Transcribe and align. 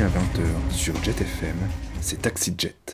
à 0.00 0.08
20h 0.08 0.74
sur 0.74 1.02
Jet 1.02 1.18
FM, 1.18 1.56
c'est 2.02 2.20
Taxi 2.20 2.54
Jet. 2.58 2.92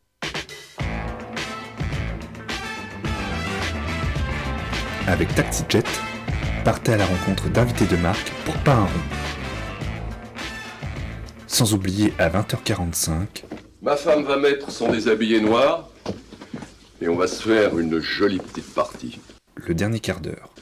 Avec 5.08 5.34
Taxi 5.34 5.64
Jet, 5.68 5.84
partez 6.64 6.92
à 6.92 6.96
la 6.98 7.06
rencontre 7.06 7.48
d'invités 7.48 7.86
de 7.86 7.96
marque 7.96 8.30
pour 8.44 8.54
pas 8.58 8.74
un 8.74 8.84
rond. 8.84 8.90
Sans 11.48 11.74
oublier 11.74 12.14
à 12.18 12.28
20h45. 12.28 13.42
Ma 13.80 13.96
femme 13.96 14.22
va 14.22 14.36
mettre 14.36 14.70
son 14.70 14.92
déshabillé 14.92 15.40
noir 15.40 15.90
et 17.00 17.08
on 17.08 17.16
va 17.16 17.26
se 17.26 17.42
faire 17.42 17.80
une 17.80 17.98
jolie 17.98 18.38
petite 18.38 18.72
partie. 18.72 19.18
Le 19.56 19.74
dernier 19.74 19.98
quart 19.98 20.20
d'heure. 20.20 20.54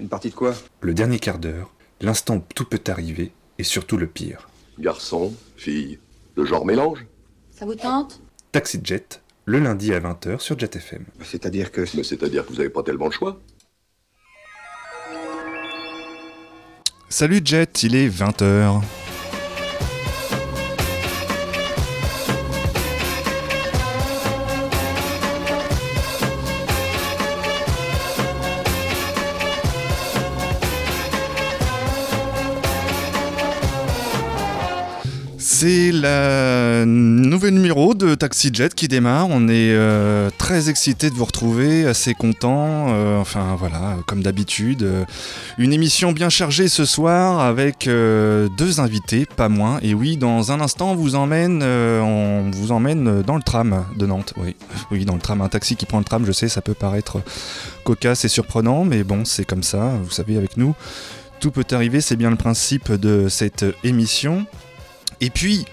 Une 0.00 0.10
partie 0.10 0.28
de 0.28 0.34
quoi? 0.34 0.54
Le 0.82 0.92
dernier 0.92 1.18
quart 1.18 1.38
d'heure, 1.38 1.72
l'instant 2.02 2.36
où 2.36 2.44
tout 2.54 2.66
peut 2.66 2.82
arriver 2.88 3.32
et 3.58 3.64
surtout 3.64 3.96
le 3.96 4.06
pire. 4.06 4.48
Garçon, 4.78 5.34
fille, 5.56 5.98
de 6.36 6.44
genre 6.44 6.66
mélange 6.66 7.06
Ça 7.50 7.64
vous 7.64 7.74
tente? 7.74 8.20
Taxi 8.52 8.80
Jet, 8.82 9.22
le 9.46 9.58
lundi 9.58 9.92
à 9.94 10.00
20h 10.00 10.38
sur 10.38 10.58
Jet 10.58 10.76
FM. 10.76 11.04
C'est-à-dire 11.22 11.72
que... 11.72 11.82
Mais 11.94 12.02
c'est-à-dire 12.02 12.44
que 12.44 12.50
vous 12.50 12.58
n'avez 12.58 12.70
pas 12.70 12.82
tellement 12.82 13.06
le 13.06 13.12
choix. 13.12 13.40
Salut 17.08 17.40
Jet, 17.44 17.82
il 17.82 17.94
est 17.94 18.08
20h. 18.08 18.82
C'est 35.58 35.90
la 35.90 36.84
nouvelle 36.84 37.54
numéro 37.54 37.94
de 37.94 38.14
Taxi 38.14 38.50
Jet 38.52 38.74
qui 38.74 38.88
démarre. 38.88 39.28
On 39.30 39.48
est 39.48 39.72
euh, 39.72 40.28
très 40.36 40.68
excité 40.68 41.08
de 41.08 41.14
vous 41.14 41.24
retrouver, 41.24 41.86
assez 41.86 42.12
content. 42.12 42.88
Euh, 42.90 43.18
enfin 43.18 43.56
voilà, 43.58 43.96
comme 44.06 44.22
d'habitude, 44.22 44.82
euh, 44.82 45.04
une 45.56 45.72
émission 45.72 46.12
bien 46.12 46.28
chargée 46.28 46.68
ce 46.68 46.84
soir 46.84 47.40
avec 47.40 47.86
euh, 47.86 48.50
deux 48.58 48.80
invités, 48.80 49.24
pas 49.24 49.48
moins. 49.48 49.78
Et 49.80 49.94
oui, 49.94 50.18
dans 50.18 50.52
un 50.52 50.60
instant, 50.60 50.90
on 50.90 50.94
vous 50.94 51.14
emmène, 51.14 51.64
vous 52.52 52.70
emmène 52.70 53.22
dans 53.22 53.36
le 53.36 53.42
tram 53.42 53.86
de 53.96 54.04
Nantes. 54.04 54.34
Oui, 54.36 54.56
oui, 54.90 55.06
dans 55.06 55.14
le 55.14 55.20
tram, 55.20 55.40
un 55.40 55.48
taxi 55.48 55.74
qui 55.74 55.86
prend 55.86 56.00
le 56.00 56.04
tram. 56.04 56.26
Je 56.26 56.32
sais, 56.32 56.50
ça 56.50 56.60
peut 56.60 56.74
paraître 56.74 57.22
cocasse 57.82 58.26
et 58.26 58.28
surprenant, 58.28 58.84
mais 58.84 59.04
bon, 59.04 59.24
c'est 59.24 59.46
comme 59.46 59.62
ça. 59.62 59.92
Vous 60.04 60.10
savez, 60.10 60.36
avec 60.36 60.58
nous, 60.58 60.74
tout 61.40 61.50
peut 61.50 61.64
arriver. 61.70 62.02
C'est 62.02 62.16
bien 62.16 62.28
le 62.28 62.36
principe 62.36 62.92
de 62.92 63.28
cette 63.30 63.64
émission. 63.84 64.44
Et 65.20 65.30
puis, 65.30 65.64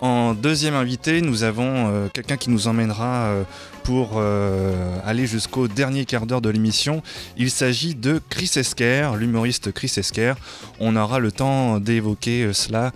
en 0.00 0.34
deuxième 0.34 0.74
invité, 0.74 1.22
nous 1.22 1.44
avons 1.44 1.88
euh, 1.88 2.08
quelqu'un 2.12 2.36
qui 2.36 2.50
nous 2.50 2.68
emmènera 2.68 3.26
euh, 3.26 3.42
pour 3.84 4.12
euh, 4.16 4.98
aller 5.04 5.26
jusqu'au 5.26 5.68
dernier 5.68 6.04
quart 6.04 6.26
d'heure 6.26 6.40
de 6.40 6.50
l'émission. 6.50 7.02
Il 7.36 7.50
s'agit 7.50 7.94
de 7.94 8.20
Chris 8.28 8.50
Esquer, 8.56 9.10
l'humoriste 9.16 9.72
Chris 9.72 9.92
Esquer. 9.96 10.34
On 10.78 10.96
aura 10.96 11.20
le 11.20 11.32
temps 11.32 11.80
d'évoquer 11.80 12.52
cela 12.52 12.92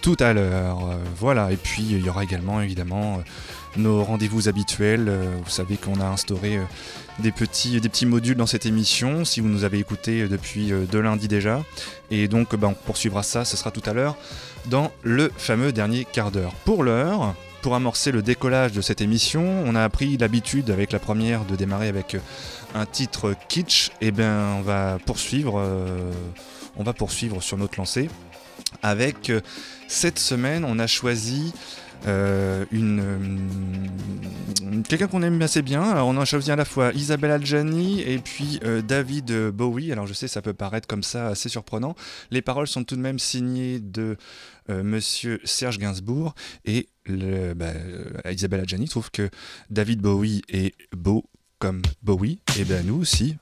tout 0.00 0.16
à 0.20 0.32
l'heure. 0.32 0.98
Voilà, 1.18 1.50
et 1.50 1.56
puis 1.56 1.82
il 1.82 2.04
y 2.04 2.08
aura 2.08 2.22
également 2.22 2.60
évidemment 2.60 3.20
nos 3.76 4.04
rendez-vous 4.04 4.48
habituels. 4.48 5.06
Euh, 5.08 5.36
vous 5.42 5.50
savez 5.50 5.76
qu'on 5.76 6.00
a 6.00 6.04
instauré 6.04 6.56
euh, 6.56 6.62
des 7.18 7.32
petits, 7.32 7.80
des 7.80 7.88
petits 7.88 8.06
modules 8.06 8.36
dans 8.36 8.46
cette 8.46 8.66
émission, 8.66 9.24
si 9.24 9.40
vous 9.40 9.48
nous 9.48 9.64
avez 9.64 9.78
écouté 9.78 10.22
euh, 10.22 10.28
depuis 10.28 10.72
deux 10.90 11.00
lundis 11.00 11.28
déjà. 11.28 11.62
Et 12.10 12.28
donc 12.28 12.54
ben, 12.56 12.68
on 12.68 12.74
poursuivra 12.74 13.22
ça, 13.22 13.44
ce 13.44 13.56
sera 13.56 13.70
tout 13.70 13.82
à 13.86 13.92
l'heure, 13.92 14.16
dans 14.66 14.92
le 15.02 15.30
fameux 15.36 15.72
dernier 15.72 16.04
quart 16.04 16.30
d'heure. 16.30 16.54
Pour 16.64 16.84
l'heure, 16.84 17.34
pour 17.62 17.74
amorcer 17.74 18.12
le 18.12 18.22
décollage 18.22 18.72
de 18.72 18.80
cette 18.80 19.00
émission, 19.00 19.62
on 19.64 19.74
a 19.74 19.88
pris 19.88 20.16
l'habitude 20.16 20.70
avec 20.70 20.92
la 20.92 20.98
première 20.98 21.44
de 21.44 21.56
démarrer 21.56 21.88
avec 21.88 22.16
un 22.74 22.84
titre 22.84 23.34
kitsch. 23.48 23.90
Et 24.00 24.10
ben 24.10 24.56
on 24.58 24.60
va 24.60 24.98
poursuivre, 25.06 25.66
on 26.76 26.82
va 26.82 26.92
poursuivre 26.92 27.42
sur 27.42 27.56
notre 27.56 27.78
lancée. 27.78 28.10
Avec 28.82 29.32
cette 29.88 30.18
semaine, 30.18 30.66
on 30.66 30.78
a 30.78 30.86
choisi 30.86 31.54
euh, 32.06 32.64
une, 32.70 33.00
euh, 33.00 34.82
quelqu'un 34.88 35.06
qu'on 35.06 35.22
aime 35.22 35.40
assez 35.42 35.62
bien. 35.62 35.82
Alors, 35.82 36.08
on 36.08 36.16
a 36.16 36.24
choisi 36.24 36.50
à 36.50 36.56
la 36.56 36.64
fois 36.64 36.92
Isabelle 36.92 37.30
Adjani 37.30 38.02
et 38.02 38.18
puis 38.18 38.60
euh, 38.64 38.82
David 38.82 39.50
Bowie. 39.50 39.92
Alors 39.92 40.06
je 40.06 40.12
sais, 40.12 40.28
ça 40.28 40.42
peut 40.42 40.54
paraître 40.54 40.86
comme 40.86 41.02
ça 41.02 41.28
assez 41.28 41.48
surprenant. 41.48 41.94
Les 42.30 42.42
paroles 42.42 42.66
sont 42.66 42.84
tout 42.84 42.96
de 42.96 43.00
même 43.00 43.18
signées 43.18 43.78
de 43.80 44.16
Monsieur 44.68 45.40
Serge 45.44 45.78
Gainsbourg 45.78 46.34
et 46.64 46.88
bah, 47.06 47.72
Isabelle 48.30 48.60
Adjani 48.60 48.88
trouve 48.88 49.10
que 49.10 49.28
David 49.68 50.00
Bowie 50.00 50.40
est 50.48 50.74
beau 50.96 51.24
comme 51.58 51.82
Bowie. 52.02 52.38
Et 52.58 52.64
ben 52.64 52.86
nous 52.86 52.98
aussi. 52.98 53.36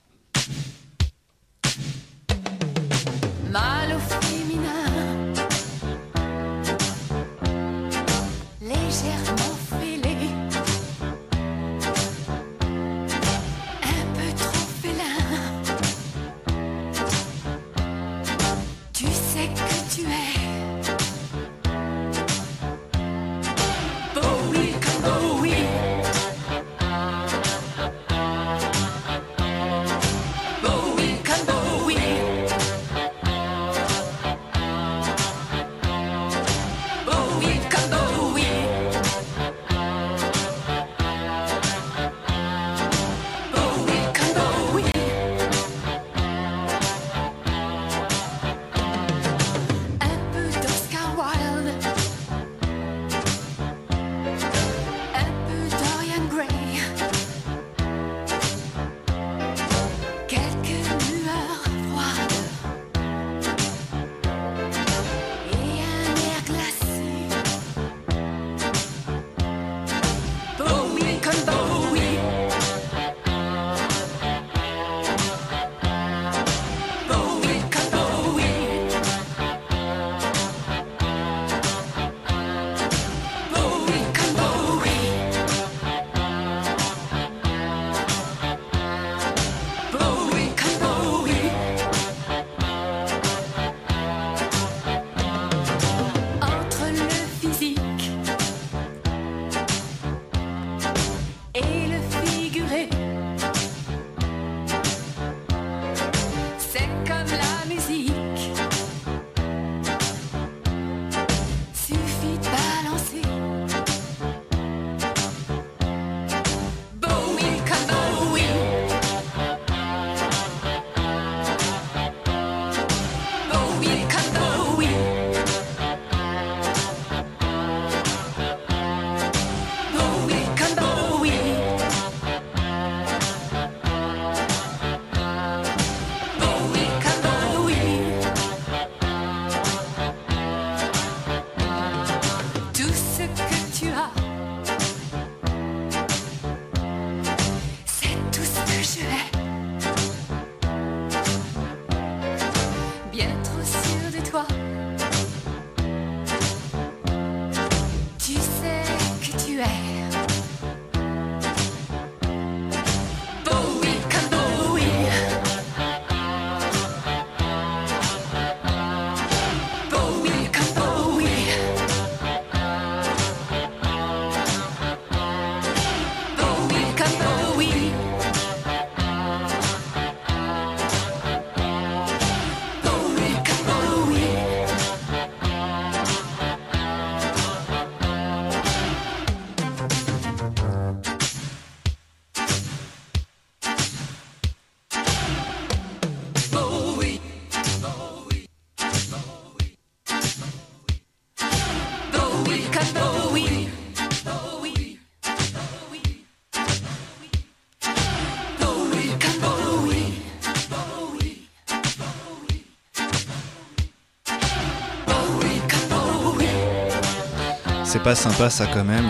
Pas 218.05 218.17
sympa 218.17 218.51
ça 218.51 218.67
quand 218.67 218.85
même. 218.85 219.07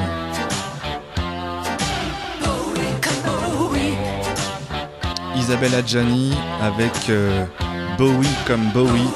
Isabelle 5.35 5.75
Adjani 5.75 6.35
avec 6.61 6.93
euh, 7.09 7.47
Bowie 7.97 8.29
comme 8.47 8.71
Bowie. 8.75 9.09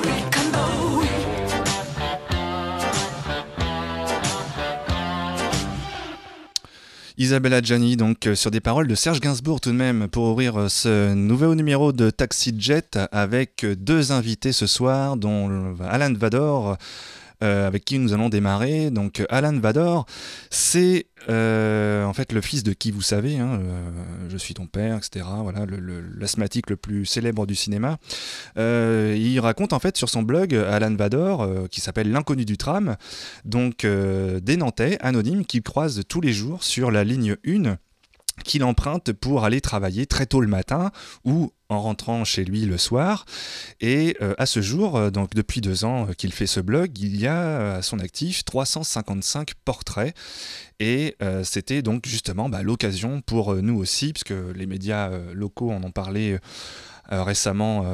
Isabelle 7.19 7.55
Adjani, 7.55 7.97
donc 7.97 8.27
euh, 8.27 8.35
sur 8.35 8.51
des 8.51 8.61
paroles 8.61 8.89
de 8.89 8.95
Serge 8.95 9.21
Gainsbourg 9.21 9.61
tout 9.61 9.71
de 9.71 9.77
même, 9.77 10.09
pour 10.09 10.25
ouvrir 10.25 10.59
euh, 10.59 10.69
ce 10.69 11.13
nouveau 11.13 11.55
numéro 11.55 11.93
de 11.93 12.11
Taxi 12.11 12.55
Jet 12.59 12.99
avec 13.13 13.65
deux 13.65 14.11
invités 14.11 14.53
ce 14.53 14.67
soir, 14.67 15.17
dont 15.17 15.77
Alan 15.81 16.13
Vador, 16.15 16.77
euh, 17.43 17.67
avec 17.67 17.85
qui 17.85 17.99
nous 17.99 18.13
allons 18.13 18.29
démarrer. 18.29 18.91
Donc 18.91 19.25
Alan 19.29 19.59
Vador, 19.59 20.07
c'est 20.51 21.07
euh, 21.29 22.05
en 22.05 22.13
fait 22.13 22.33
le 22.33 22.41
fils 22.41 22.63
de 22.63 22.73
qui 22.73 22.91
vous 22.91 23.03
savez, 23.03 23.39
hein, 23.39 23.61
euh, 23.61 23.91
je 24.29 24.37
suis 24.37 24.55
ton 24.55 24.67
père, 24.67 24.97
etc. 24.97 25.25
Voilà, 25.43 25.67
l'asthmatique 26.19 26.71
le, 26.71 26.77
plus 26.77 27.05
célèbre 27.05 27.47
du 27.47 27.55
cinéma. 27.55 27.99
Euh, 28.59 29.17
il 29.19 29.41
raconte 29.41 29.73
en 29.73 29.79
fait 29.79 29.97
sur 29.97 30.09
son 30.09 30.23
blog 30.23 30.55
Alan 30.55 30.95
Vador, 30.95 31.43
euh, 31.43 31.67
qui 31.69 31.81
s'appelle 31.81 32.11
L'inconnu 32.11 32.45
du 32.45 32.57
tram, 32.57 32.97
donc 33.45 33.85
euh, 33.85 34.41
des 34.41 34.57
Nantais 34.57 34.99
anonymes 35.01 35.45
qu'il 35.45 35.63
croise 35.63 36.03
tous 36.09 36.21
les 36.21 36.33
jours 36.33 36.63
sur 36.63 36.91
la 36.91 37.05
ligne 37.05 37.37
1 37.47 37.77
qu'il 38.45 38.65
emprunte 38.65 39.13
pour 39.13 39.45
aller 39.45 39.61
travailler 39.61 40.07
très 40.07 40.27
tôt 40.27 40.41
le 40.41 40.49
matin 40.49 40.91
ou 41.25 41.53
en 41.69 41.81
rentrant 41.81 42.25
chez 42.25 42.45
lui 42.45 42.63
le 42.63 42.79
soir. 42.79 43.25
Et 43.81 44.17
euh, 44.23 44.35
à 44.39 44.47
ce 44.47 44.61
jour, 44.61 44.97
euh, 44.97 45.11
donc 45.11 45.35
depuis 45.35 45.61
deux 45.61 45.85
ans 45.85 46.09
euh, 46.09 46.13
qu'il 46.13 46.33
fait 46.33 46.47
ce 46.47 46.61
blog, 46.61 46.99
il 46.99 47.21
y 47.21 47.27
a 47.27 47.77
à 47.77 47.83
son 47.83 47.99
actif 47.99 48.45
355 48.45 49.55
portraits. 49.65 50.15
Et 50.79 51.17
c'était 51.43 51.81
donc 51.81 52.05
justement 52.07 52.51
bah, 52.51 52.63
l'occasion 52.63 53.23
pour 53.23 53.55
nous 53.55 53.79
aussi, 53.79 54.13
puisque 54.13 54.35
les 54.55 54.67
médias 54.67 55.11
locaux 55.33 55.71
en 55.71 55.83
ont 55.83 55.91
parlé. 55.91 56.39
récemment, 57.09 57.87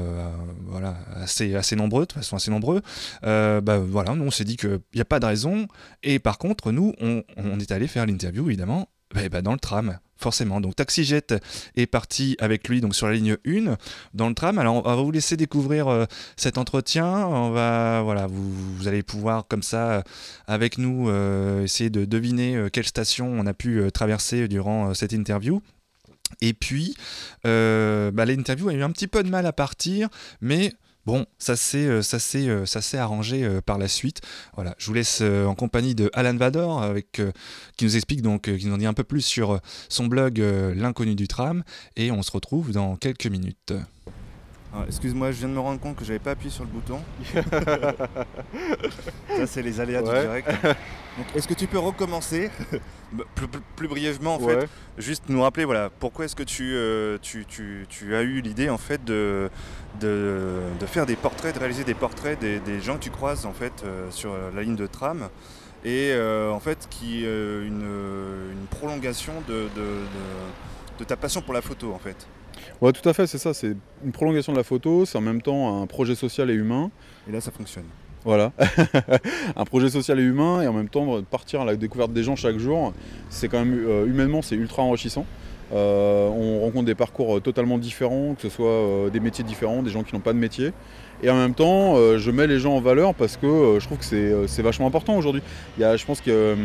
voilà, 0.66 0.96
assez, 1.14 1.54
assez 1.54 1.76
nombreux, 1.76 2.00
de 2.00 2.06
toute 2.06 2.18
façon 2.18 2.34
assez 2.34 2.50
nombreux, 2.50 2.82
bah, 3.22 3.78
voilà, 3.78 4.16
nous 4.16 4.24
on 4.24 4.32
s'est 4.32 4.42
dit 4.42 4.56
qu'il 4.56 4.80
n'y 4.96 5.00
a 5.00 5.04
pas 5.04 5.20
de 5.20 5.26
raison, 5.26 5.68
et 6.02 6.18
par 6.18 6.38
contre, 6.38 6.72
nous, 6.72 6.92
on, 7.00 7.22
on 7.36 7.60
est 7.60 7.70
allé 7.70 7.86
faire 7.86 8.04
l'interview, 8.04 8.48
évidemment, 8.48 8.88
bah, 9.14 9.28
bah, 9.28 9.42
dans 9.42 9.52
le 9.52 9.60
tram, 9.60 9.98
forcément. 10.22 10.60
Donc 10.60 10.76
TaxiJet 10.76 11.34
est 11.76 11.86
parti 11.86 12.36
avec 12.38 12.68
lui 12.68 12.80
donc 12.80 12.94
sur 12.94 13.06
la 13.06 13.14
ligne 13.14 13.36
1 13.46 13.76
dans 14.14 14.28
le 14.28 14.34
tram. 14.34 14.58
Alors 14.58 14.76
on 14.76 14.80
va 14.80 14.94
vous 14.96 15.10
laisser 15.10 15.36
découvrir 15.36 15.88
euh, 15.88 16.04
cet 16.36 16.58
entretien. 16.58 17.06
On 17.26 17.50
va 17.50 18.02
voilà, 18.02 18.26
vous, 18.26 18.88
allez 18.88 19.02
pouvoir 19.02 19.46
comme 19.48 19.62
ça 19.62 19.90
euh, 19.90 20.02
avec 20.46 20.78
nous 20.78 21.08
euh, 21.08 21.64
essayer 21.64 21.90
de 21.90 22.04
deviner 22.04 22.68
quelle 22.72 22.86
station 22.86 23.26
on 23.26 23.46
a 23.46 23.54
pu 23.54 23.90
traverser 23.92 24.48
durant 24.48 24.94
cette 24.94 25.12
interview. 25.12 25.60
Et 26.40 26.54
puis, 26.54 26.96
bah, 27.44 28.24
l'interview 28.24 28.68
a 28.68 28.74
eu 28.74 28.82
un 28.82 28.90
petit 28.90 29.08
peu 29.08 29.22
de 29.22 29.28
mal 29.28 29.46
à 29.46 29.52
partir, 29.52 30.08
mais 30.40 30.72
bon, 31.06 31.26
ça 31.38 31.56
s'est, 31.56 31.86
euh, 31.86 32.02
euh, 32.36 32.98
arrangé 32.98 33.44
euh, 33.44 33.60
par 33.60 33.78
la 33.78 33.88
suite. 33.88 34.20
Voilà, 34.54 34.74
je 34.78 34.86
vous 34.86 34.94
laisse 34.94 35.20
en 35.20 35.54
compagnie 35.54 35.94
de 35.94 36.10
Alan 36.12 36.36
Vador, 36.36 36.94
qui 37.76 37.84
nous 37.84 37.96
explique 37.96 38.22
donc, 38.22 38.42
qui 38.42 38.66
nous 38.66 38.74
en 38.74 38.78
dit 38.78 38.86
un 38.86 38.94
peu 38.94 39.04
plus 39.04 39.22
sur 39.22 39.60
son 39.88 40.06
blog 40.06 40.38
L'inconnu 40.76 41.14
du 41.14 41.28
tram, 41.28 41.62
et 41.96 42.10
on 42.10 42.22
se 42.22 42.30
retrouve 42.30 42.72
dans 42.72 42.96
quelques 42.96 43.26
minutes. 43.26 43.72
Ah, 44.74 44.84
Excuse-moi, 44.86 45.32
je 45.32 45.38
viens 45.38 45.48
de 45.48 45.52
me 45.54 45.60
rendre 45.60 45.78
compte 45.80 45.96
que 45.96 46.04
j'avais 46.04 46.18
pas 46.18 46.30
appuyé 46.30 46.50
sur 46.50 46.64
le 46.64 46.70
bouton. 46.70 46.98
Ça, 49.36 49.46
c'est 49.46 49.62
les 49.62 49.80
aléas 49.80 50.02
Ouais. 50.02 50.14
du 50.20 50.26
direct. 50.26 50.48
Donc, 51.18 51.26
est-ce 51.34 51.46
que 51.46 51.54
tu 51.54 51.66
peux 51.66 51.78
recommencer 51.78 52.50
Bah, 53.12 53.24
plus, 53.34 53.46
plus- 53.46 53.60
plus 53.76 53.88
brièvement, 53.88 54.36
en 54.36 54.38
fait, 54.40 54.66
juste 54.96 55.24
nous 55.28 55.42
rappeler 55.42 55.66
voilà 55.66 55.90
pourquoi 55.90 56.24
est-ce 56.24 56.34
que 56.34 56.42
tu, 56.42 56.72
euh, 56.74 57.18
tu, 57.20 57.44
tu- 57.44 57.84
tu 57.90 58.14
as 58.14 58.22
eu 58.22 58.40
l'idée 58.40 58.70
en 58.70 58.78
fait 58.78 59.04
de, 59.04 59.50
de, 60.00 60.58
de 60.80 60.86
faire 60.86 61.04
des 61.04 61.16
portraits 61.16 61.54
de 61.54 61.58
réaliser 61.58 61.84
des 61.84 61.92
portraits 61.92 62.40
des, 62.40 62.58
des 62.60 62.80
gens 62.80 62.94
que 62.96 63.02
tu 63.02 63.10
croises 63.10 63.44
en 63.44 63.52
fait 63.52 63.82
euh, 63.84 64.10
sur 64.10 64.34
la 64.54 64.62
ligne 64.62 64.76
de 64.76 64.86
tram 64.86 65.28
et 65.84 66.12
euh, 66.12 66.50
en 66.50 66.60
fait 66.60 66.86
qui 66.88 67.24
une, 67.24 67.84
une 68.50 68.66
prolongation 68.70 69.34
de, 69.46 69.54
de, 69.54 69.68
de- 69.76 70.98
de 71.00 71.04
ta 71.04 71.16
passion 71.18 71.42
pour 71.42 71.52
la 71.52 71.60
photo 71.60 71.92
en 71.92 71.98
fait 71.98 72.26
Ouais, 72.80 72.92
tout 72.92 73.08
à 73.08 73.12
fait, 73.12 73.26
c'est 73.26 73.38
ça. 73.38 73.54
C'est 73.54 73.74
une 74.04 74.12
prolongation 74.12 74.52
de 74.52 74.58
la 74.58 74.64
photo, 74.64 75.04
c'est 75.04 75.18
en 75.18 75.22
même 75.22 75.42
temps 75.42 75.82
un 75.82 75.86
projet 75.86 76.14
social 76.14 76.50
et 76.50 76.54
humain. 76.54 76.90
et 77.28 77.32
là 77.32 77.40
ça 77.40 77.50
fonctionne 77.50 77.84
Voilà. 78.24 78.52
un 79.56 79.64
projet 79.64 79.90
social 79.90 80.18
et 80.18 80.22
humain, 80.22 80.62
et 80.62 80.68
en 80.68 80.72
même 80.72 80.88
temps, 80.88 81.22
partir 81.22 81.62
à 81.62 81.64
la 81.64 81.76
découverte 81.76 82.12
des 82.12 82.22
gens 82.22 82.36
chaque 82.36 82.58
jour, 82.58 82.92
c'est 83.30 83.48
quand 83.48 83.58
même, 83.58 83.74
euh, 83.86 84.06
humainement, 84.06 84.42
c'est 84.42 84.56
ultra 84.56 84.82
enrichissant. 84.82 85.26
Euh, 85.74 86.28
on 86.28 86.60
rencontre 86.60 86.84
des 86.84 86.94
parcours 86.94 87.38
euh, 87.38 87.40
totalement 87.40 87.78
différents, 87.78 88.34
que 88.34 88.42
ce 88.42 88.50
soit 88.50 88.66
euh, 88.66 89.10
des 89.10 89.20
métiers 89.20 89.44
différents, 89.44 89.82
des 89.82 89.90
gens 89.90 90.02
qui 90.02 90.14
n'ont 90.14 90.20
pas 90.20 90.34
de 90.34 90.38
métier. 90.38 90.72
Et 91.22 91.30
en 91.30 91.36
même 91.36 91.54
temps, 91.54 91.94
je 92.18 92.30
mets 92.32 92.48
les 92.48 92.58
gens 92.58 92.74
en 92.74 92.80
valeur 92.80 93.14
parce 93.14 93.36
que 93.36 93.78
je 93.78 93.86
trouve 93.86 93.98
que 93.98 94.46
c'est 94.48 94.62
vachement 94.62 94.88
important 94.88 95.16
aujourd'hui. 95.16 95.40
Il 95.78 95.82
y 95.82 95.84
a, 95.84 95.96
je 95.96 96.04
pense 96.04 96.20
que 96.20 96.56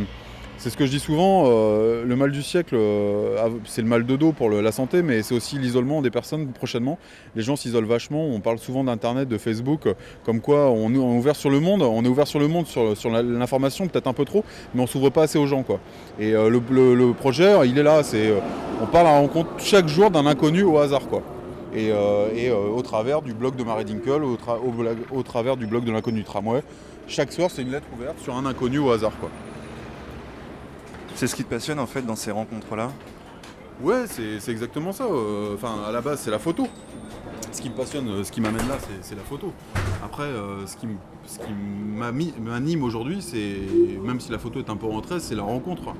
c'est 0.57 0.71
ce 0.71 0.77
que 0.77 0.85
je 0.87 0.91
dis 0.91 0.99
souvent, 0.99 1.43
euh, 1.45 2.03
le 2.03 2.15
mal 2.15 2.31
du 2.31 2.41
siècle, 2.41 2.75
euh, 2.75 3.49
c'est 3.65 3.83
le 3.83 3.87
mal 3.87 4.05
de 4.07 4.15
dos 4.15 4.31
pour 4.31 4.49
la 4.49 4.71
santé, 4.71 5.03
mais 5.03 5.21
c'est 5.21 5.35
aussi 5.35 5.59
l'isolement 5.59 6.01
des 6.01 6.09
personnes 6.09 6.47
prochainement. 6.47 6.97
Les 7.35 7.43
gens 7.43 7.55
s'isolent 7.55 7.85
vachement, 7.85 8.25
on 8.25 8.39
parle 8.39 8.57
souvent 8.57 8.83
d'Internet, 8.83 9.29
de 9.29 9.37
Facebook, 9.37 9.85
euh, 9.85 9.93
comme 10.25 10.41
quoi 10.41 10.71
on, 10.71 10.91
est- 10.93 10.97
ouvert 10.97 11.35
sur 11.35 11.51
le 11.51 11.59
monde, 11.59 11.83
on 11.83 12.03
est 12.03 12.07
ouvert 12.07 12.27
sur 12.27 12.39
le 12.39 12.47
monde, 12.47 12.65
sur, 12.65 13.11
l'information, 13.11 13.87
peut-être 13.87 14.07
un 14.07 14.13
peu 14.13 14.25
trop, 14.25 14.43
mais 14.73 14.81
on 14.81 14.87
s'ouvre 14.87 15.11
pas 15.11 15.23
assez 15.23 15.37
aux 15.37 15.45
gens. 15.45 15.63
Et 16.19 16.31
le, 16.31 17.11
projet, 17.13 17.67
il 17.67 17.77
est 17.77 17.83
là, 17.83 18.01
on 18.81 18.85
parle 18.85 19.07
à 19.07 19.17
rencontre 19.17 19.49
chaque 19.57 19.87
jour 19.87 20.09
d'un 20.11 20.25
inconnu 20.25 20.63
au 20.63 20.77
hasard. 20.77 21.01
Et, 21.75 21.91
au 21.91 22.81
travers 22.81 23.21
du 23.21 23.33
blog 23.33 23.55
de 23.55 23.63
Marie 23.63 23.85
Dinkel, 23.85 24.21
au, 24.23 25.23
travers 25.23 25.57
du 25.57 25.67
blog 25.67 25.83
de 25.83 25.91
l'inconnu 25.91 26.23
tramway, 26.23 26.61
chaque 27.07 27.31
soir 27.31 27.49
c'est 27.51 27.61
une 27.61 27.71
lettre 27.71 27.87
ouverte 27.95 28.19
sur 28.19 28.35
un 28.35 28.45
inconnu 28.45 28.79
au 28.79 28.91
hasard. 28.91 29.13
C'est 31.17 31.27
ce 31.27 31.35
qui 31.35 31.43
te 31.43 31.49
passionne 31.49 31.79
en 31.79 31.85
fait 31.87 32.01
dans 32.03 32.15
ces 32.15 32.31
rencontres 32.31 32.75
là 32.75 32.91
Ouais, 33.81 34.05
c'est 34.07 34.49
exactement 34.51 34.91
ça. 34.91 35.03
euh, 35.03 35.53
Enfin, 35.53 35.83
à 35.87 35.91
la 35.91 36.01
base, 36.01 36.21
c'est 36.21 36.31
la 36.31 36.39
photo. 36.39 36.67
Ce 37.51 37.61
qui 37.61 37.69
me 37.69 37.75
passionne, 37.75 38.07
euh, 38.09 38.23
ce 38.23 38.31
qui 38.31 38.41
m'amène 38.41 38.67
là, 38.67 38.75
c'est- 39.03 39.13
la 39.15 39.21
photo. 39.21 39.53
Après, 40.03 40.23
euh, 40.23 40.65
ce 40.65 40.75
qui 40.77 40.87
m'anime 41.95 42.83
aujourd'hui, 42.83 43.21
c'est, 43.21 43.55
même 44.03 44.19
si 44.19 44.31
la 44.31 44.39
photo 44.39 44.57
est 44.59 44.69
un 44.71 44.75
peu 44.77 44.87
rentrée, 44.87 45.19
c'est 45.19 45.35
la 45.35 45.43
rencontre. 45.43 45.93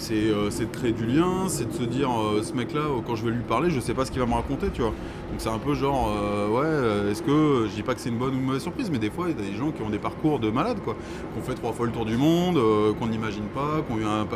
C'est 0.00 0.14
euh, 0.14 0.48
c'est 0.48 0.64
de 0.64 0.74
créer 0.74 0.92
du 0.92 1.04
lien, 1.04 1.46
c'est 1.48 1.68
de 1.68 1.74
se 1.74 1.82
dire, 1.82 2.08
euh, 2.10 2.42
ce 2.42 2.54
mec-là, 2.54 2.80
euh, 2.80 3.00
quand 3.06 3.16
je 3.16 3.24
vais 3.26 3.30
lui 3.30 3.42
parler, 3.42 3.68
je 3.68 3.80
sais 3.80 3.92
pas 3.92 4.06
ce 4.06 4.10
qu'il 4.10 4.18
va 4.18 4.26
me 4.26 4.32
raconter, 4.32 4.68
tu 4.72 4.80
vois. 4.80 4.92
Donc 4.92 5.36
c'est 5.36 5.50
un 5.50 5.58
peu 5.58 5.74
genre, 5.74 6.08
ouais, 6.50 7.10
est-ce 7.10 7.22
que, 7.22 7.66
je 7.68 7.74
dis 7.74 7.82
pas 7.82 7.94
que 7.94 8.00
c'est 8.00 8.08
une 8.08 8.16
bonne 8.16 8.34
ou 8.34 8.38
une 8.38 8.44
mauvaise 8.46 8.62
surprise, 8.62 8.90
mais 8.90 8.98
des 8.98 9.10
fois, 9.10 9.26
il 9.28 9.36
y 9.36 9.46
a 9.46 9.50
des 9.50 9.56
gens 9.56 9.72
qui 9.72 9.82
ont 9.82 9.90
des 9.90 9.98
parcours 9.98 10.38
de 10.38 10.50
malades, 10.50 10.78
quoi. 10.82 10.94
Qui 10.94 11.38
ont 11.38 11.42
fait 11.42 11.54
trois 11.54 11.72
fois 11.72 11.84
le 11.84 11.92
tour 11.92 12.06
du 12.06 12.16
monde, 12.16 12.58
qu'on 12.98 13.06
n'imagine 13.08 13.44
pas, 13.54 13.82
qui 13.86 13.92
ont 13.92 13.98
eu 13.98 14.04
un, 14.04 14.26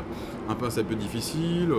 un 0.50 0.54
passé 0.54 0.80
un 0.80 0.84
peu 0.84 0.94
difficile, 0.94 1.70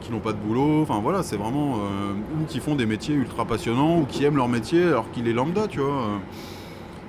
qui 0.00 0.10
n'ont 0.10 0.18
pas 0.18 0.32
de 0.32 0.38
boulot, 0.38 0.82
enfin 0.82 1.00
voilà, 1.00 1.22
c'est 1.22 1.36
vraiment. 1.36 1.76
ou 1.76 2.44
qui 2.48 2.58
font 2.58 2.74
des 2.74 2.86
métiers 2.86 3.14
ultra 3.14 3.44
passionnants, 3.44 4.00
ou 4.00 4.06
qui 4.06 4.24
aiment 4.24 4.36
leur 4.36 4.48
métier 4.48 4.82
alors 4.82 5.10
qu'il 5.12 5.28
est 5.28 5.32
lambda, 5.32 5.68
tu 5.68 5.78
vois. 5.78 6.20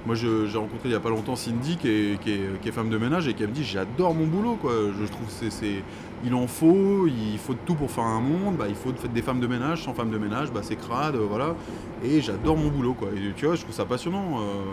Moi, 0.08 0.16
j'ai 0.16 0.58
rencontré 0.58 0.90
il 0.90 0.92
y 0.92 0.96
a 0.96 1.00
pas 1.00 1.10
longtemps 1.10 1.36
Cindy, 1.36 1.78
qui 1.78 1.88
est, 1.88 2.72
femme 2.72 2.90
de 2.90 2.98
ménage, 2.98 3.28
et 3.28 3.34
qui 3.34 3.44
me 3.44 3.48
dit 3.50 3.64
J'adore 3.64 4.14
mon 4.16 4.26
boulot, 4.26 4.56
quoi. 4.60 4.72
Je 5.00 5.06
trouve 5.06 5.28
c'est, 5.30 5.84
il 6.26 6.34
en 6.34 6.48
faut, 6.48 7.08
il 7.08 7.38
faut 7.38 7.54
de 7.54 7.60
tout 7.66 7.76
pour 7.76 7.92
faire 7.92 8.06
un 8.06 8.20
monde, 8.20 8.56
bah, 8.58 8.66
il 8.68 8.76
faut 8.76 8.92
de- 8.92 9.08
des 9.08 9.22
femmes 9.22 9.40
de 9.40 9.48
ménage, 9.48 9.84
sans 9.84 9.94
femmes 9.94 10.10
de 10.12 10.18
ménage, 10.18 10.52
bah, 10.52 10.62
c'est 10.64 10.76
crade, 10.76 11.16
euh, 11.16 11.26
voilà. 11.30 11.56
Et 12.04 12.20
j'adore 12.22 12.58
mon 12.58 12.70
boulot, 12.70 12.94
quoi. 12.94 13.10
Et 13.16 13.32
tu 13.36 13.46
vois, 13.46 13.56
je 13.56 13.62
trouve 13.62 13.76
ça 13.76 13.86
passionnant. 13.86 14.40
euh, 14.40 14.64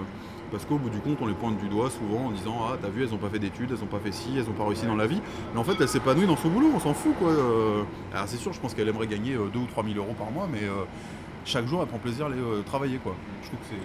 parce 0.51 0.65
qu'au 0.65 0.77
bout 0.79 0.89
du 0.89 0.97
compte, 1.01 1.19
on 1.21 1.27
les 1.27 1.35
pointe 1.35 1.59
du 1.59 1.69
doigt 1.69 1.91
souvent 1.91 2.29
en 2.29 2.31
disant 2.31 2.57
Ah, 2.67 2.79
t'as 2.81 2.89
vu, 2.89 3.03
elles 3.03 3.13
ont 3.13 3.19
pas 3.19 3.29
fait 3.29 3.39
d'études, 3.39 3.69
elles 3.71 3.83
ont 3.85 3.87
pas 3.87 3.99
fait 3.99 4.13
ci, 4.13 4.31
elles 4.35 4.49
ont 4.49 4.55
pas 4.57 4.65
réussi 4.65 4.87
dans 4.87 4.97
la 4.97 5.07
vie. 5.07 5.21
Mais 5.53 5.61
en 5.61 5.65
fait, 5.65 5.75
elle 5.79 5.89
s'épanouit 5.89 6.27
dans 6.27 6.39
son 6.39 6.49
boulot, 6.49 6.71
on 6.75 6.81
s'en 6.81 6.95
fout, 6.95 7.13
quoi. 7.19 7.29
euh. 7.29 7.83
Alors, 8.15 8.27
c'est 8.29 8.39
sûr, 8.39 8.55
je 8.55 8.59
pense 8.61 8.73
qu'elle 8.73 8.89
aimerait 8.89 9.07
gagner 9.09 9.35
2 9.35 9.59
ou 9.59 9.67
3 9.67 9.85
000 9.85 9.97
euros 9.99 10.15
par 10.19 10.31
mois, 10.31 10.49
mais 10.51 10.61
chaque 11.49 11.67
jour, 11.67 11.81
elle 11.83 11.89
prend 11.89 11.99
plaisir 11.99 12.27
à 12.27 12.29
aller 12.29 12.39
euh, 12.39 12.63
travailler, 12.63 12.99
quoi. 12.99 13.15
Je 13.43 13.49
trouve 13.49 13.59
que 13.61 13.67
c'est. 13.71 13.77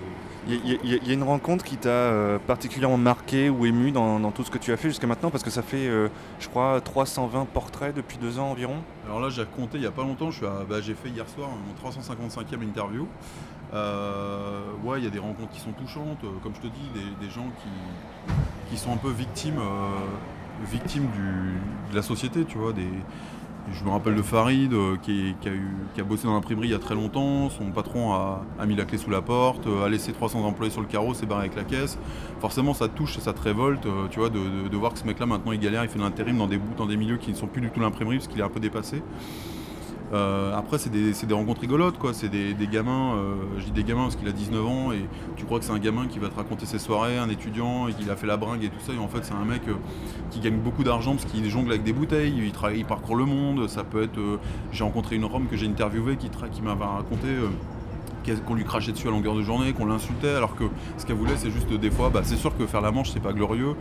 Il 0.48 0.70
y, 0.70 0.76
a- 0.76 0.98
y 1.06 1.10
y 1.10 1.14
une 1.14 1.24
rencontre 1.24 1.64
qui 1.64 1.78
t'a 1.78 1.90
euh, 1.90 2.38
particulièrement 2.46 2.98
marqué 2.98 3.50
ou 3.50 3.66
ému 3.66 3.92
dans, 3.92 4.20
dans 4.20 4.32
tout 4.32 4.44
ce 4.44 4.52
que 4.52 4.58
tu 4.58 4.72
as 4.74 4.78
fait 4.78 4.90
jusqu'à 4.90 5.08
maintenant? 5.08 5.30
Parce 5.32 5.44
que 5.44 5.50
ça 5.50 5.62
fait, 5.62 5.88
euh, 5.88 6.10
je 6.40 6.50
crois, 6.50 6.82
320 6.82 7.46
portraits 7.46 7.96
depuis 7.96 8.18
deux 8.18 8.38
ans 8.40 8.52
environ. 8.52 8.76
Alors 9.08 9.20
là, 9.22 9.30
j'ai 9.30 9.46
compté 9.46 9.78
il 9.78 9.84
y 9.84 9.88
a 9.88 9.92
pas 9.92 10.04
longtemps, 10.04 10.30
je 10.32 10.38
suis 10.38 10.46
à- 10.46 10.66
bah, 10.70 10.82
j'ai 10.82 10.94
fait 10.96 11.10
hier 11.10 11.26
soir 11.30 11.50
mon 11.50 11.74
355e 11.90 12.62
interview. 12.62 13.08
Ouais, 14.84 14.98
il 15.00 15.04
y 15.04 15.08
a 15.08 15.10
des 15.12 15.20
rencontres 15.20 15.52
qui 15.52 15.60
sont 15.62 15.72
touchantes, 15.72 16.20
comme 16.44 16.54
je 16.56 16.62
te 16.62 16.68
dis, 16.68 16.90
des, 16.94 17.26
des 17.26 17.32
gens 17.32 17.48
qui, 17.62 18.70
qui 18.70 18.78
sont 18.78 18.92
un 18.94 18.98
peu 18.98 19.10
victimes, 19.10 19.60
victimes 20.72 21.08
du- 21.08 21.92
de 21.92 21.96
la 21.96 22.02
société, 22.02 22.44
tu 22.46 22.58
vois, 22.58 22.74
des, 22.74 22.88
Je 23.72 23.84
me 23.86 23.90
rappelle 23.92 24.16
de 24.16 24.22
Farid 24.22 24.74
euh, 24.74 24.98
qui, 25.02 25.34
a 25.98 26.04
bossé 26.04 26.26
dans 26.28 26.34
l'imprimerie 26.34 26.68
il 26.68 26.72
y 26.72 26.76
a 26.76 26.80
très 26.80 26.96
longtemps. 26.96 27.50
Son 27.50 27.72
patron 27.72 28.14
a, 28.14 28.66
mis 28.66 28.76
la 28.76 28.84
clé 28.84 28.98
sous 28.98 29.10
la 29.10 29.22
porte, 29.22 29.66
euh, 29.68 29.86
a 29.86 29.90
laissé 29.90 30.12
300 30.12 30.44
employés 30.44 30.72
sur 30.72 30.82
le 30.82 30.88
carreau, 30.88 31.14
s'est 31.14 31.26
barré 31.26 31.46
avec 31.46 31.56
la 31.56 31.64
caisse. 31.64 31.98
Forcément, 32.42 32.74
ça 32.74 32.90
touche 32.90 33.18
et 33.18 33.22
ça 33.22 33.32
te 33.32 33.42
révolte, 33.42 33.86
euh, 33.86 34.08
tu 34.10 34.20
vois, 34.20 34.30
de, 34.30 34.68
de- 34.70 34.78
voir 34.78 34.92
que 34.94 35.00
ce 35.00 35.06
mec-là 35.06 35.26
maintenant 35.26 35.54
il 35.54 35.60
galère, 35.60 35.84
il 35.84 35.90
fait 35.90 35.98
de 35.98 36.04
l'intérim 36.04 36.38
dans 36.38 36.48
des 36.48 36.60
dans 36.78 36.86
des 36.86 36.98
milieux 36.98 37.16
qui 37.18 37.32
ne 37.32 37.36
sont 37.38 37.48
plus 37.48 37.62
du 37.62 37.70
tout 37.70 37.80
l'imprimerie 37.80 38.18
parce 38.18 38.28
qu'il 38.28 38.40
est 38.40 38.44
un 38.44 38.50
peu 38.50 38.60
dépassé. 38.60 39.02
Euh, 40.14 40.56
après, 40.56 40.78
c'est 40.78 40.92
des, 40.92 41.12
des 41.12 41.34
rencontres 41.34 41.62
rigolotes, 41.62 41.98
quoi. 41.98 42.14
C'est 42.14 42.30
des, 42.30 42.56
gamins, 42.68 43.16
euh, 43.16 43.36
je 43.58 43.66
dis 43.66 43.72
des 43.72 43.84
gamins 43.84 44.04
parce 44.04 44.16
qu'il 44.16 44.28
a 44.28 44.32
19 44.32 44.66
ans 44.66 44.92
et 44.92 45.06
tu 45.36 45.46
crois 45.46 45.60
que 45.60 45.66
c'est 45.66 45.72
un 45.72 45.80
gamin 45.80 46.08
qui 46.08 46.20
va 46.20 46.30
te 46.30 46.36
raconter 46.36 46.66
ses 46.66 46.80
soirées, 46.80 47.18
un 47.18 47.30
étudiant 47.30 47.88
et 47.88 47.94
qu'il 47.94 48.10
a 48.12 48.16
fait 48.16 48.28
la 48.28 48.38
bringue 48.38 48.64
et 48.64 48.70
tout 48.70 48.80
ça. 48.80 48.94
Et 48.94 49.00
en 49.00 49.08
fait, 49.08 49.24
c'est 49.24 49.34
un 49.34 49.46
mec 49.46 49.62
euh, 49.68 49.74
qui 50.30 50.40
gagne 50.40 50.58
beaucoup 50.58 50.84
d'argent 50.84 51.16
parce 51.16 51.26
qu'il 51.26 51.50
jongle 51.50 51.72
avec 51.72 51.84
des 51.84 51.94
bouteilles, 51.94 52.34
il, 52.38 52.52
travaille, 52.52 52.80
il 52.80 52.86
parcourt 52.86 53.16
le 53.16 53.26
monde. 53.26 53.68
Ça 53.68 53.84
peut 53.84 54.04
être. 54.04 54.20
j'ai 54.72 54.84
rencontré 54.84 55.16
une 55.16 55.26
Rome 55.26 55.48
que 55.48 55.58
j'ai 55.58 55.68
interviewée 55.68 56.18
qui, 56.18 56.30
qui 56.30 56.62
m'avait 56.62 56.86
raconté. 56.86 57.28
Qu'on 58.46 58.56
lui 58.56 58.64
crachait 58.64 58.92
dessus 58.92 59.08
à 59.08 59.12
longueur 59.12 59.36
de 59.36 59.42
journée, 59.42 59.74
qu'on 59.74 59.86
l'insultait, 59.86 60.36
alors 60.36 60.56
que 60.56 60.66
ce 60.98 61.06
qu'elle 61.06 61.16
voulait, 61.16 61.36
c'est 61.38 61.52
juste 61.52 61.72
des 61.72 61.92
fois, 61.92 62.10
bah, 62.10 62.22
c'est 62.24 62.36
sûr 62.36 62.56
que 62.58 62.66
faire 62.66 62.82
la 62.82 62.92
manche, 62.92 63.12
c'est 63.12 63.20
pas 63.22 63.34
glorieux. 63.34 63.76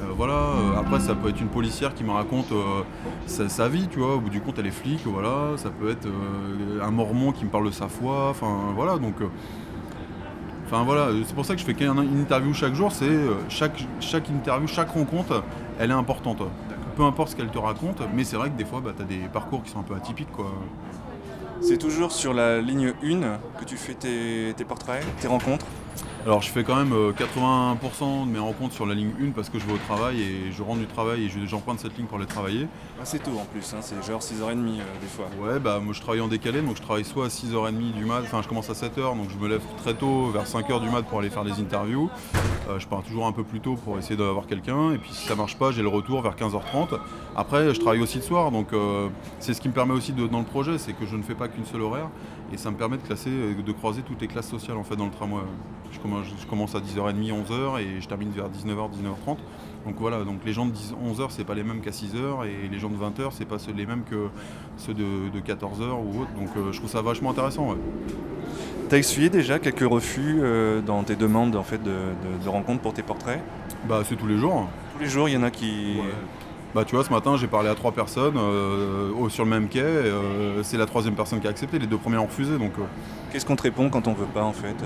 Euh, 0.00 0.04
voilà, 0.16 0.34
euh, 0.34 0.78
après, 0.78 1.00
ça 1.00 1.14
peut 1.14 1.28
être 1.28 1.40
une 1.40 1.48
policière 1.48 1.94
qui 1.94 2.04
me 2.04 2.12
raconte 2.12 2.52
euh, 2.52 2.82
sa, 3.26 3.68
vie, 3.68 3.88
tu 3.90 3.98
vois, 3.98 4.14
au 4.16 4.20
bout 4.20 4.30
du 4.30 4.40
compte, 4.40 4.58
elle 4.58 4.66
est 4.66 4.70
flic, 4.70 5.00
voilà, 5.06 5.56
ça 5.56 5.70
peut 5.70 5.90
être 5.90 6.08
un 6.82 6.90
mormon 6.90 7.32
qui 7.32 7.44
me 7.44 7.50
parle 7.50 7.66
de 7.66 7.70
sa 7.72 7.88
foi, 7.88 8.28
enfin, 8.30 8.72
voilà, 8.74 8.98
donc. 8.98 9.16
Enfin 10.66 10.82
voilà, 10.84 11.08
c'est 11.24 11.34
pour 11.34 11.46
ça 11.46 11.54
que 11.54 11.60
je 11.60 11.64
fais 11.64 11.72
qu'un- 11.72 12.02
une 12.02 12.20
interview 12.20 12.52
chaque 12.52 12.74
jour, 12.74 12.92
c'est 12.92 13.08
chaque, 13.48 13.86
chaque 14.00 14.28
interview, 14.28 14.68
chaque 14.68 14.90
rencontre, 14.90 15.42
elle 15.78 15.90
est 15.90 15.94
importante. 15.94 16.42
Peu 16.94 17.04
importe 17.04 17.30
ce 17.30 17.36
qu'elle 17.36 17.48
te 17.48 17.56
raconte, 17.58 18.02
mais 18.14 18.22
c'est 18.22 18.36
vrai 18.36 18.50
que 18.50 18.56
des 18.58 18.66
fois, 18.66 18.82
bah, 18.84 18.90
tu 18.94 19.02
as 19.02 19.06
des 19.06 19.28
parcours 19.32 19.62
qui 19.62 19.70
sont 19.70 19.78
un 19.78 19.82
peu 19.84 19.94
atypiques, 19.94 20.30
quoi. 20.30 20.52
C'est 21.60 21.78
toujours 21.78 22.12
sur 22.12 22.32
la 22.34 22.60
ligne 22.60 22.94
1 23.02 23.38
que 23.58 23.64
tu 23.64 23.76
fais 23.76 23.94
tes, 23.94 24.54
tes 24.56 24.64
portraits, 24.64 25.04
tes 25.20 25.26
rencontres 25.26 25.66
Alors 26.24 26.42
je 26.42 26.48
fais 26.50 26.64
quand 26.64 26.76
même 26.76 26.92
euh, 26.92 27.12
80% 27.12 28.26
de 28.26 28.30
mes 28.30 28.38
rencontres 28.38 28.74
sur 28.74 28.86
la 28.86 28.94
ligne 28.94 29.12
1 29.20 29.30
parce 29.30 29.48
que 29.48 29.58
je 29.58 29.64
vais 29.66 29.72
au 29.72 29.78
travail 29.78 30.20
et 30.20 30.52
je 30.52 30.62
rentre 30.62 30.80
du 30.80 30.86
travail 30.86 31.24
et 31.24 31.28
je- 31.28 31.46
j'emprunte 31.46 31.78
cette 31.80 31.96
ligne 31.96 32.06
pour 32.06 32.18
aller 32.18 32.26
travailler. 32.26 32.66
Assez 33.00 33.18
tôt 33.18 33.30
en 33.40 33.44
plus, 33.44 33.72
hein, 33.74 33.78
c'est 33.80 34.02
genre 34.06 34.20
6h30 34.20 34.80
euh, 34.80 34.82
des 35.00 35.06
fois. 35.06 35.26
Ouais 35.40 35.58
bah 35.58 35.80
moi 35.82 35.92
je 35.94 36.00
travaille 36.00 36.20
en 36.20 36.28
décalé 36.28 36.60
donc 36.60 36.76
je 36.76 36.82
travaille 36.82 37.04
soit 37.04 37.26
à 37.26 37.28
6h30 37.28 37.92
du 37.92 38.04
mat, 38.04 38.20
enfin 38.24 38.42
je 38.42 38.48
commence 38.48 38.68
à 38.68 38.74
7h 38.74 39.16
donc 39.16 39.28
je 39.30 39.36
me 39.42 39.48
lève 39.48 39.62
très 39.82 39.94
tôt 39.94 40.26
vers 40.30 40.44
5h 40.44 40.80
du 40.80 40.90
mat 40.90 41.02
pour 41.02 41.20
aller 41.20 41.30
faire 41.30 41.44
des 41.44 41.52
interviews. 41.52 42.10
Euh, 42.68 42.78
je 42.78 42.86
pars 42.86 43.02
toujours 43.02 43.26
un 43.26 43.32
peu 43.32 43.44
plus 43.44 43.60
tôt 43.60 43.76
pour 43.76 43.98
essayer 43.98 44.16
d'avoir 44.16 44.46
quelqu'un 44.46 44.92
et 44.92 44.98
puis 44.98 45.10
si 45.12 45.26
ça 45.26 45.34
marche 45.34 45.56
pas 45.56 45.70
j'ai 45.70 45.82
le 45.82 45.88
retour 45.88 46.20
vers 46.22 46.34
15h30. 46.36 46.98
Après 47.36 47.72
je 47.72 47.80
travaille 47.80 48.00
aussi 48.02 48.18
le 48.18 48.24
soir 48.24 48.50
donc 48.50 48.72
euh, 48.72 49.08
c'est 49.38 49.54
ce 49.54 49.60
qui 49.60 49.68
me 49.68 49.74
permet 49.74 49.94
aussi 49.94 50.12
de, 50.12 50.26
dans 50.26 50.40
le 50.40 50.44
projet 50.44 50.76
c'est 50.78 50.92
que 50.92 51.06
je 51.06 51.16
ne 51.16 51.22
fais 51.22 51.34
pas 51.34 51.48
qu'une 51.48 51.64
seule 51.64 51.80
horaire 51.82 52.08
et 52.52 52.56
ça 52.56 52.70
me 52.70 52.76
permet 52.76 52.96
de 52.96 53.02
classer, 53.02 53.30
euh, 53.30 53.62
de 53.62 53.72
croiser 53.72 54.02
toutes 54.02 54.20
les 54.20 54.26
classes 54.28 54.48
sociales 54.48 54.76
en 54.76 54.84
fait 54.84 54.96
dans 54.96 55.04
le 55.06 55.10
tramway. 55.10 55.42
Je 55.92 55.98
commence, 56.00 56.26
je 56.40 56.46
commence 56.46 56.74
à 56.74 56.80
10h30, 56.80 57.32
11h 57.32 57.80
et 57.80 58.00
je 58.00 58.08
termine 58.08 58.30
vers 58.30 58.48
19h, 58.50 58.90
19h30. 58.90 59.36
Donc 59.86 59.94
voilà, 59.98 60.22
donc 60.24 60.40
les 60.44 60.52
gens 60.52 60.66
de 60.66 60.70
10 60.72 60.94
11h 61.02 61.26
c'est 61.30 61.44
pas 61.44 61.54
les 61.54 61.62
mêmes 61.62 61.80
qu'à 61.80 61.90
6h 61.92 62.44
et 62.46 62.68
les 62.68 62.78
gens 62.78 62.90
de 62.90 62.96
20h 62.96 63.28
c'est 63.32 63.46
pas 63.46 63.58
ceux- 63.58 63.72
les 63.72 63.86
mêmes 63.86 64.02
que 64.08 64.28
ceux 64.76 64.92
de, 64.92 65.30
de 65.32 65.40
14h 65.40 65.92
ou 66.04 66.20
autre. 66.22 66.30
Donc 66.38 66.48
euh, 66.56 66.72
je 66.72 66.78
trouve 66.78 66.90
ça 66.90 67.00
vachement 67.00 67.30
intéressant. 67.30 67.70
ouais. 67.70 67.76
T'as 68.88 68.98
essuyé 68.98 69.28
déjà 69.30 69.58
quelques 69.58 69.88
refus 69.88 70.38
euh, 70.40 70.80
dans 70.80 71.02
tes 71.04 71.16
demandes 71.16 71.56
en 71.56 71.62
fait, 71.62 71.82
de, 71.82 71.90
de- 71.90 72.44
de 72.44 72.48
rencontres 72.48 72.80
pour 72.80 72.92
tes 72.94 73.02
portraits? 73.02 73.40
Bah 73.88 74.00
c'est 74.04 74.16
tous 74.16 74.26
les 74.26 74.36
jours. 74.38 74.66
Tous 74.94 75.00
les 75.02 75.08
jours, 75.08 75.28
il 75.28 75.34
y 75.34 75.36
en 75.36 75.42
a 75.42 75.50
qui. 75.50 75.96
Bah 76.74 76.84
tu 76.84 76.94
vois, 76.94 77.04
ce 77.04 77.10
matin 77.10 77.36
j'ai 77.36 77.46
parlé 77.46 77.68
à 77.68 77.74
trois 77.74 77.92
personnes 77.92 78.36
euh, 78.36 79.28
sur 79.30 79.44
le 79.44 79.50
même 79.50 79.68
quai. 79.68 79.80
euh, 79.80 80.62
c'est 80.62 80.76
la 80.76 80.86
troisième 80.86 81.14
personne 81.14 81.40
qui 81.40 81.46
a 81.46 81.50
accepté, 81.50 81.78
les 81.78 81.86
deux 81.86 81.96
premières 81.96 82.22
ont 82.22 82.26
refusé. 82.26 82.58
Donc 82.58 82.72
euh, 82.78 82.82
Qu'est-ce 83.32 83.46
qu'on 83.46 83.56
te 83.56 83.62
répond 83.62 83.88
quand 83.90 84.06
on 84.06 84.12
veut 84.14 84.26
pas 84.26 84.42
en 84.42 84.52
fait 84.52 84.76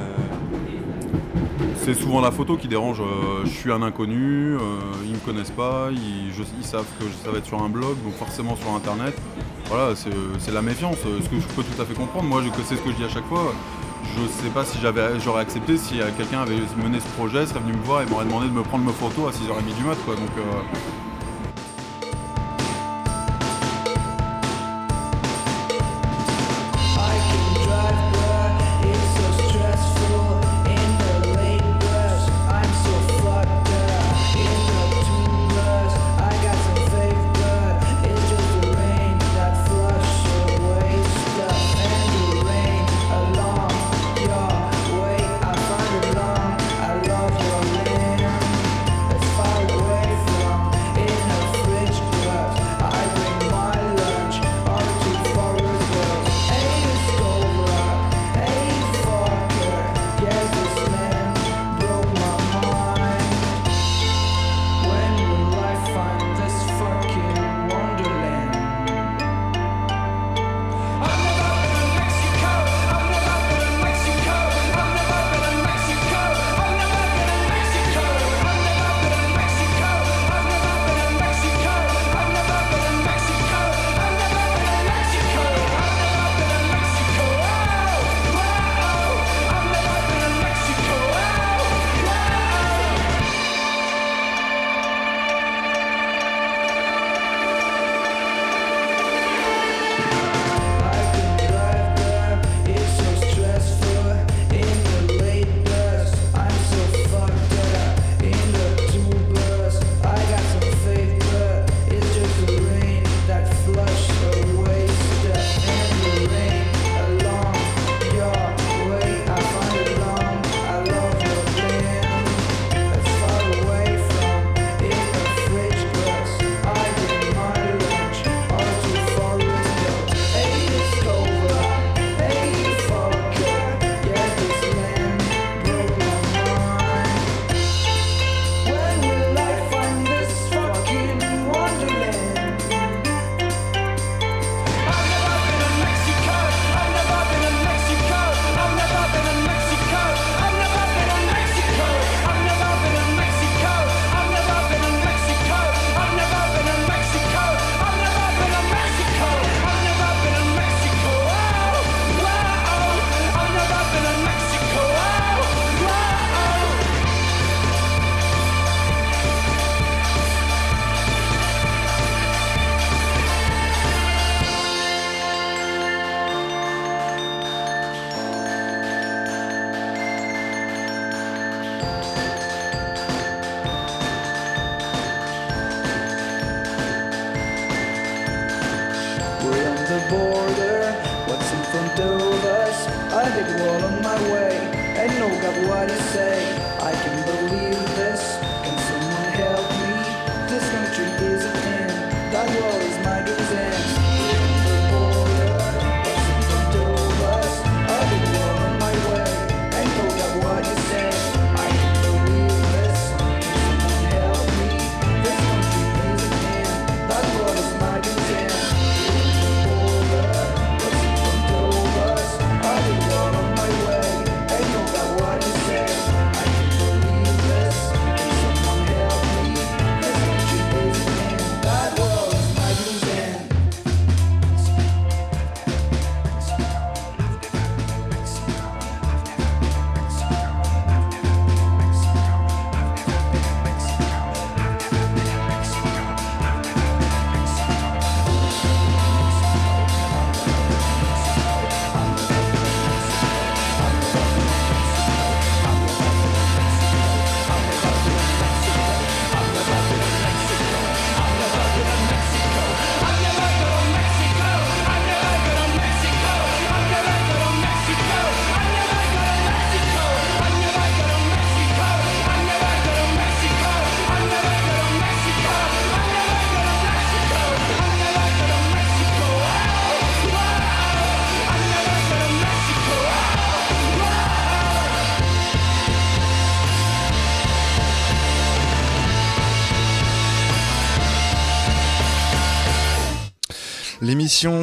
c'est 1.84 1.94
souvent 1.94 2.20
la 2.20 2.30
photo 2.30 2.56
qui 2.56 2.68
dérange. 2.68 3.02
je 3.44 3.50
suis 3.50 3.72
un 3.72 3.82
inconnu, 3.82 4.56
ils 5.04 5.12
me 5.12 5.18
connaissent 5.24 5.50
pas, 5.50 5.88
ils, 5.90 6.32
je- 6.32 6.44
ils 6.60 6.64
savent 6.64 6.86
que 7.00 7.04
ça 7.24 7.32
va 7.32 7.38
être 7.38 7.46
sur 7.46 7.60
un 7.60 7.68
blog, 7.68 7.96
donc 8.04 8.14
forcément 8.14 8.54
sur 8.54 8.70
internet. 8.72 9.16
Voilà, 9.66 9.94
c'est 9.96 10.52
la 10.52 10.62
méfiance, 10.62 10.98
ce 11.02 11.28
que 11.28 11.40
je 11.40 11.46
peux 11.48 11.64
tout 11.64 11.82
à 11.82 11.84
fait 11.84 11.94
comprendre. 11.94 12.28
Moi, 12.28 12.40
je 12.44 12.50
c'est 12.64 12.76
ce 12.76 12.82
que 12.82 12.90
je 12.92 12.96
dis 12.96 13.04
à 13.04 13.08
chaque 13.08 13.24
fois. 13.26 13.52
Je 14.04 14.20
sais 14.44 14.50
pas 14.50 14.64
si 14.64 14.78
j'aurais 15.24 15.40
accepté 15.40 15.76
si 15.76 15.94
quelqu'un 16.16 16.42
avait 16.42 16.60
mené 16.80 17.00
ce 17.00 17.08
projet, 17.16 17.46
serait 17.46 17.58
venu 17.60 17.72
me 17.72 17.82
voir 17.84 18.02
et 18.02 18.06
m'aurait 18.06 18.26
demandé 18.26 18.46
de 18.46 18.52
me 18.52 18.62
prendre 18.62 18.84
mes 18.84 18.92
photos 18.92 19.28
à 19.28 19.30
6h30 19.36 19.76
du 19.76 19.84
mat. 19.84 19.96
Quoi. 20.04 20.14
Donc, 20.14 20.30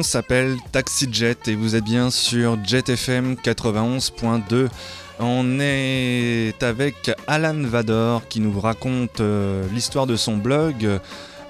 S'appelle 0.02 0.56
Taxi 0.72 1.08
Jet 1.12 1.46
et 1.46 1.54
vous 1.54 1.76
êtes 1.76 1.84
bien 1.84 2.10
sur 2.10 2.58
Jet 2.64 2.88
FM 2.88 3.34
91.2. 3.34 4.68
On 5.20 5.60
est 5.60 6.60
avec 6.60 7.12
Alan 7.28 7.62
Vador 7.62 8.26
qui 8.26 8.40
nous 8.40 8.58
raconte 8.58 9.20
euh, 9.20 9.64
l'histoire 9.72 10.08
de 10.08 10.16
son 10.16 10.36
blog 10.36 11.00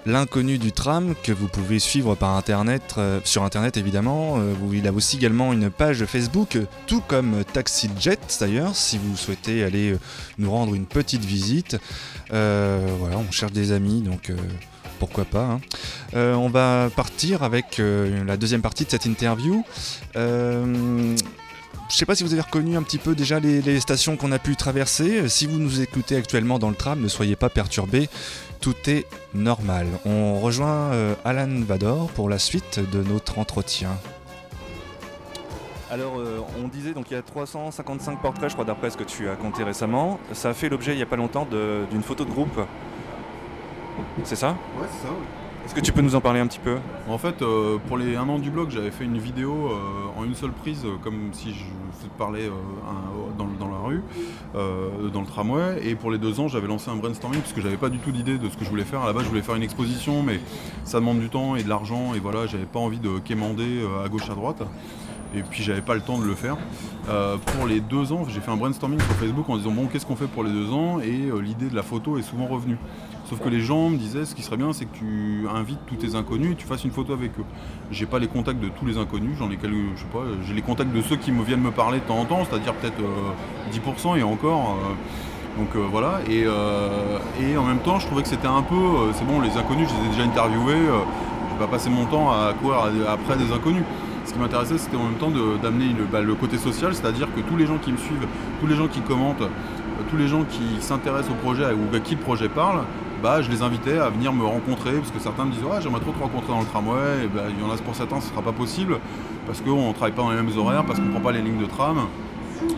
L'inconnu 0.04 0.58
du 0.58 0.70
tram 0.70 1.14
que 1.22 1.32
vous 1.32 1.48
pouvez 1.48 1.78
suivre 1.78 2.14
par 2.14 2.36
internet, 2.36 2.94
euh, 2.98 3.20
sur 3.24 3.42
internet 3.42 3.78
évidemment. 3.78 4.36
Euh, 4.38 4.52
il 4.70 4.86
a 4.86 4.92
aussi 4.92 5.16
également 5.16 5.54
une 5.54 5.70
page 5.70 6.04
Facebook, 6.04 6.58
tout 6.86 7.00
comme 7.00 7.42
Taxi 7.54 7.88
Jet 7.98 8.20
d'ailleurs, 8.38 8.76
si 8.76 8.98
vous 8.98 9.16
souhaitez 9.16 9.64
aller 9.64 9.96
nous 10.36 10.50
rendre 10.50 10.74
une 10.74 10.86
petite 10.86 11.24
visite. 11.24 11.78
Voilà, 12.28 13.16
on 13.16 13.32
cherche 13.32 13.52
des 13.52 13.72
amis 13.72 14.02
donc. 14.02 14.30
Pourquoi 15.00 15.24
pas. 15.24 15.44
hein. 15.44 15.60
Euh, 16.14 16.34
on 16.34 16.48
va 16.48 16.90
partir 16.94 17.42
avec 17.42 17.80
euh, 17.80 18.22
la 18.24 18.36
deuxième 18.36 18.60
partie 18.60 18.84
de 18.84 18.90
cette 18.90 19.06
interview. 19.06 19.64
Euh, 20.14 21.16
je 21.88 21.96
sais 21.96 22.06
pas 22.06 22.14
si 22.14 22.22
vous 22.22 22.32
avez 22.32 22.42
reconnu 22.42 22.76
un 22.76 22.82
petit 22.82 22.98
peu 22.98 23.16
déjà 23.16 23.40
les, 23.40 23.80
stations 23.80 24.16
qu'on 24.16 24.30
a 24.30 24.38
pu 24.38 24.54
traverser. 24.54 25.28
Si 25.28 25.46
vous 25.46 25.58
nous 25.58 25.80
écoutez 25.80 26.16
actuellement 26.16 26.60
dans 26.60 26.68
le 26.68 26.76
tram, 26.76 27.00
ne 27.00 27.08
soyez 27.08 27.34
pas 27.34 27.48
perturbés. 27.48 28.08
Tout 28.60 28.76
est 28.86 29.06
normal. 29.34 29.88
On 30.04 30.38
rejoint 30.38 30.92
Alan 31.24 31.48
Vador 31.66 32.10
pour 32.10 32.28
la 32.28 32.38
suite 32.38 32.78
de 32.92 33.02
notre 33.02 33.40
entretien. 33.40 33.90
Alors, 35.90 36.20
on 36.62 36.68
disait 36.68 36.92
donc 36.92 37.10
il 37.10 37.14
y 37.14 37.16
a 37.16 37.22
355 37.22 38.22
portraits, 38.22 38.50
je 38.50 38.54
crois, 38.54 38.64
d'après 38.64 38.90
ce 38.90 38.96
que 38.96 39.02
tu 39.02 39.28
as 39.28 39.34
compté 39.34 39.64
récemment. 39.64 40.20
Ça 40.32 40.50
a 40.50 40.54
fait 40.54 40.68
l'objet 40.68 40.92
il 40.92 40.96
n'y 40.96 41.02
a 41.02 41.06
pas 41.06 41.16
longtemps 41.16 41.48
d'une 41.90 42.02
photo 42.04 42.24
de 42.24 42.30
groupe. 42.30 42.60
C'est 44.24 44.36
ça 44.36 44.56
Ouais, 44.78 44.86
c'est 44.90 45.06
ça. 45.06 45.12
Est-ce 45.64 45.74
que 45.74 45.80
tu 45.80 45.92
peux 45.92 46.00
nous 46.00 46.14
en 46.16 46.20
parler 46.20 46.40
un 46.40 46.46
petit 46.46 46.58
peu? 46.58 46.78
En 47.08 47.18
fait, 47.18 47.42
euh, 47.42 47.76
pour 47.86 47.96
les 47.98 48.16
un 48.16 48.28
an 48.28 48.38
du 48.38 48.50
blog, 48.50 48.70
j'avais 48.70 48.90
fait 48.90 49.04
une 49.04 49.18
vidéo 49.18 49.68
euh, 49.70 50.18
en 50.20 50.24
une 50.24 50.34
seule 50.34 50.50
prise, 50.52 50.82
euh, 50.84 50.96
comme 51.04 51.28
si 51.32 51.52
je 51.52 52.06
parlais 52.18 52.46
euh, 52.46 52.50
un- 52.88 53.36
dans, 53.38 53.46
dans 53.58 53.68
la 53.70 53.78
rue, 53.78 54.02
euh, 54.56 55.08
dans 55.12 55.20
le 55.20 55.26
tramway. 55.26 55.80
Et 55.86 55.94
pour 55.94 56.10
les 56.10 56.18
deux 56.18 56.40
ans, 56.40 56.48
j'avais 56.48 56.66
lancé 56.66 56.90
un 56.90 56.96
brainstorming 56.96 57.40
parce 57.40 57.52
que 57.52 57.60
j'avais 57.60 57.76
pas 57.76 57.90
du 57.90 57.98
tout 57.98 58.10
d'idée 58.10 58.38
de 58.38 58.48
ce 58.48 58.56
que 58.56 58.64
je 58.64 58.70
voulais 58.70 58.84
faire. 58.84 59.02
À 59.02 59.06
la 59.06 59.12
base, 59.12 59.24
je 59.24 59.28
voulais 59.28 59.42
faire 59.42 59.54
une 59.54 59.62
exposition, 59.62 60.22
mais 60.22 60.40
ça 60.84 60.98
demande 60.98 61.20
du 61.20 61.28
temps 61.28 61.54
et 61.56 61.62
de 61.62 61.68
l'argent. 61.68 62.14
Et 62.14 62.20
voilà, 62.20 62.46
j'avais 62.46 62.64
pas 62.64 62.80
envie 62.80 62.98
de 62.98 63.18
quémander 63.18 63.82
euh, 63.82 64.04
à 64.04 64.08
gauche 64.08 64.28
à 64.30 64.34
droite. 64.34 64.62
Et 65.36 65.42
puis 65.42 65.62
j'avais 65.62 65.82
pas 65.82 65.94
le 65.94 66.00
temps 66.00 66.18
de 66.18 66.24
le 66.24 66.34
faire. 66.34 66.56
Euh, 67.08 67.36
pour 67.36 67.66
les 67.68 67.80
deux 67.80 68.12
ans, 68.12 68.24
j'ai 68.28 68.40
fait 68.40 68.50
un 68.50 68.56
brainstorming 68.56 68.98
sur 68.98 69.12
Facebook 69.14 69.48
en 69.48 69.56
disant 69.58 69.70
bon 69.70 69.86
qu'est-ce 69.86 70.04
qu'on 70.06 70.16
fait 70.16 70.26
pour 70.26 70.42
les 70.42 70.50
deux 70.50 70.72
ans? 70.72 70.98
Et 71.00 71.26
euh, 71.30 71.38
l'idée 71.40 71.68
de 71.68 71.76
la 71.76 71.84
photo 71.84 72.18
est 72.18 72.22
souvent 72.22 72.46
revenue. 72.46 72.78
Sauf 73.30 73.38
que 73.38 73.48
les 73.48 73.60
gens 73.60 73.90
me 73.90 73.96
disaient 73.96 74.24
ce 74.24 74.34
qui 74.34 74.42
serait 74.42 74.56
bien 74.56 74.72
c'est 74.72 74.86
que 74.86 74.96
tu 74.96 75.46
invites 75.54 75.78
tous 75.86 75.94
tes 75.94 76.16
inconnus 76.16 76.50
et 76.50 76.54
tu 76.56 76.66
fasses 76.66 76.82
une 76.82 76.90
photo 76.90 77.12
avec 77.12 77.30
eux. 77.38 77.44
J'ai 77.92 78.04
pas 78.06 78.18
les 78.18 78.26
contacts 78.26 78.58
de 78.60 78.68
tous 78.68 78.84
les 78.86 78.98
inconnus, 78.98 79.36
j'en 79.38 79.48
ai 79.52 79.56
quelques, 79.56 79.76
je 79.94 80.00
sais 80.00 80.06
pas, 80.12 80.24
j'ai 80.44 80.52
les 80.52 80.62
contacts 80.62 80.92
de 80.92 81.00
ceux 81.00 81.14
qui 81.14 81.30
me 81.30 81.44
viennent 81.44 81.60
me 81.60 81.70
parler 81.70 82.00
de 82.00 82.04
temps 82.04 82.18
en 82.18 82.24
temps, 82.24 82.44
c'est-à-dire 82.44 82.74
peut-être 82.74 82.98
euh, 83.00 83.70
10% 83.72 84.18
et 84.18 84.24
encore. 84.24 84.76
euh, 84.84 85.58
donc 85.60 85.68
euh, 85.76 85.86
voilà, 85.90 86.20
et, 86.28 86.42
euh, 86.44 87.18
en 87.56 87.64
même 87.64 87.78
temps 87.78 88.00
je 88.00 88.06
trouvais 88.06 88.22
que 88.22 88.28
c'était 88.28 88.48
un 88.48 88.62
peu, 88.62 88.74
euh, 88.74 89.12
c'est 89.12 89.24
bon 89.24 89.40
les 89.40 89.56
inconnus 89.56 89.88
je 89.88 89.94
les 89.94 90.06
ai 90.08 90.10
déjà 90.10 90.22
interviewés, 90.24 90.74
euh, 90.74 90.98
je 91.50 91.54
vais 91.54 91.66
pas 91.66 91.70
passer 91.70 91.88
mon 91.90 92.06
temps 92.06 92.32
à 92.32 92.52
courir 92.60 92.78
après 93.08 93.36
des 93.36 93.52
inconnus. 93.52 93.84
Ce 94.24 94.32
qui 94.32 94.38
m'intéressait, 94.40 94.78
c'était 94.78 94.96
en 94.96 95.04
même 95.04 95.18
temps 95.18 95.30
d'amener 95.62 95.86
le, 95.96 96.04
bah, 96.04 96.20
le 96.20 96.34
côté 96.34 96.56
social, 96.58 96.94
c'est-à-dire 96.94 97.26
que 97.34 97.40
tous 97.40 97.56
les 97.56 97.66
gens 97.66 97.78
qui 97.78 97.90
me 97.92 97.96
suivent, 97.96 98.26
tous 98.60 98.66
les 98.66 98.74
gens 98.76 98.86
qui 98.88 99.00
commentent, 99.00 99.42
euh, 99.42 99.48
tous 100.08 100.16
les 100.16 100.26
gens 100.28 100.42
qui 100.44 100.80
s'intéressent 100.80 101.30
au 101.30 101.34
projet 101.34 101.64
ou 101.66 101.94
à 101.96 102.00
qui 102.00 102.14
le 102.16 102.20
projet 102.20 102.48
parle, 102.48 102.82
bah, 103.22 103.42
je 103.42 103.50
les 103.50 103.62
invitais 103.62 103.98
à 103.98 104.08
venir 104.08 104.32
me 104.32 104.44
rencontrer, 104.44 104.92
parce 104.92 105.10
que 105.10 105.18
certains 105.18 105.44
me 105.44 105.52
disaient 105.52 105.64
ouais, 105.64 105.80
j'aimerais 105.80 106.00
trop 106.00 106.12
te 106.12 106.18
rencontrer 106.18 106.48
dans 106.48 106.60
le 106.60 106.66
tramway, 106.66 107.24
et 107.24 107.28
bah, 107.28 107.44
il 107.48 107.60
y 107.60 107.68
en 107.68 107.72
a 107.72 107.76
pour 107.76 107.94
certains, 107.94 108.20
ce 108.20 108.28
sera 108.28 108.42
pas 108.42 108.52
possible, 108.52 108.98
parce 109.46 109.60
qu'on 109.60 109.88
ne 109.88 109.92
travaille 109.92 110.12
pas 110.12 110.22
dans 110.22 110.30
les 110.30 110.36
mêmes 110.36 110.56
horaires, 110.56 110.84
parce 110.84 110.98
qu'on 110.98 111.06
ne 111.06 111.10
prend 111.10 111.20
pas 111.20 111.32
les 111.32 111.42
lignes 111.42 111.60
de 111.60 111.66
tram. 111.66 111.98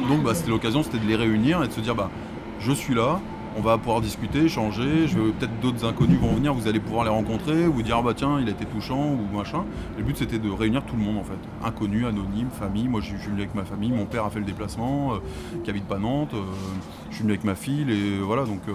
Donc 0.09 0.23
bah, 0.23 0.35
c'était 0.35 0.51
l'occasion, 0.51 0.83
c'était 0.83 0.99
de 0.99 1.07
les 1.07 1.17
réunir 1.17 1.63
et 1.63 1.69
de 1.69 1.73
se 1.73 1.81
dire 1.81 1.95
bah, 1.95 2.11
je 2.61 2.73
suis 2.73 2.95
là, 2.95 3.21
on 3.57 3.61
va 3.61 3.79
pouvoir 3.79 4.01
discuter, 4.01 4.49
vais- 5.19 5.33
peut-être 5.33 5.61
d'autres 5.61 5.85
inconnus 5.87 6.19
vont 6.21 6.33
venir, 6.35 6.55
vous 6.55 6.69
allez 6.69 6.81
pouvoir 6.81 7.05
les 7.05 7.11
rencontrer, 7.11 7.67
vous 7.67 7.83
dire 7.83 7.97
ah 7.99 8.03
bah 8.03 8.13
tiens 8.15 8.39
il 8.41 8.49
a 8.49 8.51
été 8.53 8.65
touchant 8.65 9.11
ou 9.13 9.37
machin. 9.37 9.65
Le 9.99 10.05
but 10.05 10.17
c'était 10.17 10.39
de 10.39 10.51
réunir 10.51 10.83
tout 10.85 10.97
le 10.97 11.03
monde 11.03 11.19
en 11.19 11.25
fait, 11.25 11.39
inconnus, 11.67 12.07
anonymes, 12.07 12.49
famille. 12.51 12.89
Moi 12.89 13.01
je 13.01 13.07
suis 13.09 13.17
venu 13.29 13.41
avec 13.41 13.55
ma 13.55 13.65
famille, 13.65 13.91
mon 13.93 14.07
père 14.07 14.25
a 14.25 14.31
fait 14.31 14.39
le 14.39 14.45
déplacement, 14.45 15.15
euh, 15.15 15.17
qui 15.65 15.71
habite 15.71 15.85
pas 15.85 15.99
Nantes, 15.99 16.35
euh, 16.35 16.43
je 17.11 17.15
suis 17.17 17.23
venu 17.23 17.33
avec 17.35 17.45
ma 17.45 17.55
fille 17.55 17.85
et 17.91 18.19
voilà 18.23 18.45
donc 18.45 18.61
euh, 18.69 18.73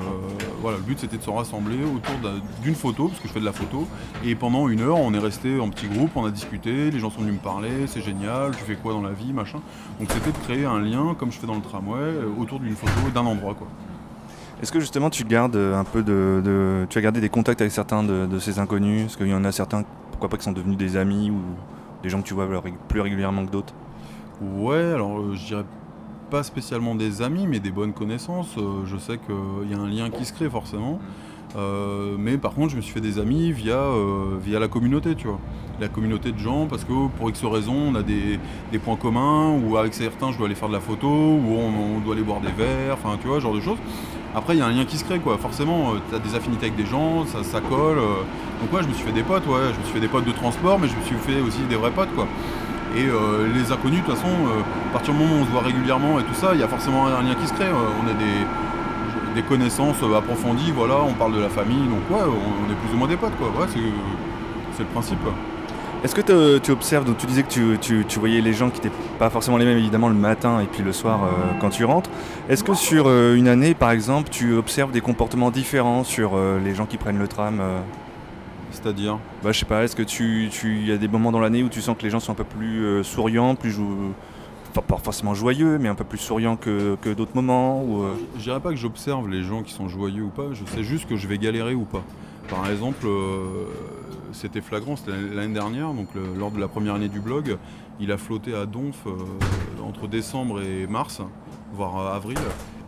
voilà 0.62 0.78
le 0.78 0.84
but 0.84 1.00
c'était 1.00 1.18
de 1.18 1.24
se 1.24 1.30
rassembler 1.30 1.78
autour 1.84 2.16
d'un- 2.22 2.40
d'une 2.62 2.76
photo 2.76 3.08
parce 3.08 3.20
que 3.20 3.28
je 3.28 3.34
fais 3.34 3.40
de 3.40 3.46
la 3.46 3.52
photo 3.54 3.88
et 4.26 4.36
pendant 4.36 4.68
une 4.70 4.82
heure 4.82 4.98
on 5.00 5.13
est 5.13 5.20
resté 5.20 5.60
en 5.60 5.70
petit 5.70 5.88
groupe, 5.88 6.12
on 6.16 6.26
a 6.26 6.32
discuté, 6.32 6.92
les 6.92 7.00
gens 7.00 7.10
sont 7.10 7.22
venus 7.22 7.34
me 7.36 7.40
parler, 7.40 7.88
c'est 7.88 8.02
génial, 8.02 8.52
tu 8.56 8.63
fais 8.63 8.76
quoi 8.76 8.94
dans 8.94 9.02
la 9.02 9.12
vie 9.12 9.34
machin. 9.34 9.60
Donc 10.00 10.10
c'était 10.12 10.32
de 10.32 10.38
créer 10.44 10.66
un 10.66 10.80
lien 10.80 11.16
comme 11.18 11.32
je 11.32 11.38
fais 11.40 11.48
dans 11.48 11.56
le 11.56 11.62
tramway 11.62 11.98
euh, 12.00 12.26
autour 12.40 12.60
d'une 12.60 12.76
photo 12.76 12.92
d'un 13.13 13.26
endroit. 13.26 13.56
Est-ce 14.62 14.72
que 14.72 14.80
justement 14.80 15.12
tu 15.12 15.24
gardes 15.24 15.56
un 15.56 15.84
peu 15.84 16.02
de, 16.02 16.88
Tu 16.89 16.98
as 16.98 17.02
gardé 17.02 17.22
des 17.22 17.30
contacts 17.30 17.62
avec 17.62 17.72
certains 17.72 18.04
de, 18.04 18.39
ces 18.39 18.60
inconnus? 18.60 19.06
Est-ce 19.06 19.17
qu'il 19.17 19.28
y 19.28 19.34
en 19.34 19.46
a 19.46 19.52
certains, 19.52 19.84
pourquoi 20.12 20.30
pas, 20.30 20.38
qui 20.38 20.43
sont 20.43 20.52
devenus 20.52 20.78
des 20.78 20.98
amis 20.98 21.30
ou 21.30 21.39
des 22.02 22.10
gens 22.10 22.22
que 22.22 22.28
tu 22.28 22.34
vois 22.34 22.48
plus 22.88 23.02
régulièrement 23.02 23.46
que 23.46 23.52
d'autres? 23.52 23.74
Ouais, 24.41 24.93
alors 24.93 25.20
euh, 25.20 25.36
je 25.36 25.46
dirais 25.46 25.65
pas 26.30 26.43
spécialement 26.43 26.96
des 26.96 27.22
amis, 27.22 27.48
mais 27.48 27.60
des 27.60 27.72
bonnes 27.72 27.93
connaissances. 27.93 28.56
Euh, 28.58 28.86
je 28.86 28.98
sais 28.98 29.17
qu'il 29.17 29.72
y 29.72 29.74
a 29.74 29.80
un 29.80 29.88
lien 29.88 30.10
qui 30.10 30.26
se 30.26 30.34
crée 30.34 30.50
forcément. 30.50 31.00
Euh, 31.56 32.16
mais 32.20 32.38
par 32.38 32.54
contre, 32.54 32.72
je 32.72 32.78
me 32.78 32.82
suis 32.82 32.94
fait 32.94 33.02
des 33.02 33.20
amis 33.20 33.52
via, 33.52 33.76
euh, 33.76 34.38
via 34.44 34.60
la 34.60 34.68
communauté, 34.68 35.16
tu 35.16 35.28
vois. 35.28 35.40
La 35.80 35.88
communauté 35.88 36.32
de 36.32 36.40
gens, 36.40 36.66
parce 36.68 36.84
que 36.84 37.08
pour 37.18 37.30
X 37.30 37.44
raisons, 37.46 37.92
on 37.92 37.96
a 37.96 38.02
des, 38.02 38.40
des 38.72 38.80
points 38.80 38.96
communs, 38.96 39.52
ou 39.52 39.78
avec 39.78 39.94
certains, 39.94 40.32
je 40.32 40.38
dois 40.38 40.48
aller 40.48 40.56
faire 40.56 40.68
de 40.70 40.74
la 40.74 40.80
photo, 40.80 41.08
ou 41.08 41.58
on, 41.58 42.00
doit 42.00 42.16
aller 42.16 42.24
boire 42.24 42.42
des 42.42 42.52
verres, 42.52 42.96
enfin, 42.96 43.18
tu 43.22 43.28
vois, 43.28 43.40
genre 43.40 43.54
de 43.54 43.62
choses. 43.62 43.78
Après, 44.36 44.56
il 44.56 44.60
y 44.60 44.62
a 44.62 44.66
un 44.66 44.72
lien 44.72 44.86
qui 44.86 44.98
se 44.98 45.04
crée, 45.06 45.20
quoi. 45.20 45.38
Forcément, 45.38 45.94
tu 46.10 46.16
as 46.16 46.20
des 46.20 46.36
affinités 46.36 46.66
avec 46.66 46.76
des 46.76 46.86
gens, 46.86 47.26
ça, 47.26 47.44
ça 47.44 47.62
colle. 47.62 48.00
euh. 48.00 48.24
Donc, 48.62 48.74
ouais, 48.74 48.82
je 48.84 48.88
me 48.88 48.94
suis 48.94 49.06
fait 49.06 49.12
des 49.12 49.24
potes, 49.24 49.46
ouais. 49.48 49.72
Je 49.74 49.80
me 49.80 49.84
suis 49.84 49.94
fait 49.94 50.00
des 50.00 50.08
potes 50.08 50.26
de 50.26 50.32
transport, 50.32 50.80
mais 50.80 50.88
je 50.88 50.96
me 50.96 51.04
suis 51.04 51.16
fait 51.16 51.40
aussi 51.42 51.62
des 51.70 51.76
vrais 51.76 51.92
potes, 51.92 52.14
quoi. 52.16 52.28
Et 52.96 53.06
euh, 53.06 53.48
les 53.54 53.72
inconnus, 53.72 54.02
de 54.02 54.06
toute 54.06 54.16
façon, 54.16 54.28
euh, 54.28 54.62
à 54.90 54.94
partir 54.94 55.14
du 55.14 55.20
moment 55.20 55.36
où 55.36 55.40
on 55.42 55.46
se 55.46 55.52
voit 55.52 55.62
régulièrement 55.62 56.20
et 56.20 56.24
tout 56.24 56.34
ça, 56.34 56.52
il 56.54 56.60
y 56.60 56.64
a 56.64 56.68
forcément 56.68 57.06
un 57.08 57.22
lien 57.22 57.36
qui 57.36 57.48
se 57.48 57.54
crée. 57.54 57.66
Euh, 57.66 58.02
on 58.04 58.08
a 58.08 58.14
des, 58.14 58.46
des 59.41 59.43
connaissances 59.43 59.97
approfondies, 60.15 60.71
voilà, 60.76 60.95
on 61.08 61.13
parle 61.13 61.36
de 61.36 61.41
la 61.41 61.50
famille, 61.50 61.86
donc 61.88 62.02
ouais, 62.10 62.26
on, 62.26 62.65
on 62.67 62.71
est 62.71 62.76
plus 62.76 62.93
ou 62.93 62.97
moins 62.97 63.08
des 63.08 63.17
potes, 63.17 63.36
quoi. 63.38 63.47
Ouais, 63.50 63.67
c'est, 63.71 64.84
le 64.84 64.89
principe. 64.89 65.21
quoi. 65.23 65.34
Est-ce 66.04 66.13
que 66.15 66.60
tu 66.60 66.71
observes, 66.71 67.06
donc 67.06 67.17
tu 67.17 67.26
disais 67.28 67.43
que 67.43 67.50
tu, 67.50 67.78
tu- 67.82 68.06
tu 68.08 68.19
voyais 68.19 68.39
les 68.41 68.54
gens 68.54 68.69
qui 68.69 68.76
n'étaient 68.82 68.95
pas 69.17 69.30
forcément 69.32 69.58
les 69.58 69.65
mêmes 69.65 69.78
évidemment 69.80 70.10
le 70.10 70.15
matin 70.15 70.60
et 70.62 70.65
puis 70.65 70.84
le 70.84 70.91
soir 70.93 71.19
euh, 71.23 71.28
quand 71.60 71.69
tu 71.71 71.86
rentres. 71.86 72.10
Est-ce 72.50 72.63
que 72.63 72.76
sur 72.76 73.06
euh, 73.08 73.36
une 73.36 73.47
année 73.47 73.73
par 73.73 73.89
exemple 73.91 74.30
tu 74.30 74.54
observes 74.54 74.91
des 74.91 75.02
comportements 75.02 75.50
différents 75.50 76.04
sur 76.04 76.32
euh, 76.36 76.60
les 76.63 76.76
gens 76.76 76.86
qui 76.86 76.97
prennent 76.97 77.17
le 77.17 77.28
tram 77.28 77.60
C'est-à-dire? 78.71 79.17
Bah 79.43 79.52
je 79.52 79.60
sais 79.60 79.65
pas, 79.65 79.84
est-ce 79.84 79.95
que 79.95 80.04
tu, 80.04 80.50
tu 80.52 80.82
y 80.84 80.91
a 80.91 80.97
des 80.97 81.08
moments 81.08 81.32
dans 81.32 81.39
l'année 81.39 81.63
où 81.63 81.69
tu 81.69 81.82
sens 81.82 81.97
que 81.97 82.04
les 82.04 82.12
gens 82.12 82.19
sont 82.19 82.32
un 82.34 82.36
peu 82.36 82.43
plus 82.43 83.04
souriants, 83.04 83.56
plus 83.56 83.71
jou- 83.71 84.13
pas 84.82 84.98
forcément 84.98 85.34
joyeux, 85.34 85.78
mais 85.80 85.90
un 85.90 85.96
peu 85.96 86.04
plus 86.04 86.18
souriants 86.18 86.56
que, 86.56 86.98
d'autres 87.13 87.36
moments 87.36 87.84
ou, 87.84 88.04
euh, 88.04 88.13
Je 88.38 88.44
dirais 88.44 88.60
pas 88.60 88.70
que 88.72 88.76
j'observe 88.76 89.30
les 89.30 89.44
gens 89.44 89.63
qui 89.63 89.74
sont 89.74 89.88
joyeux 89.88 90.24
ou 90.24 90.30
pas, 90.30 90.54
je 90.54 90.63
sais 90.66 90.84
juste 90.84 91.08
que 91.08 91.16
je 91.16 91.28
vais 91.28 91.38
galérer 91.38 91.74
ou 91.76 91.86
pas. 91.86 92.04
Par 92.50 92.70
exemple, 92.70 93.06
euh, 93.08 93.66
c'était 94.32 94.62
flagrant, 94.62 94.96
c'était 94.96 95.12
l'année- 95.12 95.54
dernière, 95.54 95.94
donc 95.94 96.08
lors 96.38 96.52
de 96.52 96.60
la 96.60 96.68
première 96.68 96.94
année 96.96 97.10
du 97.10 97.20
blog, 97.20 97.58
il 98.00 98.12
a 98.12 98.18
flotté 98.18 98.54
à 98.54 98.66
Donf 98.66 99.06
euh, 99.08 99.12
entre 99.84 100.08
décembre 100.08 100.62
et 100.62 100.88
mars, 100.88 101.22
voire 101.74 102.13
avril, 102.13 102.38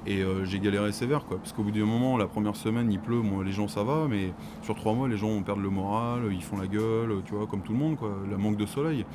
et 0.07 0.23
j'ai 0.45 0.59
galéré 0.59 0.91
sévère 0.91 1.25
quoi. 1.25 1.37
Parce 1.37 1.51
qu'au 1.51 1.61
bout 1.63 1.71
d'un 1.71 1.85
moment, 1.85 2.17
la 2.17 2.25
première 2.25 2.55
semaine 2.55 2.91
il 2.91 2.99
pleut, 2.99 3.21
les 3.45 3.51
gens 3.51 3.67
ça 3.67 3.83
va, 3.83 4.07
mais 4.09 4.33
sur 4.63 4.75
trois 4.75 4.93
mois 4.93 5.07
les 5.07 5.17
gens 5.17 5.39
perdent 5.41 5.61
le 5.61 5.69
moral, 5.69 6.21
ils 6.31 6.41
font 6.41 6.57
la 6.57 6.67
gueule, 6.67 7.21
tu 7.25 7.35
vois, 7.35 7.45
comme 7.47 7.61
tout 7.61 7.73
le 7.73 7.79
monde 7.79 7.97
quoi, 7.97 8.11
le 8.29 8.37
manque 8.37 8.57
de 8.57 8.65
soleil. 8.65 9.05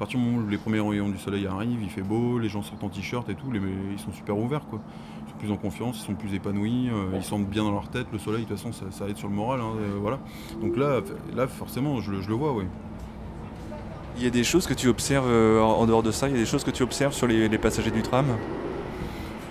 À 0.00 0.04
partir 0.08 0.18
du 0.18 0.24
moment 0.24 0.38
où 0.42 0.48
les 0.48 0.56
premiers 0.56 0.80
rayons 0.80 1.10
du 1.10 1.18
soleil 1.18 1.46
arrivent, 1.46 1.82
il 1.82 1.90
fait 1.90 2.00
beau, 2.00 2.38
les 2.38 2.48
gens 2.48 2.62
sortent 2.62 2.82
en 2.82 2.88
t-shirt 2.88 3.28
et 3.28 3.34
tout, 3.34 3.52
les, 3.52 3.60
ils 3.92 3.98
sont 3.98 4.12
super 4.12 4.38
ouverts 4.38 4.62
quoi. 4.70 4.78
Ils 5.26 5.30
sont 5.30 5.36
plus 5.36 5.50
en 5.52 5.56
confiance, 5.56 5.98
ils 6.00 6.06
sont 6.06 6.14
plus 6.14 6.32
épanouis, 6.32 6.88
euh, 6.88 7.10
ils 7.16 7.22
sentent 7.22 7.44
bien 7.44 7.64
dans 7.64 7.70
leur 7.72 7.90
tête, 7.90 8.06
le 8.10 8.18
soleil 8.18 8.44
de 8.44 8.48
toute 8.48 8.56
façon 8.56 8.72
ça, 8.72 8.86
ça 8.88 9.06
aide 9.10 9.18
sur 9.18 9.28
le 9.28 9.34
moral, 9.34 9.60
hein, 9.60 9.74
euh, 9.78 9.98
voilà. 10.00 10.18
Donc 10.62 10.78
là, 10.78 11.02
là 11.36 11.46
forcément 11.46 12.00
je, 12.00 12.12
le- 12.12 12.22
je 12.22 12.28
le 12.30 12.34
vois, 12.34 12.54
oui. 12.54 12.64
Il 14.16 14.24
y 14.24 14.26
a 14.26 14.30
des 14.30 14.42
choses 14.42 14.66
que 14.66 14.72
tu 14.72 14.88
observes 14.88 15.28
euh, 15.28 15.60
en 15.60 15.84
dehors 15.84 16.02
de 16.02 16.12
ça, 16.12 16.28
il 16.28 16.32
y 16.32 16.36
a 16.38 16.40
des 16.40 16.46
choses 16.46 16.64
que 16.64 16.70
tu 16.70 16.82
observes 16.82 17.12
sur 17.12 17.26
les, 17.26 17.50
les 17.50 17.58
passagers 17.58 17.90
du 17.90 18.00
tram? 18.00 18.24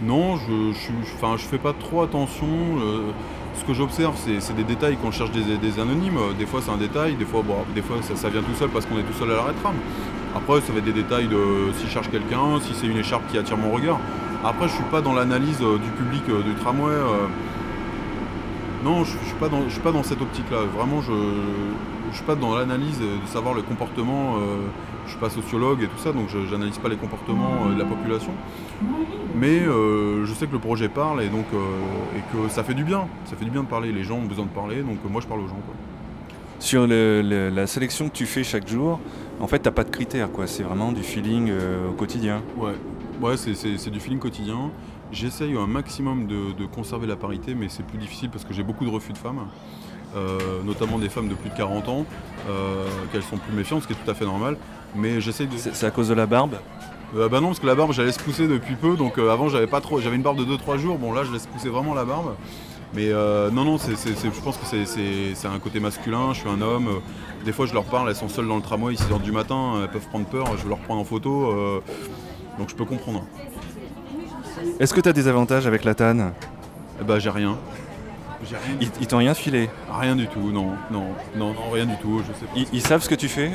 Non, 0.02 0.36
je, 0.38 0.72
je, 0.74 1.14
enfin, 1.14 1.38
je 1.38 1.44
fais 1.44 1.60
pas 1.60 1.74
trop 1.74 2.02
attention. 2.02 2.48
ce 3.54 3.64
que 3.66 3.76
j'observe, 3.76 4.16
c'est 4.18 4.56
des 4.56 4.64
détails 4.64 4.98
je 5.06 5.12
cherche 5.12 5.32
des, 5.32 5.58
des 5.58 5.80
anonymes. 5.80 6.18
Des 6.40 6.48
fois, 6.48 6.60
c'est 6.64 6.72
un 6.72 6.78
détail, 6.78 7.14
des 7.18 7.26
fois, 7.26 7.44
bon, 7.44 7.58
des 7.76 7.84
fois 7.84 7.98
ça, 8.02 8.16
ça 8.16 8.30
vient 8.30 8.42
tout 8.42 8.56
seul 8.56 8.70
parce 8.70 8.88
qu'on 8.88 8.98
est 8.98 9.04
tout 9.04 9.14
seul 9.14 9.30
à 9.30 9.36
l'arrêt 9.36 9.54
de 9.54 9.60
tram. 9.60 9.76
Après, 10.36 10.62
ça 10.62 10.72
va 10.72 10.80
être 10.80 10.86
des 10.86 10.94
détails 10.94 11.28
de 11.28 11.72
si 11.76 11.86
je 11.88 11.92
cherche 11.92 12.10
quelqu'un, 12.10 12.60
si 12.62 12.74
c'est 12.74 12.88
une 12.88 12.98
écharpe 12.98 13.24
qui 13.32 13.38
attire 13.38 13.58
mon 13.58 13.72
regard. 13.72 14.00
Après, 14.44 14.68
je 14.68 14.74
suis 14.74 14.84
pas 14.92 15.02
dans 15.02 15.14
l'analyse 15.14 15.60
euh, 15.62 15.78
du 15.78 15.90
public 15.92 16.24
euh, 16.30 16.42
du 16.44 16.54
tramway. 16.56 16.92
euh. 16.94 17.28
Non, 18.84 19.04
je, 19.04 19.12
je 19.22 19.26
suis 19.28 19.36
pas 19.40 19.50
dans, 19.50 19.68
suis 19.70 19.82
pas 19.82 19.92
dans 19.92 20.04
cette 20.04 20.22
optique-là. 20.22 20.60
Vraiment, 20.78 21.02
je, 21.02 21.12
je 22.12 22.16
suis 22.16 22.26
pas 22.26 22.36
dans 22.36 22.56
l'analyse 22.56 23.00
de 23.00 23.28
savoir 23.28 23.54
le 23.54 23.62
comportement. 23.62 24.36
je 25.06 25.10
suis 25.12 25.20
pas 25.20 25.30
sociologue 25.30 25.82
et 25.84 25.88
tout 25.88 25.98
ça, 25.98 26.14
donc 26.14 26.30
je 26.30 26.38
j'analyse 26.50 26.78
pas 26.78 26.88
les 26.88 26.96
comportements 26.96 27.66
de 27.74 27.78
la 27.78 27.84
population. 27.86 28.32
Mais 29.36 29.60
je 29.66 30.32
sais 30.34 30.48
que 30.48 30.54
le 30.54 30.60
projet 30.60 30.88
parle 30.88 31.22
et 31.22 31.28
donc 31.28 31.46
et 32.16 32.20
que 32.32 32.50
ça 32.50 32.64
fait 32.64 32.74
du 32.74 32.84
bien. 32.86 33.06
Ça 33.26 33.36
fait 33.36 33.44
du 33.46 33.52
bien 33.52 33.64
de 33.64 33.68
parler. 33.68 33.92
Les 33.92 34.04
gens 34.04 34.16
ont 34.16 34.26
besoin 34.26 34.46
de 34.46 34.50
parler, 34.52 34.82
donc 34.82 34.98
moi 35.12 35.20
je 35.22 35.28
parle 35.28 35.42
aux 35.42 35.48
gens. 35.48 35.60
Sur 36.60 36.88
le- 36.88 37.50
la 37.54 37.68
sélection 37.68 38.08
que 38.10 38.14
tu 38.16 38.26
fais 38.26 38.44
chaque 38.44 38.68
jour, 38.68 39.00
en 39.40 39.48
fait, 39.48 39.60
t'as 39.60 39.72
pas 39.72 39.84
de 39.84 39.90
critères, 39.90 40.32
quoi. 40.32 40.48
C'est 40.48 40.64
vraiment 40.64 40.92
du 40.92 41.02
feeling 41.04 41.50
euh, 41.50 41.90
au 41.90 41.94
quotidien. 41.94 42.42
Ouais, 42.58 42.74
ouais, 43.22 43.38
c'est- 43.38 43.90
du 43.90 44.00
feeling 44.00 44.20
quotidien. 44.20 44.72
J'essaye 45.12 45.56
un 45.58 45.66
maximum 45.68 46.28
de, 46.28 46.52
de 46.58 46.66
conserver 46.66 47.08
la 47.08 47.16
parité, 47.16 47.56
mais 47.56 47.68
c'est 47.70 47.84
plus 47.84 47.98
difficile 47.98 48.30
parce 48.30 48.44
que 48.46 48.54
j'ai 48.54 48.64
beaucoup 48.64 48.86
de 48.86 48.92
refus 48.92 49.12
de 49.14 49.18
femmes, 49.18 49.40
euh, 50.16 50.38
notamment 50.64 51.00
des 51.00 51.10
femmes 51.10 51.28
de 51.28 51.34
plus 51.34 51.50
de 51.50 51.56
40 51.56 51.90
ans, 51.90 52.06
euh, 52.48 52.86
qu'elles 53.12 53.24
sont 53.24 53.38
plus 53.38 53.54
méfiantes, 53.56 53.82
ce 53.84 53.88
qui 53.88 53.94
est 53.94 53.96
tout 54.04 54.10
à 54.12 54.14
fait 54.14 54.26
normal. 54.26 54.58
Mais 54.96 55.20
j'essaye 55.20 55.48
de. 55.48 55.58
C'est 55.58 55.86
à 55.86 55.92
cause 55.92 56.10
de 56.10 56.14
la 56.14 56.26
barbe? 56.28 56.56
Euh, 57.16 57.28
bah 57.28 57.42
non, 57.42 57.48
parce 57.48 57.60
que 57.60 57.66
la 57.66 57.74
barbe, 57.74 57.92
j'allais 57.92 58.12
se 58.12 58.20
pousser 58.20 58.48
depuis 58.48 58.76
peu, 58.76 58.96
donc 58.96 59.18
avant 59.18 59.50
j'avais 59.50 59.66
pas 59.66 59.82
trop, 59.82 60.00
j'avais 60.00 60.16
une 60.16 60.22
barbe 60.22 60.38
de 60.38 60.46
2-3 60.46 60.78
jours. 60.78 61.00
Bon 61.00 61.12
là, 61.12 61.24
je 61.24 61.32
laisse 61.32 61.48
pousser 61.48 61.70
vraiment 61.70 61.96
la 61.96 62.06
barbe. 62.06 62.36
Mais 62.94 63.10
euh, 63.12 63.52
non, 63.52 63.64
non, 63.66 63.78
c'est, 63.78 63.96
c'est- 63.96 64.16
c'est- 64.16 64.34
je 64.34 64.42
pense 64.42 64.58
que 64.58 64.66
c'est, 64.66 65.48
un 65.48 65.60
côté 65.60 65.80
masculin. 65.80 66.34
Je 66.34 66.40
suis 66.40 66.50
un 66.50 66.62
homme. 66.62 66.88
euh, 66.88 67.46
des 67.46 67.52
fois, 67.54 67.66
je 67.66 67.74
leur 67.74 67.86
parle, 67.86 68.10
elles 68.10 68.16
sont 68.16 68.30
seules 68.30 68.48
dans 68.48 68.56
le 68.58 68.62
tramway, 68.62 68.96
6 68.96 69.04
h 69.04 69.22
du 69.22 69.32
matin, 69.32 69.76
elles 69.84 69.90
peuvent 69.92 70.08
prendre 70.10 70.26
peur. 70.26 70.46
Je 70.58 70.64
veux 70.64 70.70
leur 70.70 70.80
prendre 70.80 71.00
en 71.02 71.06
photo, 71.06 71.52
euh, 71.52 71.82
donc 72.58 72.70
je 72.70 72.76
peux 72.76 72.86
comprendre. 72.86 73.24
Est-ce 74.80 74.94
que 74.94 75.02
t'as 75.02 75.14
des 75.14 75.28
avantages 75.28 75.66
avec 75.68 75.84
la 75.86 75.96
TAN 75.96 76.32
Eh 77.00 77.04
bah 77.04 77.20
j'ai 77.20 77.30
rien. 77.30 77.58
J'ai 78.44 78.56
rien. 78.56 78.76
Ils, 78.82 78.90
ils 79.02 79.08
t'ont 79.08 79.18
rien 79.18 79.34
filé 79.34 79.70
Rien 79.92 80.16
du 80.16 80.28
tout, 80.28 80.52
non, 80.52 80.72
non, 80.92 81.06
non, 81.36 81.54
non, 81.54 81.70
rien 81.72 81.86
du 81.86 81.96
tout. 81.98 82.20
Je 82.28 82.34
sais 82.40 82.46
pas. 82.46 82.52
ils, 82.56 82.68
ils 82.74 82.82
savent 82.82 83.02
ce 83.04 83.10
que 83.10 83.16
tu 83.16 83.28
fais? 83.30 83.52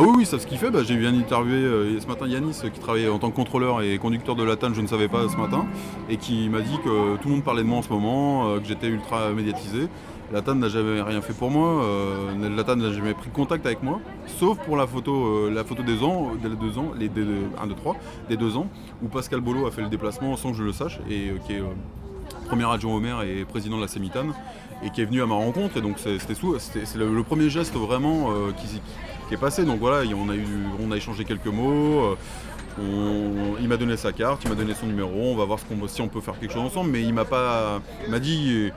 Ah 0.00 0.02
oui, 0.02 0.10
oui, 0.18 0.26
ça 0.26 0.38
ce 0.38 0.46
qu'il 0.46 0.58
fait. 0.58 0.70
Bah, 0.70 0.84
j'ai 0.84 0.96
bien 0.96 1.12
interviewé 1.12 1.56
euh, 1.56 2.00
ce 2.00 2.06
matin 2.06 2.28
Yanis 2.28 2.60
euh, 2.62 2.68
qui 2.68 2.78
travaillait 2.78 3.08
en 3.08 3.18
tant 3.18 3.30
que 3.30 3.34
contrôleur 3.34 3.82
et 3.82 3.98
conducteur 3.98 4.36
de 4.36 4.44
la 4.44 4.54
TAN, 4.54 4.72
je 4.72 4.80
ne 4.80 4.86
savais 4.86 5.08
pas 5.08 5.28
ce 5.28 5.36
matin, 5.36 5.66
et 6.08 6.18
qui 6.18 6.48
m'a 6.48 6.60
dit 6.60 6.78
que 6.84 7.16
tout 7.16 7.28
le 7.28 7.34
monde 7.34 7.42
parlait 7.42 7.64
de 7.64 7.66
moi 7.66 7.78
en 7.78 7.82
ce 7.82 7.88
moment, 7.88 8.46
euh, 8.46 8.60
que 8.60 8.66
j'étais 8.68 8.86
ultra 8.86 9.30
médiatisé. 9.30 9.88
La 10.32 10.40
TAN 10.40 10.54
n'a 10.54 10.68
jamais 10.68 11.02
rien 11.02 11.20
fait 11.20 11.32
pour 11.32 11.50
moi, 11.50 11.82
euh, 11.82 12.48
la 12.56 12.62
TAN 12.62 12.76
n'a 12.76 12.92
jamais 12.92 13.12
pris 13.12 13.28
contact 13.30 13.66
avec 13.66 13.82
moi, 13.82 13.98
sauf 14.26 14.56
pour 14.58 14.76
la 14.76 14.86
photo, 14.86 15.26
euh, 15.26 15.50
la 15.52 15.64
photo 15.64 15.82
des 15.82 16.00
ans, 16.04 16.30
des 16.40 16.50
deux 16.50 16.78
ans, 16.78 16.92
les 16.96 17.06
1, 17.08 17.66
2, 17.66 17.74
3, 17.74 17.96
des 18.28 18.36
deux 18.36 18.56
ans, 18.56 18.68
où 19.02 19.08
Pascal 19.08 19.40
Bolo 19.40 19.66
a 19.66 19.72
fait 19.72 19.82
le 19.82 19.88
déplacement 19.88 20.36
sans 20.36 20.52
que 20.52 20.58
je 20.58 20.62
le 20.62 20.72
sache, 20.72 21.00
et 21.10 21.30
euh, 21.30 21.38
qui 21.44 21.54
est 21.54 21.60
euh, 21.60 21.74
premier 22.46 22.70
adjoint 22.70 22.94
au 22.94 23.00
maire 23.00 23.22
et 23.22 23.44
président 23.44 23.78
de 23.78 23.82
la 23.82 23.88
Sémitane, 23.88 24.32
et 24.84 24.90
qui 24.90 25.00
est 25.00 25.06
venu 25.06 25.22
à 25.22 25.26
ma 25.26 25.34
rencontre, 25.34 25.76
et 25.78 25.80
donc 25.80 25.98
c'était 25.98 26.34
le, 26.96 27.12
le 27.12 27.22
premier 27.24 27.50
geste 27.50 27.74
vraiment 27.74 28.30
euh, 28.30 28.52
qui, 28.52 28.80
qui- 29.28 29.34
est 29.34 29.38
passé. 29.38 29.64
Donc 29.64 29.78
voilà, 29.80 30.04
on 30.16 30.28
a, 30.30 30.34
eu, 30.34 30.46
on 30.82 30.90
a 30.92 30.96
échangé 30.96 31.24
quelques 31.24 31.46
mots. 31.46 32.00
euh, 32.02 32.16
on- 32.80 33.56
il 33.60 33.68
m'a 33.68 33.76
donné 33.76 33.96
sa 33.96 34.12
carte, 34.12 34.42
il 34.44 34.50
m'a 34.50 34.54
donné 34.54 34.72
son 34.74 34.86
numéro, 34.86 35.10
on 35.32 35.36
va 35.36 35.44
voir 35.44 35.58
si 35.88 36.00
on 36.00 36.08
peut 36.08 36.20
faire 36.20 36.38
quelque 36.38 36.52
chose 36.52 36.62
ensemble, 36.62 36.90
mais 36.90 37.02
il 37.02 37.12
m'a 37.12 37.24
pas. 37.24 37.80
M'a 38.08 38.20
dit 38.20 38.70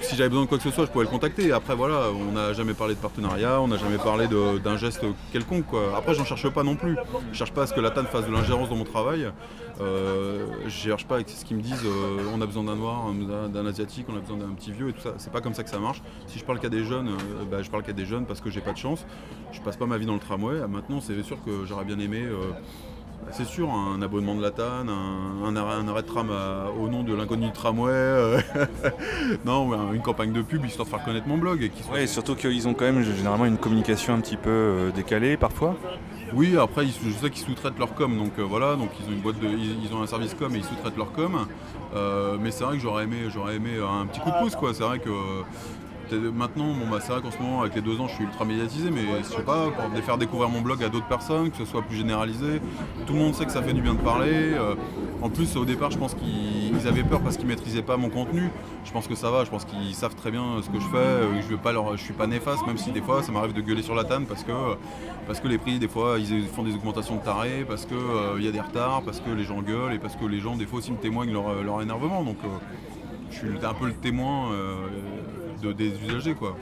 si 0.00 0.16
j'avais 0.16 0.28
besoin 0.28 0.44
de 0.44 0.48
quoi 0.48 0.58
que 0.58 0.64
ce 0.64 0.70
soit, 0.70 0.86
je 0.86 0.90
pouvais 0.90 1.04
le 1.04 1.10
contacter. 1.10 1.52
Après 1.52 1.74
voilà, 1.74 2.08
on 2.10 2.32
n'a 2.32 2.52
jamais 2.52 2.74
parlé 2.74 2.94
de 2.94 3.00
partenariat, 3.00 3.60
on 3.60 3.68
n'a 3.68 3.76
jamais 3.76 3.98
parlé 3.98 4.26
d'un 4.62 4.76
geste 4.76 5.04
quelconque. 5.32 5.66
Quoi. 5.66 5.94
Après 5.96 6.14
j'en 6.14 6.24
cherche 6.24 6.48
pas 6.50 6.62
non 6.62 6.76
plus. 6.76 6.96
Je 7.32 7.36
cherche 7.38 7.52
pas 7.52 7.62
à 7.62 7.66
ce 7.66 7.74
que 7.74 7.80
la 7.80 7.90
TAN 7.90 8.04
fasse 8.04 8.26
de 8.26 8.32
l'ingérence 8.32 8.68
dans 8.68 8.76
mon 8.76 8.84
travail. 8.84 9.30
Euh, 9.80 10.46
je 10.66 10.70
cherche 10.70 11.04
pas 11.06 11.16
avec 11.16 11.28
ce 11.28 11.44
qu'ils 11.44 11.56
me 11.56 11.62
disent 11.62 11.84
euh, 11.84 12.22
on 12.32 12.40
a 12.40 12.46
besoin 12.46 12.62
d'un 12.62 12.76
noir, 12.76 13.06
d'un- 13.52 13.66
asiatique, 13.66 14.06
on 14.08 14.16
a 14.16 14.20
besoin 14.20 14.36
d'un 14.36 14.50
petit 14.54 14.70
vieux 14.70 14.90
et 14.90 14.92
tout 14.92 15.00
ça. 15.00 15.14
C'est 15.18 15.32
pas 15.32 15.40
comme 15.40 15.54
ça 15.54 15.64
que 15.64 15.70
ça 15.70 15.78
marche. 15.80 16.00
Si 16.28 16.38
je 16.38 16.44
parle 16.44 16.60
qu'à 16.60 16.68
des 16.68 16.84
jeunes, 16.84 17.08
euh, 17.08 17.44
bah, 17.50 17.62
je 17.62 17.70
parle 17.70 17.82
qu'à 17.82 17.92
des 17.92 18.06
jeunes 18.06 18.24
parce 18.26 18.40
que 18.40 18.50
j'ai 18.50 18.60
pas 18.60 18.72
de 18.72 18.78
chance. 18.78 19.04
Je 19.52 19.60
passe 19.60 19.76
pas 19.76 19.86
ma 19.86 19.98
vie 19.98 20.06
dans 20.06 20.14
le 20.14 20.20
tramway. 20.20 20.60
Maintenant 20.68 21.00
c'est 21.00 21.20
sûr 21.24 21.38
que 21.44 21.64
j'aurais 21.64 21.84
bien 21.84 21.98
aimé. 21.98 22.22
C'est 23.32 23.44
sûr, 23.46 23.68
un 23.70 24.00
abonnement 24.02 24.34
de 24.34 24.42
la 24.42 24.50
TAN, 24.50 24.86
un, 24.88 25.44
un 25.46 25.56
arrêt, 25.56 25.74
un 25.74 25.88
arrêt 25.88 26.02
de 26.02 26.06
tram 26.06 26.30
à- 26.30 26.70
au 26.78 26.88
nom 26.88 27.02
de 27.02 27.14
l'inconnu 27.14 27.46
du 27.46 27.52
tramway, 27.52 27.90
euh, 27.92 28.40
non, 29.44 29.92
une 29.92 30.02
campagne 30.02 30.32
de 30.32 30.42
pub 30.42 30.64
histoire 30.64 30.86
de 30.86 30.90
faire 30.90 31.04
connaître 31.04 31.26
mon 31.26 31.38
blog. 31.38 31.62
Et 31.62 31.70
qui 31.70 31.82
soit- 31.82 31.94
Ouais, 31.94 32.04
et 32.04 32.06
surtout 32.06 32.34
qu'ils 32.34 32.68
ont 32.68 32.74
quand 32.74 32.84
même 32.84 33.02
généralement 33.02 33.46
une 33.46 33.58
communication 33.58 34.14
un 34.14 34.20
petit 34.20 34.36
peu 34.36 34.50
euh, 34.50 34.90
décalée 34.92 35.36
parfois. 35.36 35.74
Oui, 36.32 36.56
après, 36.56 36.86
je 36.86 37.10
sais 37.10 37.30
qu'ils 37.30 37.44
sous-traitent 37.44 37.78
leur 37.78 37.94
com, 37.94 38.16
donc 38.16 38.32
euh, 38.38 38.42
voilà, 38.42 38.74
donc 38.76 38.90
ils 39.00 39.08
ont 39.08 39.12
une 39.12 39.20
boîte 39.20 39.38
de, 39.38 39.46
ils, 39.46 39.84
ils 39.84 39.94
ont 39.94 40.02
un 40.02 40.06
service 40.06 40.34
com 40.34 40.52
et 40.54 40.58
ils 40.58 40.64
sous-traitent 40.64 40.96
leur 40.96 41.12
com. 41.12 41.46
Mais 42.40 42.50
c'est 42.50 42.64
vrai 42.64 42.76
que 42.76 42.82
j'aurais 42.82 43.04
aimé, 43.04 43.16
j'aurais 43.32 43.54
aimé 43.56 43.70
un 43.80 44.06
petit 44.06 44.18
coup 44.20 44.30
de 44.30 44.38
pouce, 44.40 44.56
quoi. 44.56 44.74
C'est 44.74 44.82
vrai 44.82 44.98
que 44.98 45.10
maintenant, 46.12 46.66
bon 46.74 46.88
bah 46.90 46.98
c'est 47.00 47.12
vrai 47.12 47.20
qu'en 47.22 47.30
ce 47.30 47.38
moment, 47.38 47.62
avec 47.62 47.74
les 47.74 47.80
deux 47.80 48.00
ans, 48.00 48.08
je 48.08 48.14
suis 48.14 48.24
ultra 48.24 48.44
médiatisé, 48.44 48.90
mais 48.90 49.02
je 49.22 49.24
sais 49.24 49.42
pas, 49.42 49.66
pour 49.70 50.02
faire 50.04 50.18
découvrir 50.18 50.48
mon 50.50 50.60
blog 50.60 50.82
à 50.84 50.88
d'autres 50.88 51.06
personnes, 51.08 51.50
que 51.50 51.56
ce 51.56 51.64
soit 51.64 51.82
plus 51.82 51.96
généralisé. 51.96 52.60
Tout 53.06 53.12
le 53.14 53.18
monde 53.18 53.34
sait 53.34 53.44
que 53.46 53.52
ça 53.52 53.62
fait 53.62 53.72
du 53.72 53.80
bien 53.82 53.94
de 53.94 54.00
parler. 54.00 54.30
euh, 54.32 54.74
en 55.22 55.30
plus, 55.30 55.56
au 55.56 55.64
départ, 55.64 55.90
je 55.90 55.98
pense 55.98 56.14
qu'ils 56.14 56.74
ils 56.74 56.88
avaient 56.88 57.04
peur 57.04 57.20
parce 57.20 57.36
qu'ils 57.36 57.46
maîtrisaient 57.46 57.82
pas 57.82 57.96
mon 57.96 58.10
contenu. 58.10 58.50
Je 58.84 58.92
pense 58.92 59.06
que 59.06 59.14
ça 59.14 59.30
va, 59.30 59.44
je 59.44 59.50
pense 59.50 59.64
qu'ils 59.64 59.94
savent 59.94 60.14
très 60.14 60.30
bien 60.30 60.60
ce 60.62 60.68
que 60.68 60.80
je 60.80 60.86
fais. 60.88 60.96
euh, 60.96 61.40
Je 61.40 61.96
je 61.96 62.02
suis 62.02 62.12
pas 62.12 62.26
néfaste, 62.26 62.66
même 62.66 62.76
si 62.76 62.90
des 62.90 63.00
fois, 63.00 63.22
ça 63.22 63.32
m'arrive 63.32 63.52
de 63.54 63.60
gueuler 63.60 63.82
sur 63.82 63.94
la 63.94 64.04
tanne 64.04 64.26
parce 64.26 64.42
que 64.44 64.52
parce 65.26 65.40
que 65.40 65.48
les 65.48 65.56
prix 65.58 65.78
des 65.78 65.88
fois 65.88 66.16
ils 66.18 66.46
font 66.48 66.62
des 66.64 66.74
augmentations 66.74 67.16
de 67.16 67.22
tarés, 67.22 67.64
parce 67.66 67.86
que 67.86 67.94
euh, 67.94 68.34
il 68.38 68.44
y 68.44 68.48
a 68.48 68.50
des 68.52 68.60
retards, 68.60 69.02
parce 69.02 69.20
que 69.20 69.30
les 69.30 69.44
gens 69.44 69.62
gueulent 69.62 69.94
et 69.94 69.98
parce 69.98 70.16
que 70.16 70.26
les 70.26 70.40
gens 70.40 70.56
des 70.56 70.66
fois 70.66 70.80
aussi 70.80 70.92
me 70.92 70.98
témoignent 70.98 71.32
leur, 71.32 71.62
leur 71.62 71.80
énervement. 71.80 72.22
Donc 72.22 72.36
euh, 72.44 72.48
je 73.30 73.36
suis 73.38 73.48
un 73.64 73.74
peu 73.74 73.86
le 73.86 73.94
témoin 73.94 74.52
euh, 74.52 74.74
de, 75.64 75.72
des 75.72 75.92
usagers 76.06 76.34
quoi. 76.34 76.56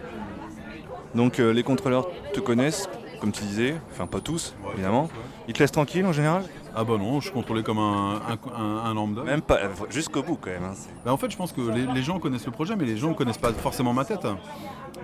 Donc 1.15 1.39
euh, 1.41 1.53
les 1.53 1.63
contrôleurs 1.63 2.09
te 2.33 2.41
connaissent, 2.41 2.89
comme 3.21 3.33
tu 3.33 3.43
disais, 3.43 3.75
enfin 3.91 4.07
pas 4.07 4.21
tous, 4.21 4.55
évidemment. 4.75 5.09
Ils 5.49 5.55
te 5.55 5.59
laissent 5.59 5.73
tranquille 5.73 6.07
en 6.07 6.13
général? 6.13 6.45
Ah 6.75 6.85
bah 6.85 6.95
non, 6.99 7.21
je 7.21 7.25
suis 7.27 7.35
contrôlé 7.35 7.63
comme 7.63 7.79
un, 7.79 8.15
un- 8.31 8.53
un- 8.59 8.79
un 8.87 8.95
lambda. 8.95 9.23
Même 9.25 9.43
pas, 9.43 9.59
jusqu'au 9.91 10.23
bout 10.23 10.39
quand 10.41 10.51
même. 10.51 10.65
hein, 10.65 10.75
Bah, 11.05 11.13
en 11.13 11.19
fait, 11.19 11.31
je 11.31 11.37
pense 11.37 11.53
que 11.53 11.61
les, 11.61 11.87
les 11.87 12.03
gens 12.03 12.19
connaissent 12.19 12.47
le 12.47 12.53
projet, 12.53 12.77
mais 12.77 12.87
les 12.87 12.97
gens 12.97 13.11
ne 13.11 13.15
connaissent 13.15 13.37
pas 13.39 13.53
forcément 13.53 13.93
ma 13.93 14.05
tête. 14.07 14.27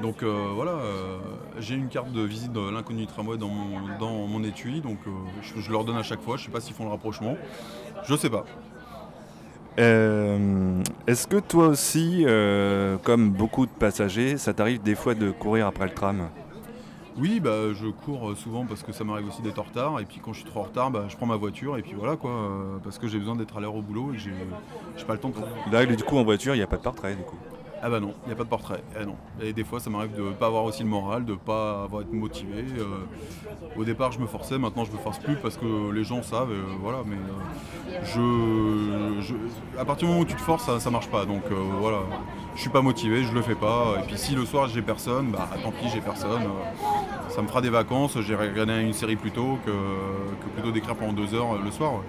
Donc 0.01 0.23
euh, 0.23 0.51
voilà, 0.55 0.71
euh, 0.73 1.19
j'ai 1.59 1.75
une 1.75 1.89
carte 1.89 2.13
de 2.13 2.23
visite 2.23 2.53
de 2.53 2.71
l'inconnu 2.71 3.01
du 3.01 3.07
tramway 3.09 3.37
dans 3.37 3.49
mon, 3.49 3.99
dans 3.99 4.27
mon 4.29 4.43
étui, 4.45 4.81
donc 4.81 4.99
euh, 5.07 5.11
je, 5.43 5.61
je 5.61 5.73
leur 5.73 5.85
donne 5.85 5.97
à 5.97 6.03
chaque 6.05 6.23
fois. 6.23 6.37
Je 6.39 6.45
sais 6.45 6.51
pas 6.51 6.61
s'ils 6.61 6.75
font 6.75 6.85
le 6.85 6.91
rapprochement. 6.91 7.37
Je 8.07 8.15
sais 8.17 8.31
pas. 8.31 8.45
Euh, 9.79 10.83
Est-ce 11.07 11.27
que 11.27 11.37
toi 11.37 11.69
aussi, 11.69 12.25
euh, 12.27 12.97
comme 13.05 13.31
beaucoup 13.31 13.67
de 13.67 13.71
passagers, 13.71 14.37
ça 14.37 14.53
t'arrive 14.53 14.83
des 14.83 14.95
fois 14.95 15.15
de 15.15 15.31
courir 15.31 15.67
après 15.67 15.87
le 15.87 15.95
tram? 15.95 16.29
Oui, 17.17 17.41
bah, 17.41 17.73
je 17.75 17.87
cours 17.89 18.31
euh, 18.31 18.35
souvent 18.37 18.65
parce 18.65 18.83
que 18.83 18.93
ça 18.93 19.03
m'arrive 19.05 19.27
aussi 19.29 19.43
d'être 19.43 19.59
en 19.59 19.63
retard. 19.65 20.01
Et 20.01 20.05
puis 20.05 20.21
quand 20.25 20.33
je 20.33 20.41
suis 20.41 20.49
trop 20.49 20.61
en 20.61 20.65
retard, 20.65 20.91
bah, 20.91 21.05
je 21.09 21.17
prends 21.17 21.27
ma 21.27 21.37
voiture 21.37 21.77
et 21.77 21.83
puis 21.83 21.95
voilà 21.97 22.17
quoi. 22.17 22.31
euh, 22.31 22.79
parce 22.83 22.99
que 22.99 23.09
j'ai 23.09 23.19
besoin 23.19 23.37
d'être 23.37 23.57
à 23.57 23.61
l'heure 23.61 23.75
au 23.75 23.83
boulot 23.83 24.13
et 24.15 24.19
j'ai 24.19 24.31
pas 25.07 25.15
le 25.15 25.19
temps. 25.19 25.31
de- 25.31 25.73
Là, 25.73 25.85
du 25.87 26.03
coup, 26.05 26.17
en 26.17 26.25
voiture, 26.25 26.55
il 26.55 26.59
n'y 26.59 26.65
a 26.65 26.67
pas 26.67 26.77
de 26.77 26.83
portrait, 26.83 27.15
du 27.15 27.23
coup. 27.23 27.37
Ah 27.81 27.89
bah 27.89 28.01
non, 28.01 28.15
il 28.25 28.29
n'y 28.29 28.33
a 28.33 28.37
pas 28.37 28.45
de 28.45 28.49
portrait. 28.49 28.83
Eh 29.01 29.05
non. 29.05 29.15
Et 29.41 29.53
des 29.53 29.63
fois, 29.63 29.79
ça 29.79 29.89
m'arrive 29.89 30.15
de 30.17 30.31
pas 30.31 30.47
avoir 30.47 30.65
aussi 30.65 30.83
le 30.83 30.89
moral, 30.89 31.25
de 31.25 31.35
pas 31.35 31.85
avoir 31.85 32.03
été 32.03 32.13
motivé. 32.13 32.65
euh, 32.79 32.85
au 33.77 33.85
départ, 33.85 34.11
je 34.11 34.19
me 34.19 34.27
forçais, 34.27 34.59
maintenant 34.59 34.85
je 34.85 34.91
me 34.91 34.99
force 34.99 35.19
plus 35.19 35.37
parce 35.37 35.57
que 35.57 35.91
les 35.93 36.03
gens 36.03 36.23
savent, 36.23 36.51
euh, 36.51 36.65
voilà. 36.81 36.99
Mais 37.07 37.17
euh, 38.17 39.21
je, 39.21 39.35
à 39.79 39.85
partir 39.85 40.09
du 40.09 40.13
moment 40.13 40.23
où 40.23 40.27
tu 40.27 40.35
te 40.35 40.41
forces, 40.41 40.65
ça, 40.67 40.81
ça 40.81 40.91
marche 40.91 41.09
pas. 41.09 41.25
Donc 41.25 41.45
voilà, 41.81 41.99
je 42.57 42.61
suis 42.61 42.71
pas 42.71 42.83
motivé, 42.83 43.23
je 43.23 43.33
le 43.33 43.43
fais 43.43 43.55
pas. 43.55 43.95
Et 44.01 44.07
puis 44.07 44.19
si 44.19 44.35
le 44.35 44.45
soir 44.45 44.69
j'ai 44.69 44.83
personne, 44.83 45.31
bah 45.31 45.49
tant 45.63 45.71
pis, 45.71 45.89
j'ai 45.93 46.01
personne. 46.01 46.43
ça 47.29 47.43
me 47.43 47.47
fera 47.47 47.61
des 47.61 47.71
vacances. 47.71 48.21
J'ai 48.21 48.35
regardé 48.35 48.81
une 48.81 48.93
série 48.93 49.17
plus 49.17 49.31
tôt 49.31 49.59
que, 49.65 49.71
plutôt 50.55 50.73
d'écrire 50.73 50.97
pendant 50.97 51.13
deux 51.13 51.33
heures 51.35 51.63
le 51.63 51.71
soir. 51.71 52.01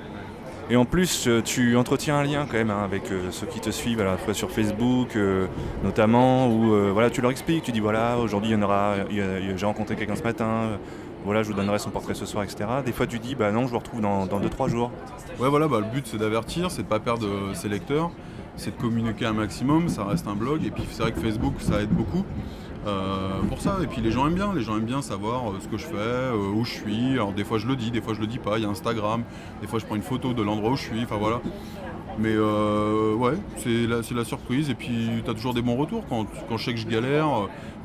Et 0.72 0.76
en 0.76 0.86
plus, 0.86 1.28
euh, 1.28 1.42
tu 1.42 1.76
entretiens 1.78 2.18
un 2.18 2.24
lien 2.24 2.46
quand 2.46 2.58
même 2.58 2.70
hein, 2.70 2.84
avec 2.84 3.12
euh, 3.12 3.32
ceux 3.32 3.48
qui 3.48 3.60
te 3.60 3.72
suivent 3.72 4.02
à 4.02 4.34
sur 4.34 4.52
Facebook, 4.52 5.16
euh, 5.16 5.48
notamment, 5.84 6.48
où 6.48 6.70
voilà, 6.94 7.10
tu 7.10 7.22
leur 7.22 7.32
expliques, 7.32 7.64
tu 7.64 7.72
dis 7.72 7.80
voilà, 7.80 8.18
aujourd'hui 8.20 8.52
il 8.52 8.54
y 8.54 8.56
en 8.56 8.62
aura, 8.62 8.96
j'ai 9.10 9.66
rencontré 9.66 9.96
quelqu'un 9.96 10.16
ce 10.16 10.22
matin, 10.22 10.78
voilà, 11.26 11.42
je 11.42 11.48
vous 11.48 11.56
donnerai 11.56 11.80
son 11.80 11.90
portrait 11.90 12.14
ce 12.14 12.28
soir, 12.28 12.44
etc. 12.44 12.70
Des 12.86 12.92
fois, 12.92 13.08
tu 13.08 13.18
dis 13.18 13.34
bah 13.34 13.52
non, 13.52 13.66
je 13.66 13.72
vous 13.72 13.80
retrouve 13.80 14.02
dans 14.02 14.28
2-3 14.28 14.70
jours. 14.70 14.92
Ouais, 15.40 15.50
voilà, 15.50 15.68
bah, 15.68 15.80
le 15.80 15.88
but 15.88 16.06
c'est 16.06 16.18
d'avertir, 16.18 16.70
c'est 16.70 16.84
de 16.84 16.88
pas 16.88 17.00
perdre 17.00 17.28
ses 17.56 17.70
lecteurs, 17.70 18.12
c'est 18.56 18.76
de 18.76 18.82
communiquer 18.82 19.26
un 19.26 19.34
maximum, 19.34 19.90
ça 19.90 20.04
reste 20.04 20.28
un 20.28 20.36
blog, 20.36 20.64
et 20.64 20.70
puis 20.70 20.84
c'est 20.92 21.02
vrai 21.02 21.12
que 21.12 21.20
Facebook 21.20 21.56
ça 21.60 21.82
aide 21.82 21.90
beaucoup 21.90 22.24
euh, 22.88 23.42
pour 23.50 23.60
ça. 23.60 23.78
Et 23.84 23.88
puis 23.88 24.02
les 24.02 24.12
gens 24.12 24.28
aiment 24.28 24.36
bien, 24.36 24.54
les 24.54 24.62
gens 24.62 24.78
aiment 24.78 24.86
bien 24.86 25.02
savoir 25.02 25.50
euh, 25.50 25.58
ce 25.60 25.68
que 25.68 25.78
je 25.78 25.86
fais, 25.86 25.96
euh, 25.96 26.54
où 26.54 26.64
je 26.64 26.72
suis. 26.72 27.14
Alors 27.14 27.34
des 27.34 27.44
fois 27.44 27.58
je 27.58 27.68
le 27.68 27.76
dis, 27.76 27.92
des 27.92 28.02
fois 28.02 28.14
je 28.14 28.22
le 28.22 28.28
dis 28.28 28.40
pas, 28.40 28.58
il 28.58 28.64
y 28.64 28.66
a 28.66 28.70
Instagram, 28.70 29.24
des 29.62 29.68
fois 29.68 29.80
je 29.80 29.86
prends 29.86 29.96
une 29.96 30.02
photo 30.02 30.34
de 30.34 30.42
l'endroit 30.42 30.72
où 30.72 30.76
je 30.78 30.84
suis, 30.84 31.04
enfin 31.04 31.18
voilà. 31.18 31.42
Mais 32.18 32.38
ouais, 32.38 33.36
c'est 33.56 34.14
la, 34.14 34.26
surprise, 34.26 34.70
et 34.70 34.74
puis 34.74 35.08
t'as 35.24 35.34
toujours 35.34 35.54
des 35.54 35.62
bons 35.62 35.78
retours 35.78 36.04
quand, 36.10 36.26
quand 36.50 36.58
je 36.58 36.66
sais 36.66 36.74
que 36.74 36.80
je 36.80 36.86
galère, 36.86 37.28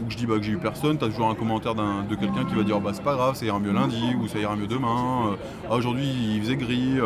ou 0.00 0.07
que 0.07 0.12
je 0.12 0.16
dis 0.16 0.26
bah, 0.26 0.38
que 0.38 0.42
j'ai 0.42 0.50
eu 0.50 0.59
personne, 0.59 0.98
t'as 0.98 1.07
toujours 1.07 1.28
un 1.28 1.37
commentaire 1.37 1.76
de 1.76 2.14
quelqu'un 2.16 2.44
qui 2.44 2.57
va 2.57 2.64
dire 2.64 2.80
bah 2.80 2.90
c'est 2.92 3.04
pas 3.04 3.14
grave, 3.14 3.37
ça 3.37 3.44
ira 3.44 3.61
mieux 3.61 3.72
lundi, 3.72 4.02
ou 4.20 4.26
ça 4.26 4.40
ira 4.40 4.57
mieux 4.57 4.66
demain, 4.66 5.37
ah, 5.70 5.76
aujourd'hui 5.76 6.09
il 6.35 6.40
faisait 6.40 6.57
gris, 6.57 6.98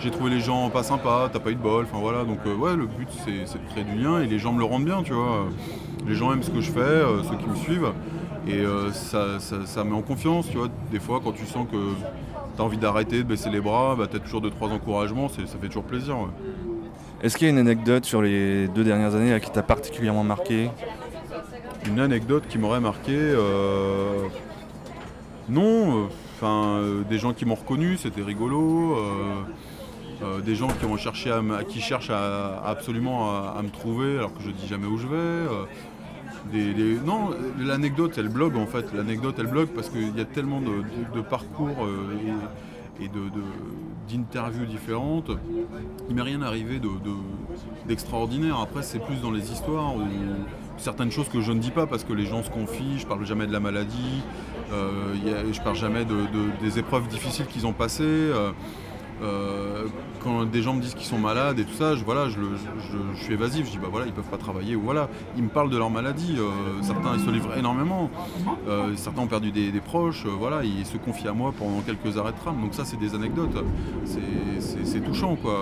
j'ai 0.00 0.10
trouvé 0.10 0.30
les 0.30 0.40
gens 0.40 0.68
pas 0.70 0.82
sympas, 0.82 1.28
t'as 1.32 1.38
pas 1.38 1.50
eu 1.50 1.54
de 1.54 1.62
bol, 1.62 1.84
enfin 1.84 2.00
voilà, 2.00 2.24
donc 2.24 2.40
ouais 2.44 2.74
le 2.74 2.86
but 2.86 3.08
c'est 3.24 3.58
de 3.58 3.70
créer 3.70 3.84
du 3.84 3.94
lien 3.94 4.20
et 4.20 4.26
les 4.26 4.40
gens 4.40 4.52
me 4.52 4.58
le 4.58 4.64
rendent 4.64 4.84
bien, 4.84 5.04
tu 5.04 5.12
vois. 5.12 5.46
Les 6.06 6.14
gens 6.14 6.32
aiment 6.32 6.42
ce 6.42 6.50
que 6.50 6.60
je 6.60 6.70
fais, 6.70 6.80
euh, 6.80 7.22
ceux 7.22 7.36
qui 7.36 7.46
me 7.46 7.54
suivent, 7.56 7.92
et 8.46 8.60
euh, 8.60 8.92
ça, 8.92 9.38
ça, 9.40 9.66
ça 9.66 9.84
met 9.84 9.94
en 9.94 10.02
confiance, 10.02 10.48
tu 10.50 10.56
vois. 10.56 10.68
Des 10.90 11.00
fois 11.00 11.20
quand 11.22 11.32
tu 11.32 11.44
sens 11.44 11.66
que 11.70 11.76
t'as 12.56 12.62
envie 12.62 12.78
d'arrêter, 12.78 13.18
de 13.18 13.22
baisser 13.24 13.50
les 13.50 13.60
bras, 13.60 13.94
bah, 13.96 14.06
t'as 14.10 14.18
toujours 14.18 14.40
deux 14.40 14.50
trois 14.50 14.68
encouragements, 14.70 15.28
ça 15.28 15.42
fait 15.60 15.66
toujours 15.66 15.84
plaisir. 15.84 16.16
ouais. 16.18 16.26
Est-ce 17.22 17.36
qu'il 17.36 17.46
y 17.46 17.50
a 17.50 17.52
une 17.52 17.58
anecdote 17.58 18.04
sur 18.04 18.22
les 18.22 18.68
deux 18.68 18.84
dernières 18.84 19.14
années 19.14 19.30
là, 19.30 19.40
qui 19.40 19.50
t'a 19.50 19.62
particulièrement 19.62 20.24
marqué? 20.24 20.70
Une 21.86 22.00
anecdote 22.00 22.44
qui 22.48 22.58
m'aurait 22.58 22.80
marqué. 22.80 23.12
euh, 23.16 24.22
Non, 25.48 26.08
enfin 26.36 26.80
des 27.08 27.18
gens 27.18 27.32
qui 27.32 27.44
m'ont 27.44 27.54
reconnu, 27.56 27.96
c'était 27.96 28.22
rigolo. 28.22 28.96
Euh, 30.22 30.40
des 30.40 30.54
gens 30.54 30.68
qui 31.68 31.80
cherchent 31.80 32.10
absolument 32.10 33.30
à, 33.30 33.60
me 33.62 33.68
trouver 33.70 34.18
alors 34.18 34.34
que 34.34 34.42
je 34.42 34.50
dis 34.50 34.66
jamais 34.66 34.86
où 34.86 34.98
je 34.98 35.06
vais. 35.06 35.14
euh, 35.16 35.64
Non, 37.04 37.30
l'anecdote 37.58 38.14
elle 38.18 38.28
blog 38.28 38.56
en 38.56 38.66
fait. 38.66 38.92
L'anecdote 38.94 39.36
elle 39.38 39.46
blog 39.48 39.68
parce 39.68 39.88
qu'il 39.90 40.16
y 40.16 40.20
a 40.20 40.24
tellement 40.24 40.60
de, 40.60 41.20
parcours 41.20 41.84
euh, 41.84 42.16
et, 43.00 43.08
d'interviews 44.10 44.66
différentes. 44.66 45.30
Il 46.08 46.14
m'est 46.16 46.22
rien 46.22 46.42
arrivé 46.42 46.78
de- 46.78 46.88
de- 46.88 47.86
d'extraordinaire. 47.86 48.58
Après 48.60 48.82
c'est 48.82 48.98
plus 48.98 49.20
dans 49.20 49.30
les 49.30 49.52
histoires 49.52 49.94
où 49.96 50.00
certaines 50.78 51.10
choses 51.10 51.28
que 51.28 51.40
je 51.40 51.52
ne 51.52 51.58
dis 51.60 51.70
pas 51.70 51.86
parce 51.86 52.04
que 52.04 52.12
les 52.12 52.24
gens 52.26 52.42
se 52.42 52.50
confient. 52.50 52.98
Je 52.98 53.06
parle 53.06 53.24
jamais 53.26 53.46
de 53.46 53.52
la 53.52 53.60
maladie. 53.60 54.22
euh, 54.72 55.14
y 55.24 55.30
a- 55.30 55.50
je 55.52 55.60
parle 55.62 55.76
jamais 55.76 56.04
de, 56.04 56.14
de- 56.14 56.50
des 56.62 56.78
épreuves 56.78 57.06
difficiles 57.08 57.46
qu'ils 57.46 57.66
ont 57.66 57.72
passées. 57.72 58.30
Euh, 59.22 59.86
quand 60.22 60.44
des 60.44 60.62
gens 60.62 60.74
me 60.74 60.80
disent 60.80 60.94
qu'ils 60.94 61.06
sont 61.06 61.18
malades 61.18 61.58
et 61.58 61.64
tout 61.64 61.74
ça, 61.74 61.96
je, 61.96 62.04
voilà, 62.04 62.28
je, 62.28 62.38
suis 63.22 63.34
évasif, 63.34 63.66
je 63.66 63.72
dis 63.72 63.78
bah 63.78 63.88
voilà, 63.90 64.06
ils 64.06 64.12
peuvent 64.12 64.24
pas 64.24 64.36
travailler 64.38 64.76
ou 64.76 64.82
voilà, 64.82 65.08
ils 65.36 65.42
me 65.42 65.48
parlent 65.48 65.70
de 65.70 65.76
leur 65.78 65.90
maladie, 65.90 66.36
euh, 66.38 66.48
certains 66.82 67.14
ils 67.16 67.24
se 67.24 67.30
livrent 67.30 67.56
énormément, 67.56 68.10
euh, 68.68 68.94
certains 68.96 69.22
ont 69.22 69.26
perdu 69.26 69.50
des, 69.50 69.72
proches, 69.80 70.26
voilà, 70.26 70.64
ils 70.64 70.86
se 70.86 70.96
confient 70.96 71.28
à 71.28 71.32
moi 71.32 71.52
pendant 71.56 71.80
quelques 71.80 72.16
arrêts 72.18 72.32
de 72.32 72.38
tram, 72.38 72.60
donc 72.60 72.74
ça 72.74 72.84
c'est 72.84 72.98
des 72.98 73.14
anecdotes, 73.14 73.56
c'est- 74.04 75.00
touchant 75.00 75.36
quoi, 75.36 75.58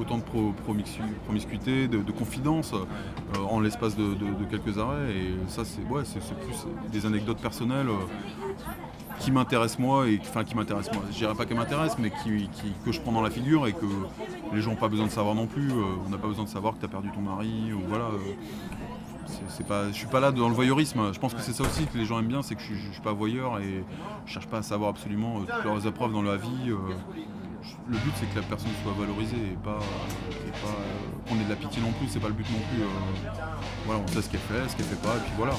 autant 0.00 0.16
de 0.18 0.22
pro- 0.22 0.52
promiscu- 0.66 1.02
promiscuité, 1.24 1.86
de, 1.86 1.98
de 1.98 2.12
confidence 2.12 2.72
en 3.48 3.60
l'espace 3.60 3.94
de, 3.96 4.14
quelques 4.50 4.78
arrêts. 4.78 5.10
Et 5.10 5.34
ça 5.48 5.62
c'est 5.64 5.82
ouais, 5.92 6.02
plus 6.02 6.66
des 6.90 7.06
anecdotes 7.06 7.38
personnelles. 7.38 7.88
Qui 9.20 9.30
m'intéresse 9.30 9.78
moi 9.78 10.08
et 10.08 10.18
enfin 10.22 10.44
qui 10.44 10.54
m'intéresse 10.56 10.90
moi. 10.92 11.02
Je 11.10 11.16
dirais 11.16 11.34
pas 11.34 11.44
qu'elle 11.44 11.56
m'intéresse 11.56 11.96
mais 11.98 12.10
qui, 12.10 12.48
qui- 12.48 12.72
que 12.84 12.92
je 12.92 13.00
prends 13.00 13.12
dans 13.12 13.22
la 13.22 13.30
figure 13.30 13.66
et 13.66 13.72
que 13.72 13.86
les 14.52 14.60
gens 14.60 14.70
n'ont 14.70 14.76
pas 14.76 14.88
besoin 14.88 15.06
de 15.06 15.10
savoir 15.12 15.34
non 15.34 15.46
plus. 15.46 15.70
Euh, 15.70 15.82
on 16.06 16.10
n'a 16.10 16.18
pas 16.18 16.28
besoin 16.28 16.44
de 16.44 16.48
savoir 16.48 16.74
que 16.74 16.78
tu 16.80 16.84
as 16.86 16.88
perdu 16.88 17.10
ton 17.12 17.20
mari 17.20 17.72
ou 17.72 17.80
voilà 17.88 18.04
euh, 18.06 18.18
c'est- 19.48 19.66
pas 19.66 19.88
je 19.88 19.92
suis 19.92 20.06
pas 20.06 20.20
là 20.20 20.32
dans 20.32 20.48
le 20.48 20.54
voyeurisme. 20.54 21.12
Je 21.12 21.18
pense 21.18 21.34
que 21.34 21.40
c'est 21.40 21.52
ça 21.52 21.62
aussi 21.62 21.86
que 21.86 21.96
les 21.96 22.04
gens 22.04 22.18
aiment 22.18 22.26
bien 22.28 22.42
c'est 22.42 22.54
que 22.54 22.62
je, 22.62 22.74
je 22.74 22.92
suis 22.92 23.02
pas 23.02 23.12
voyeur 23.12 23.58
et 23.60 23.84
je 24.26 24.32
cherche 24.32 24.46
pas 24.46 24.58
à 24.58 24.62
savoir 24.62 24.90
absolument 24.90 25.36
euh, 25.38 25.40
toutes 25.54 25.64
leurs 25.64 25.86
épreuves 25.86 26.12
dans 26.12 26.22
la 26.22 26.36
vie 26.36 26.72
le 27.88 27.96
but 27.96 28.12
c'est 28.16 28.26
que 28.28 28.36
la 28.36 28.42
personne 28.42 28.70
soit 28.82 28.92
valorisée 28.98 29.36
et 29.36 29.56
pas, 29.62 29.78
euh, 29.78 31.28
qu'on 31.28 31.36
ait 31.40 31.44
de 31.44 31.48
la 31.50 31.54
pitié 31.56 31.80
non 31.80 31.92
plus 31.92 32.08
c'est 32.08 32.18
pas 32.18 32.26
le 32.28 32.34
but 32.34 32.46
non 32.50 32.58
plus 32.72 32.82
euh, 32.82 32.86
voilà 33.86 34.00
on 34.04 34.06
sait 34.08 34.20
ce 34.22 34.28
qu'elle 34.28 34.40
fait 34.40 34.68
ce 34.68 34.76
qu'elle 34.76 34.86
fait 34.86 35.00
pas 35.00 35.14
et 35.16 35.20
puis 35.20 35.32
voilà 35.36 35.52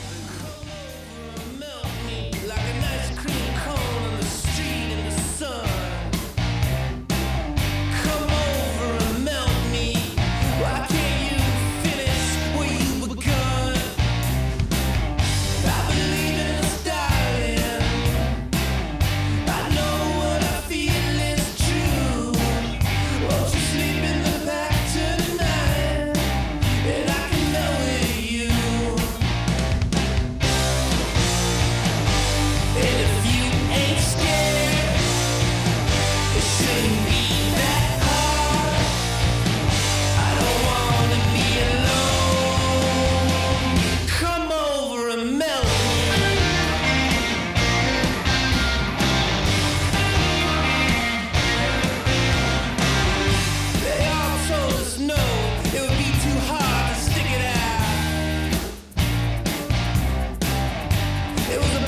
It 61.54 61.60
was 61.60 61.76
a 61.76 61.83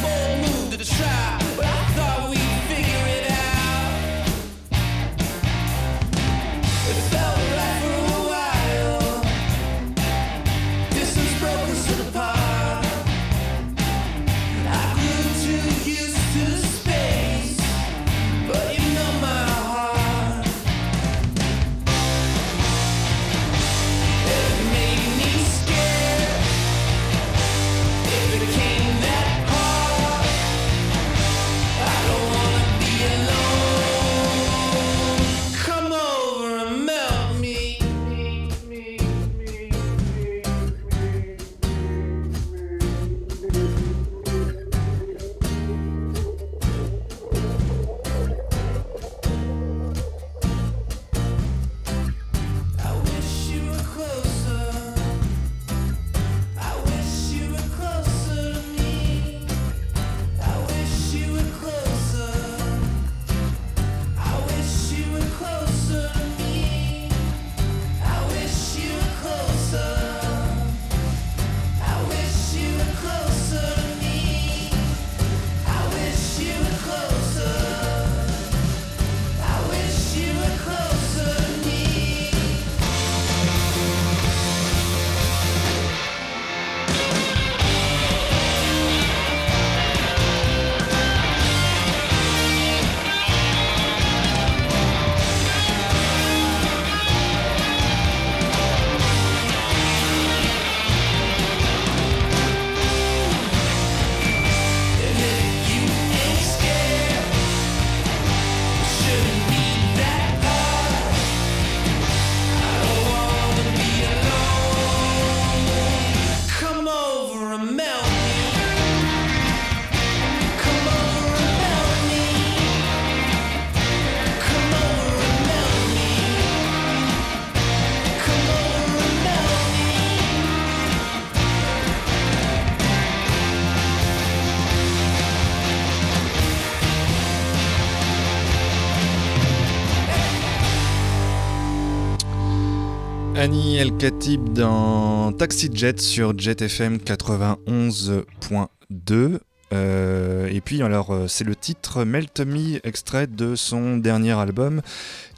Annie 143.75 143.81
El 143.81 143.97
Khatib 143.97 144.53
dans 144.53 145.33
Taxi 145.33 145.69
Jet 145.73 145.99
sur 145.99 146.39
Jet 146.39 146.61
FM 146.61 146.95
91.2. 146.95 149.39
Euh, 149.73 150.47
et 150.47 150.61
puis 150.61 150.81
alors 150.81 151.11
euh, 151.11 151.27
c'est 151.27 151.43
le 151.43 151.57
titre 151.57 152.05
Melt 152.05 152.39
Me 152.39 152.79
extrait 152.87 153.27
de 153.27 153.55
son 153.55 153.97
dernier 153.97 154.31
album 154.31 154.81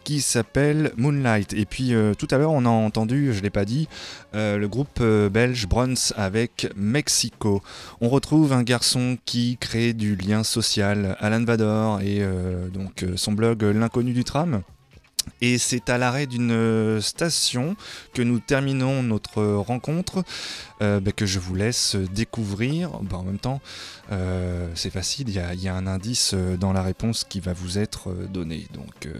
qui 0.03 0.21
s'appelle 0.21 0.91
Moonlight. 0.97 1.53
Et 1.53 1.65
puis 1.65 1.95
euh, 1.95 2.13
tout 2.13 2.27
à 2.29 2.37
l'heure 2.37 2.51
on 2.51 2.65
a 2.65 2.69
entendu, 2.69 3.33
je 3.33 3.41
l'ai 3.41 3.49
pas 3.49 3.65
dit, 3.65 3.87
le 4.33 4.67
groupe 4.67 5.01
belge 5.01 5.67
Bruns 5.67 6.13
avec 6.15 6.71
Mexico. 6.75 7.63
On 8.01 8.09
retrouve 8.09 8.53
un 8.53 8.61
garçon 8.61 9.17
qui 9.25 9.57
crée 9.59 9.93
du 9.93 10.15
lien 10.15 10.43
social, 10.43 11.17
Alan 11.19 11.43
Vador 11.43 12.01
et 12.01 12.21
donc 12.71 13.03
son 13.15 13.31
blog 13.31 13.63
L'inconnu 13.63 14.13
du 14.13 14.23
tram. 14.23 14.61
Et 15.41 15.57
c'est 15.57 15.89
à 15.89 15.97
l'arrêt 15.97 16.25
d'une 16.27 16.51
euh, 16.51 17.01
station 17.01 17.75
que 18.13 18.21
nous 18.21 18.39
terminons 18.39 19.03
notre 19.03 19.43
rencontre, 19.43 20.23
euh, 20.81 20.99
bah, 20.99 21.11
que 21.11 21.25
je 21.25 21.39
vous 21.39 21.55
laisse 21.55 21.95
découvrir. 21.95 22.89
Bah, 23.01 23.17
en 23.17 23.23
même 23.23 23.39
temps, 23.39 23.61
euh, 24.11 24.69
c'est 24.75 24.89
facile, 24.91 25.29
il 25.29 25.35
y, 25.35 25.39
a- 25.39 25.53
il 25.53 25.61
y 25.61 25.67
a 25.67 25.75
un 25.75 25.87
indice 25.87 26.31
euh, 26.33 26.57
dans 26.57 26.73
la 26.73 26.81
réponse 26.81 27.23
qui 27.23 27.39
va 27.39 27.53
vous 27.53 27.77
être 27.77 28.09
euh, 28.09 28.27
donné. 28.27 28.67
Donc, 28.73 29.05
euh, 29.05 29.13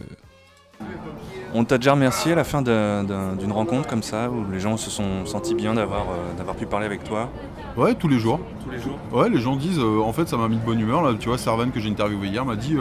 On 1.53 1.63
t'a 1.63 1.77
déjà 1.79 1.93
remercié 1.93 2.33
à 2.33 2.35
la 2.35 2.43
fin 2.43 2.61
d'un- 2.61 3.03
d'un- 3.03 3.35
d'une 3.35 3.51
rencontre 3.51 3.87
comme 3.87 4.03
ça, 4.03 4.29
où 4.29 4.45
les 4.51 4.59
gens 4.59 4.77
se 4.77 4.89
sont 4.91 5.25
sentis 5.25 5.55
bien 5.55 5.73
d'avoir 5.73 6.05
euh, 6.11 6.53
pu 6.53 6.65
parler 6.67 6.85
avec 6.85 7.03
toi? 7.03 7.31
Ouais, 7.75 7.95
tous 7.95 8.07
les 8.07 8.19
jours. 8.19 8.39
tous 8.63 8.69
les 8.71 8.79
jours 8.79 8.97
Ouais, 9.11 9.29
les 9.29 9.39
gens 9.39 9.55
disent, 9.55 9.79
euh, 9.79 10.01
en 10.01 10.13
fait, 10.13 10.27
ça 10.27 10.37
m'a 10.37 10.47
mis 10.47 10.57
de 10.57 10.61
bonne 10.65 10.79
humeur. 10.79 11.01
Là, 11.01 11.15
tu 11.19 11.29
vois, 11.29 11.37
Servan 11.37 11.71
que 11.71 11.79
j'ai 11.79 11.89
interviewé 11.89 12.27
hier 12.27 12.45
m'a 12.45 12.55
dit, 12.55 12.75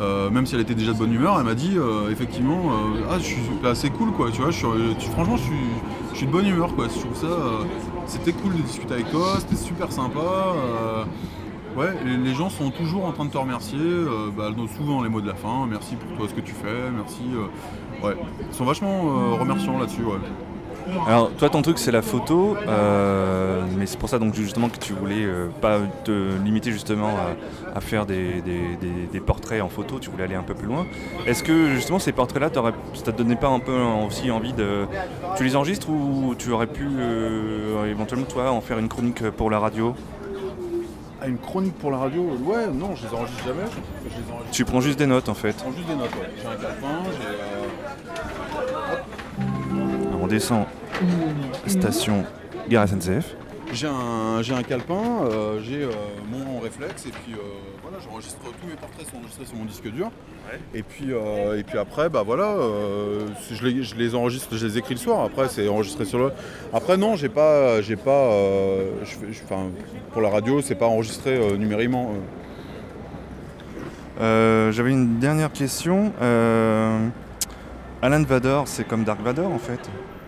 euh, 0.00 0.30
même 0.30 0.46
si 0.46 0.54
elle 0.54 0.62
était 0.62 0.74
déjà 0.74 0.92
de 0.92 0.98
bonne 0.98 1.12
humeur, 1.12 1.36
elle 1.38 1.44
m'a 1.44 1.54
dit, 1.54 1.74
euh, 1.76 2.10
effectivement, 2.10 2.70
euh, 2.70 3.02
ah, 3.10 3.18
je 3.18 3.24
suis, 3.24 3.36
là, 3.62 3.74
c'est 3.74 3.90
cool, 3.90 4.12
quoi. 4.12 4.30
Tu 4.30 4.40
vois, 4.40 4.50
franchement, 4.50 5.36
je 5.36 6.16
suis, 6.16 6.26
de 6.26 6.32
bonne 6.32 6.46
humeur, 6.46 6.74
quoi. 6.74 6.86
Je 6.88 6.98
trouve 7.00 7.14
ça, 7.14 7.36
c'était 8.06 8.32
cool 8.32 8.56
de 8.56 8.62
discuter 8.62 8.94
avec 8.94 9.10
toi, 9.10 9.36
c'était 9.38 9.56
super 9.56 9.92
sympa. 9.92 10.20
ouais, 11.76 11.90
les, 12.04 12.34
gens 12.34 12.48
sont 12.48 12.70
toujours 12.70 13.04
en 13.04 13.12
train 13.12 13.26
de 13.26 13.30
te 13.30 13.38
remercier. 13.38 13.78
bah, 14.36 14.50
souvent 14.76 15.02
les 15.02 15.10
mots 15.10 15.20
de 15.20 15.28
la 15.28 15.34
fin, 15.34 15.66
merci 15.68 15.96
pour 15.96 16.16
toi 16.16 16.28
ce 16.28 16.34
que 16.34 16.40
tu 16.40 16.54
fais, 16.54 16.90
merci. 16.94 17.22
ouais, 18.02 18.16
ils 18.48 18.54
sont 18.54 18.64
vachement 18.64 19.36
remerciants 19.36 19.78
là-dessus, 19.78 20.04
ouais. 20.04 20.18
Alors, 21.06 21.30
toi, 21.38 21.48
ton 21.48 21.62
truc, 21.62 21.78
c'est 21.78 21.90
la 21.92 22.02
photo, 22.02 22.56
euh, 22.68 23.62
mais 23.78 23.86
c'est 23.86 23.98
pour 23.98 24.08
ça 24.08 24.18
donc 24.18 24.34
justement 24.34 24.68
que 24.68 24.78
tu 24.78 24.92
voulais 24.92 25.24
euh, 25.24 25.48
pas 25.60 25.78
te 26.04 26.36
limiter 26.42 26.72
justement 26.72 27.16
à, 27.16 27.76
à 27.76 27.80
faire 27.80 28.06
des, 28.06 28.40
des- 28.42 28.76
des- 28.80 29.06
des 29.12 29.20
portraits 29.20 29.62
en 29.62 29.68
photo, 29.68 29.98
tu 30.00 30.10
voulais 30.10 30.24
aller 30.24 30.34
un 30.34 30.42
peu 30.42 30.54
plus 30.54 30.66
loin. 30.66 30.86
Est-ce 31.26 31.42
que 31.42 31.70
justement 31.74 31.98
ces 31.98 32.12
portraits-là, 32.12 32.50
ça 32.94 33.12
te 33.12 33.16
donnait 33.18 33.36
pas 33.36 33.48
un 33.48 33.60
peu 33.60 33.76
aussi 34.06 34.30
envie 34.30 34.52
de. 34.52 34.86
Tu 35.36 35.44
les 35.44 35.54
enregistres 35.56 35.88
ou 35.90 36.34
tu 36.36 36.50
aurais 36.50 36.66
pu 36.66 36.86
euh, 36.88 37.84
éventuellement, 37.90 38.26
toi, 38.26 38.50
en 38.50 38.60
faire 38.60 38.78
une 38.78 38.88
chronique 38.88 39.28
pour 39.30 39.50
la 39.50 39.58
radio? 39.58 39.94
Ah, 41.22 41.28
une 41.28 41.38
chronique 41.38 41.74
pour 41.78 41.90
la 41.90 41.98
radio 41.98 42.22
Ouais, 42.44 42.66
non, 42.72 42.94
je 42.96 43.06
les 43.06 43.12
enregistre 43.14 43.44
jamais. 43.44 43.64
Je 44.02 44.08
les 44.08 44.32
enregistre 44.32 44.50
Tu 44.52 44.64
prends 44.64 44.80
juste 44.80 44.98
des 44.98 45.06
notes 45.06 45.28
en 45.28 45.34
fait. 45.34 45.52
Je 45.52 45.62
prends 45.62 45.72
juste 45.72 45.86
des 45.86 45.94
notes, 45.94 46.14
ouais. 46.14 46.30
J'ai 46.40 46.46
un 46.48 46.56
calepin, 46.56 47.10
j'ai. 47.12 48.39
On 50.30 50.32
descend 50.32 50.64
station 51.66 52.24
Gare 52.68 52.86
SNCF. 52.86 53.34
J'ai 53.72 53.88
un, 53.88 54.42
j'ai 54.42 54.54
un 54.54 54.62
calepin, 54.62 55.24
euh, 55.24 55.60
j'ai 55.60 55.82
euh, 55.82 55.90
mon 56.30 56.60
réflexe 56.60 57.04
et 57.06 57.10
puis 57.10 57.32
euh, 57.34 57.38
voilà, 57.82 57.96
j'enregistre 58.04 58.38
tous 58.40 58.66
mes 58.68 58.74
portraits 58.74 59.08
sont 59.10 59.16
enregistrés 59.16 59.44
sur 59.46 59.56
mon 59.56 59.64
disque 59.64 59.88
dur. 59.90 60.12
Et 60.72 60.84
puis 60.84 61.06
euh, 61.12 61.58
et 61.58 61.64
puis 61.64 61.78
après 61.78 62.08
bah 62.08 62.22
voilà, 62.24 62.44
euh, 62.44 63.26
je, 63.50 63.64
les, 63.66 63.82
je 63.82 63.96
les 63.96 64.14
enregistre, 64.14 64.56
je 64.56 64.64
les 64.64 64.78
écris 64.78 64.94
le 64.94 65.00
soir. 65.00 65.24
Après 65.24 65.48
c'est 65.48 65.66
enregistré 65.68 66.04
sur 66.04 66.18
le. 66.20 66.30
Après 66.72 66.96
non, 66.96 67.16
j'ai 67.16 67.28
pas 67.28 67.80
j'ai 67.82 67.96
pas 67.96 68.10
euh, 68.30 68.92
je 69.02 69.10
fais- 69.16 69.32
je- 69.32 69.42
enfin, 69.42 69.66
pour 70.12 70.22
la 70.22 70.30
radio 70.30 70.62
c'est 70.62 70.76
pas 70.76 70.86
enregistré 70.86 71.36
euh, 71.36 71.56
numériquement. 71.56 72.12
euh. 74.20 74.22
Euh, 74.22 74.70
J'avais 74.72 74.92
une 74.92 75.18
dernière 75.18 75.50
question. 75.50 76.12
Euh, 76.22 77.08
Alan 78.02 78.22
Vador, 78.22 78.68
c'est 78.68 78.84
comme 78.86 79.02
Dark 79.02 79.20
Vador 79.22 79.52
en 79.52 79.58
fait? 79.58 79.80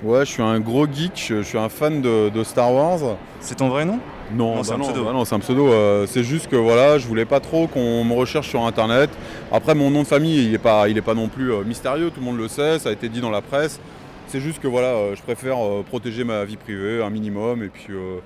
Ouais, 0.03 0.25
je 0.27 0.31
suis 0.33 0.43
un 0.43 0.59
gros 0.59 0.87
geek, 0.87 1.13
je, 1.29 1.37
je 1.37 1.43
suis 1.43 1.59
un 1.59 1.69
fan 1.69 2.03
de, 2.03 2.29
de 2.29 2.43
Star 2.43 2.73
Wars. 2.73 3.17
C'est 3.41 3.55
ton 3.57 3.69
vrai 3.69 3.85
nom? 3.85 4.01
Non, 4.35 4.57
Non, 4.57 4.63
c'est 4.65 4.71
bah 4.71 4.77
un 4.77 4.81
pseudo. 4.81 5.05
bah 5.05 5.13
non, 5.13 5.25
c'est 5.25 5.35
un 5.35 5.39
pseudo. 5.41 5.69
euh, 5.69 6.07
c'est 6.09 6.25
juste 6.25 6.49
que 6.49 6.57
voilà, 6.57 6.99
je 6.99 7.07
voulais 7.07 7.25
pas 7.25 7.39
trop 7.39 7.69
qu'on 7.69 8.03
me 8.03 8.15
recherche 8.15 8.49
sur 8.49 8.65
internet. 8.67 9.11
Après, 9.53 9.75
mon 9.77 9.91
nom 9.91 10.03
de 10.03 10.07
famille, 10.09 10.45
il 10.45 10.55
est 10.55 10.59
pas, 10.59 10.89
il 10.89 10.99
est 10.99 11.03
pas 11.03 11.15
non 11.15 11.29
plus 11.29 11.53
euh, 11.53 11.63
mystérieux. 11.63 12.11
Tout 12.11 12.19
le 12.21 12.27
monde 12.27 12.39
le 12.39 12.49
sait, 12.49 12.79
ça 12.81 12.89
a 12.89 12.93
été 12.93 13.09
dit 13.09 13.21
dans 13.21 13.31
la 13.31 13.43
presse. 13.43 13.79
C'est 14.27 14.41
juste 14.41 14.61
que 14.61 14.67
voilà, 14.67 14.89
euh, 14.89 15.15
je 15.15 15.23
préfère 15.23 15.59
protéger 15.89 16.25
ma 16.25 16.45
vie 16.45 16.57
privée 16.57 17.01
un 17.03 17.11
minimum. 17.11 17.63
Et 17.63 17.69
puis 17.69 17.93
euh, 17.93 18.19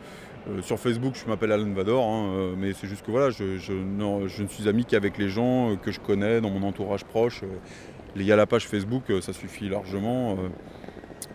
sur 0.63 0.79
Facebook, 0.79 1.15
je 1.23 1.29
m'appelle 1.29 1.53
Alan 1.53 1.67
Vador, 1.75 2.05
hein, 2.07 2.27
euh, 2.37 2.55
mais 2.57 2.73
c'est 2.73 2.87
juste 2.87 3.05
que 3.05 3.11
voilà, 3.11 3.29
je, 3.31 3.59
je- 3.59 3.73
non, 3.73 4.29
je 4.29 4.43
ne 4.45 4.49
suis 4.49 4.67
ami 4.69 4.85
qu'avec 4.87 5.19
les 5.19 5.29
gens 5.29 5.73
euh, 5.73 5.77
que 5.77 5.91
je 5.93 6.01
connais 6.01 6.41
dans 6.41 6.51
mon 6.51 6.67
entourage 6.67 7.05
proche. 7.05 7.43
Il 8.15 8.23
y 8.23 8.33
a 8.33 8.37
la 8.37 8.47
page 8.47 8.67
Facebook, 8.67 9.03
ça 9.21 9.35
suffit 9.35 9.69
largement. 9.69 10.37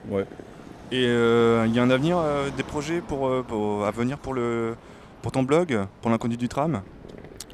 Ouais. 0.09 0.25
Et 0.91 1.05
euh, 1.05 1.65
il 1.67 1.73
y 1.75 1.79
a 1.79 1.83
un 1.83 1.89
avenir, 1.89 2.17
euh, 2.17 2.49
des 2.55 2.63
projets 2.63 3.01
pour, 3.01 3.27
euh, 3.27 3.43
pour- 3.47 3.85
à 3.85 3.91
venir 3.91 4.17
pour, 4.17 4.33
le, 4.33 4.75
pour 5.21 5.31
ton 5.31 5.43
blog, 5.43 5.79
pour 6.01 6.11
l'inconnu 6.11 6.35
du 6.37 6.49
tram? 6.49 6.81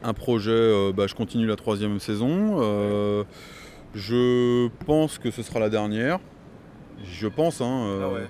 Un 0.04 0.14
projet, 0.14 0.92
bah, 0.94 1.06
je 1.08 1.16
continue 1.16 1.46
la 1.48 1.56
troisième 1.56 2.00
saison. 2.00 2.58
je 3.96 4.68
pense 4.86 5.18
que 5.18 5.32
ce 5.32 5.42
sera 5.42 5.60
la 5.60 5.70
dernière. 5.70 6.20
Je 7.04 7.28
pense, 7.28 7.62
hein. 7.62 7.86
euh, 7.88 8.26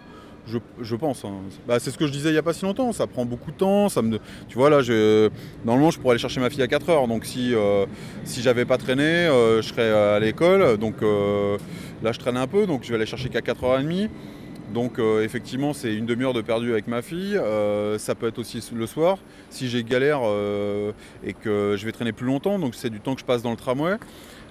je, 0.47 0.57
je 0.81 0.95
pense. 0.95 1.23
hein. 1.25 1.31
Bah, 1.67 1.79
c'est 1.79 1.91
ce 1.91 1.97
que 1.97 2.07
je 2.07 2.11
disais 2.11 2.29
il 2.29 2.33
n'y 2.33 2.37
a 2.37 2.43
pas 2.43 2.53
si 2.53 2.63
longtemps. 2.65 2.91
Ça 2.93 3.05
prend 3.07 3.25
beaucoup 3.25 3.51
de 3.51 3.57
temps. 3.57 3.89
Ça 3.89 4.01
me, 4.01 4.17
tu 4.47 4.57
vois, 4.57 4.69
là, 4.69 4.81
je, 4.81 5.29
normalement, 5.65 5.91
je 5.91 5.99
pourrais 5.99 6.11
aller 6.13 6.19
chercher 6.21 6.39
ma 6.39 6.49
fille 6.49 6.61
à 6.63 6.67
4 6.67 6.89
heures. 6.89 7.07
Donc, 7.07 7.25
si, 7.25 7.53
euh, 7.53 7.85
si 8.23 8.41
j'avais 8.41 8.65
pas 8.65 8.77
traîné, 8.77 9.03
euh, 9.03 9.61
je 9.61 9.67
serais 9.69 9.91
à 9.91 10.19
l'école. 10.19 10.77
Donc, 10.77 10.95
euh, 11.01 11.57
là, 12.03 12.11
je 12.11 12.19
traîne 12.19 12.37
un 12.37 12.47
peu. 12.47 12.65
Donc, 12.65 12.83
je 12.83 12.89
vais 12.89 12.95
aller 12.95 13.05
chercher 13.05 13.29
qu'à 13.29 13.41
4h30. 13.41 14.09
Donc 14.73 14.99
euh, 14.99 15.23
effectivement 15.23 15.73
c'est 15.73 15.95
une 15.95 16.05
demi-heure 16.05 16.33
de 16.33 16.41
perdu 16.41 16.71
avec 16.71 16.87
ma 16.87 17.01
fille, 17.01 17.37
Euh, 17.37 17.97
ça 17.97 18.15
peut 18.15 18.27
être 18.27 18.39
aussi 18.39 18.61
le 18.73 18.85
soir. 18.85 19.17
Si 19.49 19.69
j'ai 19.69 19.83
galère 19.83 20.19
euh, 20.23 20.91
et 21.23 21.33
que 21.33 21.75
je 21.77 21.85
vais 21.85 21.91
traîner 21.91 22.11
plus 22.11 22.25
longtemps, 22.25 22.59
donc 22.59 22.75
c'est 22.75 22.89
du 22.89 22.99
temps 22.99 23.13
que 23.15 23.21
je 23.21 23.25
passe 23.25 23.41
dans 23.41 23.51
le 23.51 23.57
tramway. 23.57 23.97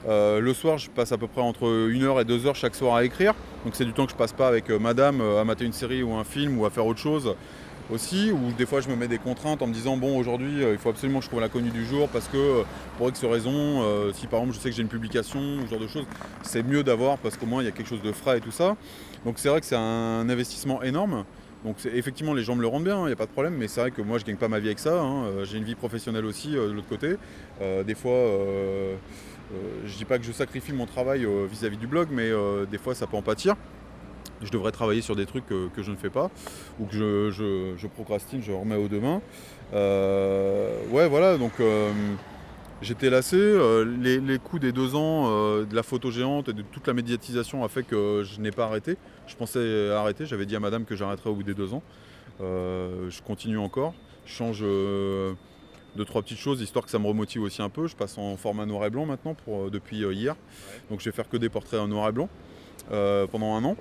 Le 0.08 0.52
soir 0.52 0.78
je 0.78 0.88
passe 0.88 1.12
à 1.12 1.18
peu 1.18 1.26
près 1.26 1.42
entre 1.42 1.66
1 1.66 2.02
heure 2.02 2.20
et 2.20 2.24
2 2.24 2.46
heures 2.46 2.54
chaque 2.54 2.76
soir 2.76 2.94
à 2.94 3.04
écrire, 3.04 3.34
donc 3.64 3.74
c'est 3.74 3.84
du 3.84 3.92
temps 3.92 4.06
que 4.06 4.12
je 4.12 4.16
passe 4.16 4.32
pas 4.32 4.46
avec 4.46 4.70
madame 4.70 5.20
à 5.20 5.42
mater 5.44 5.64
une 5.64 5.72
série 5.72 6.02
ou 6.02 6.14
un 6.14 6.24
film 6.24 6.58
ou 6.58 6.64
à 6.64 6.70
faire 6.70 6.86
autre 6.86 7.00
chose 7.00 7.34
aussi, 7.90 8.30
ou 8.32 8.52
des 8.56 8.66
fois 8.66 8.80
je 8.80 8.88
me 8.88 8.96
mets 8.96 9.08
des 9.08 9.18
contraintes 9.18 9.62
en 9.62 9.66
me 9.66 9.72
disant 9.72 9.96
bon 9.96 10.18
aujourd'hui 10.18 10.62
euh, 10.62 10.72
il 10.72 10.78
faut 10.78 10.88
absolument 10.88 11.20
que 11.20 11.24
je 11.24 11.30
trouve 11.30 11.40
l'inconnu 11.40 11.70
du 11.70 11.84
jour 11.84 12.08
parce 12.08 12.26
que 12.28 12.36
euh, 12.36 12.62
pour 12.98 13.08
X 13.08 13.24
raison, 13.24 13.52
euh, 13.82 14.12
si 14.12 14.26
par 14.26 14.40
exemple 14.40 14.56
je 14.56 14.60
sais 14.60 14.70
que 14.70 14.76
j'ai 14.76 14.82
une 14.82 14.88
publication 14.88 15.38
ou 15.38 15.66
ce 15.66 15.70
genre 15.70 15.80
de 15.80 15.86
choses, 15.86 16.06
c'est 16.42 16.62
mieux 16.62 16.82
d'avoir 16.82 17.18
parce 17.18 17.36
qu'au 17.36 17.46
moins 17.46 17.62
il 17.62 17.66
y 17.66 17.68
a 17.68 17.72
quelque 17.72 17.88
chose 17.88 18.02
de 18.02 18.12
frais 18.12 18.38
et 18.38 18.40
tout 18.40 18.50
ça. 18.50 18.76
Donc 19.24 19.38
c'est 19.38 19.48
vrai 19.48 19.60
que 19.60 19.66
c'est 19.66 19.76
un 19.76 20.28
investissement 20.28 20.82
énorme. 20.82 21.24
Donc 21.64 21.76
effectivement 21.86 22.34
les 22.34 22.42
gens 22.42 22.54
me 22.56 22.60
le 22.60 22.66
rendent 22.66 22.84
bien, 22.84 23.02
il 23.02 23.06
n'y 23.06 23.12
a 23.12 23.16
pas 23.16 23.26
de 23.26 23.30
problème, 23.30 23.54
mais 23.56 23.68
c'est 23.68 23.80
vrai 23.80 23.90
que 23.90 24.02
moi 24.02 24.18
je 24.18 24.24
gagne 24.24 24.36
pas 24.36 24.48
ma 24.48 24.58
vie 24.58 24.68
avec 24.68 24.78
ça. 24.78 25.00
hein. 25.00 25.44
J'ai 25.44 25.58
une 25.58 25.64
vie 25.64 25.74
professionnelle 25.74 26.24
aussi 26.24 26.50
de 26.50 26.72
l'autre 26.72 26.88
côté. 26.88 27.16
Des 27.60 27.94
fois, 27.94 28.12
je 29.84 29.96
dis 29.96 30.04
pas 30.04 30.18
que 30.18 30.24
je 30.24 30.32
sacrifie 30.32 30.72
mon 30.72 30.86
travail 30.86 31.26
vis-à-vis 31.50 31.76
du 31.76 31.86
blog, 31.88 32.08
mais 32.12 32.30
des 32.70 32.78
fois 32.78 32.94
ça 32.94 33.06
peut 33.06 33.16
en 33.16 33.22
pâtir. 33.22 33.56
Je 34.42 34.50
devrais 34.50 34.72
travailler 34.72 35.00
sur 35.00 35.16
des 35.16 35.24
trucs 35.26 35.46
que, 35.46 35.68
que 35.68 35.82
je 35.82 35.90
ne 35.90 35.96
fais 35.96 36.10
pas 36.10 36.30
ou 36.78 36.84
que 36.86 36.94
je, 36.94 37.30
je- 37.30 37.72
je 37.76 37.86
procrastine, 37.86 38.42
je 38.42 38.52
remets 38.52 38.76
au 38.76 38.88
demain. 38.88 39.22
Euh, 39.72 40.78
ouais, 40.90 41.08
voilà, 41.08 41.38
donc 41.38 41.52
euh, 41.60 41.90
j'étais 42.82 43.08
lassé. 43.10 43.36
Euh, 43.36 43.84
les, 44.00 44.20
les 44.20 44.38
coups 44.38 44.60
des 44.62 44.72
deux 44.72 44.94
ans 44.94 45.24
euh, 45.30 45.64
de 45.64 45.74
la 45.74 45.82
photo 45.82 46.10
géante 46.10 46.50
et 46.50 46.52
de 46.52 46.62
toute 46.62 46.86
la 46.86 46.92
médiatisation 46.92 47.64
a 47.64 47.68
fait 47.68 47.82
que 47.82 48.22
je 48.24 48.40
n'ai 48.40 48.50
pas 48.50 48.66
arrêté. 48.66 48.96
Je 49.26 49.36
pensais 49.36 49.90
arrêter, 49.90 50.26
j'avais 50.26 50.46
dit 50.46 50.54
à 50.54 50.60
madame 50.60 50.84
que 50.84 50.94
j'arrêterais 50.96 51.30
au 51.30 51.34
bout 51.34 51.42
des 51.42 51.54
deux 51.54 51.72
ans. 51.72 51.82
Je 52.40 53.22
continue 53.22 53.58
encore. 53.58 53.94
Je 54.26 54.32
change 54.34 54.60
deux, 54.60 56.04
trois 56.04 56.20
petites 56.22 56.38
choses 56.38 56.60
histoire 56.60 56.84
que 56.84 56.90
ça 56.90 56.98
me 56.98 57.06
remotive 57.06 57.42
aussi 57.42 57.62
un 57.62 57.70
peu. 57.70 57.86
Je 57.86 57.96
passe 57.96 58.18
en 58.18 58.36
format 58.36 58.66
noir 58.66 58.84
et 58.84 58.90
blanc 58.90 59.06
maintenant 59.06 59.34
pour, 59.34 59.70
depuis 59.70 59.96
hier. 59.96 60.36
Donc 60.90 61.00
je 61.00 61.06
vais 61.06 61.12
faire 61.16 61.28
que 61.28 61.38
des 61.38 61.48
portraits 61.48 61.80
en 61.80 61.88
noir 61.88 62.10
et 62.10 62.12
blanc 62.12 62.28
pendant 62.90 63.54
un 63.54 63.64
an. 63.64 63.76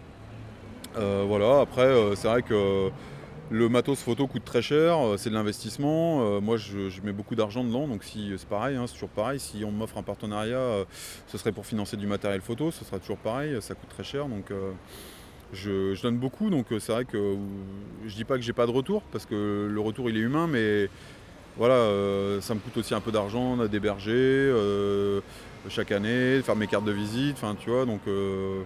Euh, 0.97 1.25
voilà, 1.27 1.59
après, 1.61 1.81
euh, 1.83 2.15
c'est 2.15 2.27
vrai 2.27 2.41
que 2.41 2.89
le 3.51 3.69
matos 3.69 4.01
photo 4.01 4.27
coûte 4.27 4.45
très 4.45 4.61
cher, 4.61 4.97
euh, 4.97 5.17
c'est 5.17 5.29
de 5.29 5.35
l'investissement. 5.35 6.21
Euh, 6.21 6.41
moi, 6.41 6.57
je, 6.57 6.89
mets 7.03 7.11
beaucoup 7.11 7.35
d'argent 7.35 7.63
dedans, 7.63 7.87
donc 7.87 8.03
si, 8.03 8.31
c'est 8.37 8.47
pareil, 8.47 8.75
hein, 8.75 8.85
c'est 8.87 8.93
toujours 8.93 9.09
pareil. 9.09 9.39
Si 9.39 9.63
on 9.65 9.71
m'offre 9.71 9.97
un 9.97 10.03
partenariat, 10.03 10.57
euh, 10.57 10.85
ce 11.27 11.37
serait 11.37 11.51
pour 11.51 11.65
financer 11.65 11.97
du 11.97 12.07
matériel 12.07 12.41
photo, 12.41 12.71
ce 12.71 12.85
sera 12.85 12.99
toujours 12.99 13.17
pareil, 13.17 13.57
ça 13.61 13.75
coûte 13.75 13.89
très 13.89 14.03
cher. 14.03 14.27
Donc, 14.27 14.51
euh, 14.51 14.71
je, 15.53 16.01
donne 16.01 16.17
beaucoup, 16.17 16.49
donc 16.49 16.71
euh, 16.71 16.79
c'est 16.79 16.91
vrai 16.91 17.05
que 17.05 17.17
euh, 17.17 17.35
je 18.05 18.15
dis 18.15 18.25
pas 18.25 18.35
que 18.37 18.41
j'ai 18.43 18.53
pas 18.53 18.65
de 18.65 18.71
retour, 18.71 19.03
parce 19.11 19.25
que 19.25 19.67
le 19.71 19.79
retour 19.81 20.09
il 20.09 20.17
est 20.17 20.21
humain, 20.21 20.47
mais 20.47 20.89
voilà, 21.57 21.75
euh, 21.75 22.41
ça 22.41 22.55
me 22.55 22.59
coûte 22.59 22.77
aussi 22.77 22.93
un 22.93 23.01
peu 23.01 23.11
d'argent 23.11 23.57
d'héberger 23.67 24.11
euh, 24.13 25.21
chaque 25.69 25.91
année, 25.91 26.37
de 26.37 26.41
faire 26.41 26.55
mes 26.55 26.67
cartes 26.67 26.85
de 26.85 26.91
visite, 26.91 27.35
enfin 27.37 27.55
tu 27.59 27.69
vois, 27.69 27.85
donc. 27.85 28.01
euh, 28.07 28.63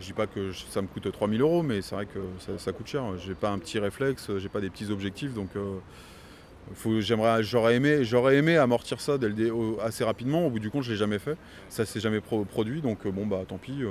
Je 0.00 0.06
dis 0.06 0.12
pas 0.12 0.26
que 0.26 0.52
ça 0.52 0.80
me 0.80 0.86
coûte 0.86 1.10
3000 1.10 1.40
euros, 1.40 1.62
mais 1.62 1.82
c'est 1.82 1.94
vrai 1.94 2.06
que 2.06 2.20
ça, 2.58 2.72
coûte 2.72 2.86
cher. 2.86 3.02
J'ai 3.18 3.34
pas 3.34 3.50
un 3.50 3.58
petit 3.58 3.78
réflexe, 3.80 4.30
j'ai 4.38 4.48
pas 4.48 4.60
des 4.60 4.70
petits 4.70 4.90
objectifs, 4.92 5.34
donc 5.34 5.48
euh, 5.56 7.00
j'aimerais, 7.00 7.42
j'aurais 7.42 7.76
aimé, 7.76 8.04
j'aurais 8.04 8.36
aimé 8.36 8.56
amortir 8.56 9.00
ça 9.00 9.18
dès 9.18 9.28
le 9.28 9.52
assez 9.82 10.04
rapidement. 10.04 10.46
Au 10.46 10.50
bout 10.50 10.60
du 10.60 10.70
compte, 10.70 10.84
je 10.84 10.92
l'ai 10.92 10.96
jamais 10.96 11.18
fait. 11.18 11.36
Ça 11.68 11.84
s'est 11.84 11.98
jamais 12.00 12.20
pro- 12.20 12.44
produit, 12.44 12.80
donc 12.80 13.06
euh, 13.06 13.10
bon 13.10 13.26
bah 13.26 13.40
tant 13.46 13.58
pis. 13.58 13.82
euh. 13.82 13.90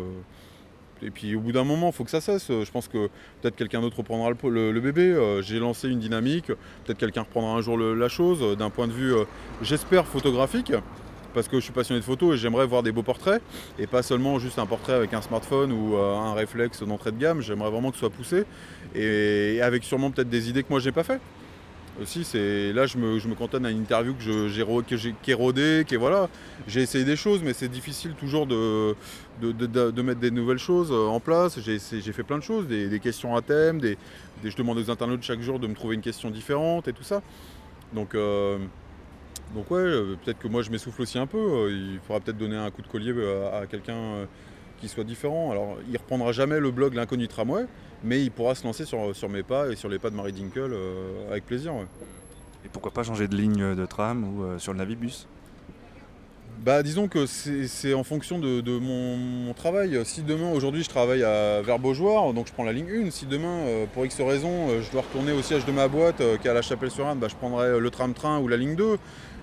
Et 1.04 1.12
puis 1.12 1.36
au 1.36 1.42
bout 1.42 1.52
d'un 1.52 1.66
moment, 1.66 1.88
il 1.90 1.94
faut 1.94 2.06
que 2.06 2.10
ça 2.10 2.22
cesse. 2.22 2.48
Je 2.48 2.72
pense 2.72 2.88
que 2.88 3.10
peut-être 3.42 3.56
quelqu'un 3.56 3.82
d'autre 3.82 3.98
reprendra 3.98 4.32
le, 4.32 4.80
bébé. 4.80 5.16
J'ai 5.44 5.60
lancé 5.60 5.90
une 5.90 6.00
dynamique. 6.00 6.48
Peut-être 6.48 6.98
quelqu'un 6.98 7.22
reprendra 7.22 7.52
un 7.52 7.62
jour 7.62 7.78
la 7.78 8.10
chose 8.10 8.58
d'un 8.58 8.72
point 8.72 8.88
de 8.88 8.94
vue, 8.94 9.14
j'espère, 9.62 10.08
photographique. 10.08 10.74
Parce 11.38 11.50
que 11.50 11.58
je 11.58 11.66
suis 11.66 11.72
passionné 11.72 12.00
de 12.00 12.06
photos 12.06 12.34
et 12.34 12.38
j'aimerais 12.40 12.66
voir 12.66 12.82
des 12.82 12.92
beaux 12.92 13.04
portraits. 13.04 13.44
Et 13.78 13.86
pas 13.86 14.02
seulement 14.02 14.40
juste 14.40 14.58
un 14.58 14.66
portrait 14.66 14.94
avec 14.94 15.14
un 15.14 15.22
smartphone 15.22 15.72
ou 15.72 15.96
euh, 15.96 16.16
un 16.16 16.34
réflexe 16.34 16.82
d'entrée 16.82 17.12
de 17.12 17.20
gamme. 17.20 17.42
J'aimerais 17.42 17.70
vraiment 17.70 17.92
que 17.92 17.98
ce 17.98 18.00
soit 18.00 18.10
poussé. 18.10 18.44
Et, 18.96 19.62
avec 19.62 19.84
sûrement 19.84 20.10
peut-être 20.10 20.32
des 20.32 20.50
idées 20.50 20.64
que 20.64 20.70
moi, 20.72 20.80
je 20.80 20.88
n'ai 20.88 20.92
pas 20.92 21.04
fait. 21.04 21.20
Aussi, 22.02 22.24
c'est 22.24 22.74
là, 22.74 22.88
je 22.88 22.98
me, 22.98 23.20
je 23.20 23.28
me 23.28 23.36
à 23.36 23.70
une 23.70 23.80
interview 23.80 24.16
que 24.16 24.48
j'ai 24.48 24.98
j'ai- 24.98 25.16
qui 25.22 25.30
est 25.30 25.36
rodée, 25.36 25.86
qui 25.88 25.94
est 25.94 26.00
voilà. 26.00 26.28
J'ai 26.68 26.82
essayé 26.82 27.06
des 27.06 27.16
choses, 27.16 27.44
mais 27.44 27.54
c'est 27.54 27.68
difficile 27.68 28.14
toujours 28.14 28.48
de, 28.48 28.96
de, 29.40 30.02
mettre 30.02 30.20
des 30.20 30.32
nouvelles 30.32 30.58
choses 30.58 30.92
euh, 30.92 31.06
en 31.06 31.20
place. 31.20 31.60
J'ai 31.60 31.78
j'ai 31.80 32.14
fait 32.14 32.24
plein 32.24 32.40
de 32.40 32.44
choses, 32.44 32.66
des, 32.66 33.00
questions 33.00 33.36
à 33.36 33.44
thème, 33.44 33.80
des- 33.80 33.96
je 34.44 34.56
demande 34.56 34.80
aux 34.80 34.90
internautes 34.90 35.22
chaque 35.22 35.42
jour 35.42 35.60
de 35.60 35.68
me 35.68 35.76
trouver 35.76 35.94
une 35.94 36.02
question 36.02 36.32
différente 36.32 36.88
et 36.88 36.94
tout 36.94 37.04
ça. 37.04 37.22
Donc, 37.94 38.16
euh, 38.16 38.58
donc 39.56 39.72
ouais, 39.72 39.80
euh, 39.80 40.16
peut-être 40.24 40.40
que 40.40 40.48
moi 40.48 40.62
je 40.62 40.70
m'essouffle 40.72 41.02
aussi 41.02 41.18
un 41.18 41.28
peu. 41.28 41.38
euh, 41.38 41.72
Il 41.94 42.00
faudra 42.06 42.20
peut-être 42.20 42.38
donner 42.38 42.58
un 42.58 42.70
coup 42.72 42.82
de 42.82 42.88
collier 42.88 43.14
euh, 43.16 43.62
à 43.62 43.66
quelqu'un 43.66 44.28
qui 44.80 44.88
soit 44.88 45.04
différent. 45.04 45.52
Alors, 45.52 45.78
il 45.90 45.98
reprendra 45.98 46.32
jamais 46.32 46.60
le 46.60 46.70
blog 46.72 46.94
L'inconnu 46.94 47.28
tramway, 47.28 47.66
mais 48.04 48.22
il 48.22 48.30
pourra 48.32 48.54
se 48.56 48.64
lancer 48.64 48.86
sur, 48.86 49.16
sur 49.16 49.30
mes 49.30 49.42
pas 49.44 49.70
et 49.70 49.76
sur 49.76 49.90
les 49.90 49.98
pas 50.00 50.10
de 50.12 50.16
Marie 50.16 50.34
Dinkel 50.34 50.72
euh, 50.72 51.30
avec 51.32 51.46
plaisir. 51.46 51.74
ouais. 51.74 51.88
Et 52.66 52.70
pourquoi 52.70 52.92
pas 52.92 53.04
changer 53.04 53.28
de 53.28 53.36
ligne 53.36 53.74
de 53.76 53.86
tram 53.86 54.24
ou 54.24 54.44
euh, 54.44 54.60
sur 54.60 54.74
le 54.74 54.78
Navibus? 54.80 55.28
Bah 56.60 56.82
disons 56.82 57.08
que 57.08 57.28
c'est 57.28 57.94
en 57.94 58.04
fonction 58.04 58.40
de, 58.40 58.62
de 58.62 58.78
mon, 58.80 59.16
mon 59.16 59.54
travail. 59.54 60.00
Si 60.06 60.24
demain, 60.24 60.52
aujourd'hui 60.52 60.84
je 60.84 60.90
travaille 60.90 61.24
à 61.24 61.62
vers 61.62 61.78
Beaujoire, 61.78 62.34
donc 62.34 62.48
je 62.48 62.54
prends 62.54 62.64
la 62.64 62.74
ligne 62.74 62.90
1. 63.08 63.12
Si 63.12 63.28
demain, 63.28 63.60
euh, 63.68 63.86
pour 63.94 64.06
X 64.06 64.20
raison, 64.22 64.70
euh, 64.70 64.82
je 64.82 64.92
dois 64.92 65.02
retourner 65.04 65.32
au 65.34 65.42
siège 65.44 65.66
de 65.66 65.72
ma 65.72 65.88
boîte 65.88 66.20
euh, 66.20 66.36
qui 66.38 66.48
est 66.48 66.50
à 66.50 66.56
la 66.56 66.64
Chapelle-sur-Inde, 66.64 67.20
bah, 67.20 67.28
je 67.30 67.36
prendrai 67.36 67.80
le 67.80 67.90
tram-train 67.92 68.40
ou 68.40 68.48
la 68.48 68.58
ligne 68.58 68.76
2. 68.76 68.98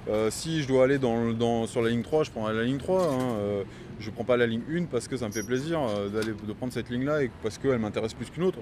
Euh, 0.08 0.30
si 0.30 0.62
je 0.62 0.68
dois 0.68 0.84
aller 0.84 0.98
dans, 0.98 1.24
le- 1.24 1.34
dans- 1.34 1.66
sur 1.66 1.80
la 1.82 1.88
ligne 1.90 2.02
3, 2.02 2.24
je 2.24 2.30
prendrai 2.30 2.52
la 2.54 2.62
ligne 2.64 2.78
3. 2.78 3.02
hein. 3.04 3.18
Euh, 3.38 3.64
je 4.00 4.10
prends 4.10 4.24
pas 4.24 4.36
la 4.36 4.46
ligne 4.46 4.62
1 4.70 4.84
parce 4.86 5.08
que 5.08 5.16
ça 5.16 5.26
me 5.26 5.32
fait 5.32 5.42
plaisir 5.44 5.80
euh, 5.80 6.08
d'aller 6.08 6.32
de 6.46 6.52
prendre 6.52 6.72
cette 6.72 6.90
ligne-là 6.90 7.22
et 7.22 7.30
parce 7.42 7.56
qu'elle 7.58 7.78
m'intéresse 7.78 8.12
plus 8.12 8.28
qu'une 8.30 8.42
autre. 8.42 8.58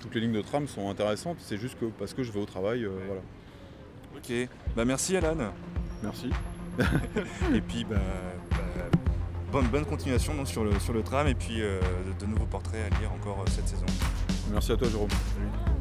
Toutes 0.00 0.14
les 0.14 0.20
lignes 0.20 0.32
de 0.32 0.42
tram 0.42 0.66
sont 0.68 0.90
intéressantes, 0.90 1.36
c'est 1.40 1.56
juste 1.56 1.78
que 1.78 1.86
parce 1.86 2.12
que 2.12 2.22
je 2.22 2.30
vais 2.32 2.40
au 2.40 2.44
travail, 2.44 2.84
euh, 2.84 2.90
voilà. 3.06 3.20
Ok, 4.16 4.48
bah 4.76 4.84
merci 4.84 5.16
Alan. 5.16 5.36
Merci. 6.02 6.28
Et 7.54 7.60
puis 7.60 7.84
bah, 7.88 7.96
bah, 8.50 8.56
bonne, 9.52 9.66
bonne 9.68 9.84
continuation 9.86 10.34
donc, 10.34 10.48
sur, 10.48 10.64
le, 10.64 10.78
sur 10.80 10.92
le 10.92 11.02
tram 11.02 11.26
et 11.28 11.34
puis 11.34 11.60
euh, 11.62 11.80
de, 12.18 12.24
de 12.24 12.30
nouveaux 12.30 12.46
portraits 12.46 12.80
à 12.92 13.00
lire 13.00 13.12
encore 13.12 13.40
euh, 13.46 13.50
cette 13.50 13.68
saison. 13.68 13.86
Merci 14.50 14.72
à 14.72 14.76
toi 14.76 14.88
Jérôme. 14.88 15.08
Sending 15.10 15.71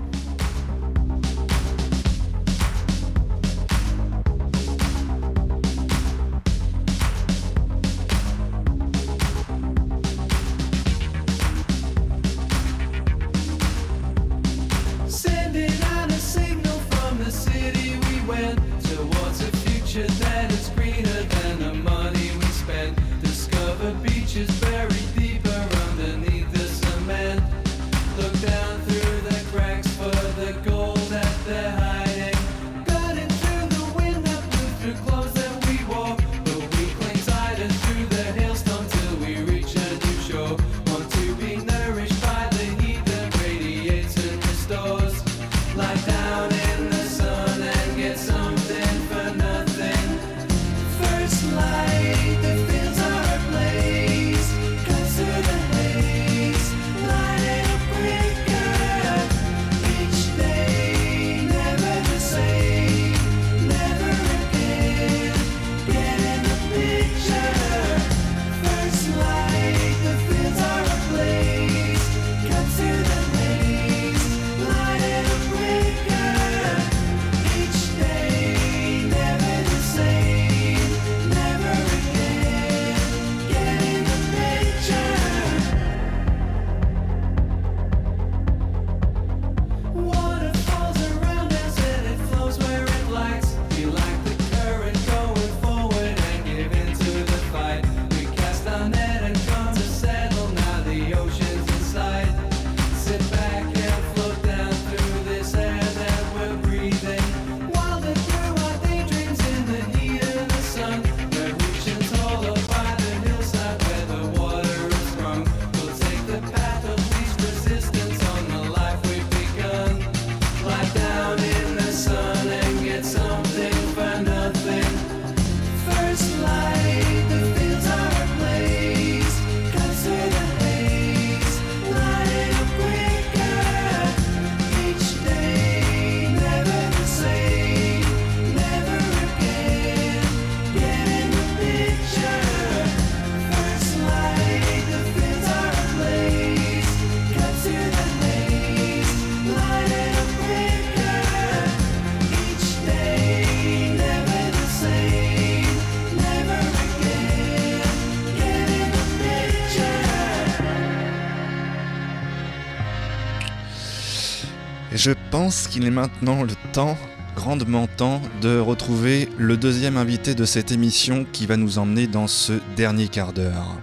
je 165.03 165.13
pense 165.31 165.67
qu'il 165.67 165.87
est 165.87 165.89
maintenant 165.89 166.43
le 166.43 166.53
temps, 166.73 166.95
grandement 167.35 167.87
temps, 167.87 168.21
de 168.43 168.59
retrouver 168.59 169.29
le 169.39 169.57
deuxième 169.57 169.97
invité 169.97 170.35
de 170.35 170.45
cette 170.45 170.71
émission 170.71 171.25
qui 171.33 171.47
va 171.47 171.57
nous 171.57 171.79
emmener 171.79 172.05
dans 172.05 172.27
ce 172.27 172.53
dernier 172.75 173.07
quart 173.07 173.33
d'heure. 173.33 173.79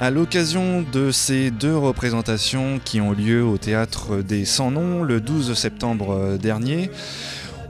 À 0.00 0.10
l'occasion 0.10 0.84
de 0.92 1.12
ces 1.12 1.52
deux 1.52 1.76
représentations 1.76 2.80
qui 2.84 3.00
ont 3.00 3.12
lieu 3.12 3.44
au 3.44 3.56
théâtre 3.56 4.16
des 4.16 4.44
Sans 4.44 4.72
Noms 4.72 5.04
le 5.04 5.20
12 5.20 5.54
septembre 5.54 6.36
dernier, 6.42 6.90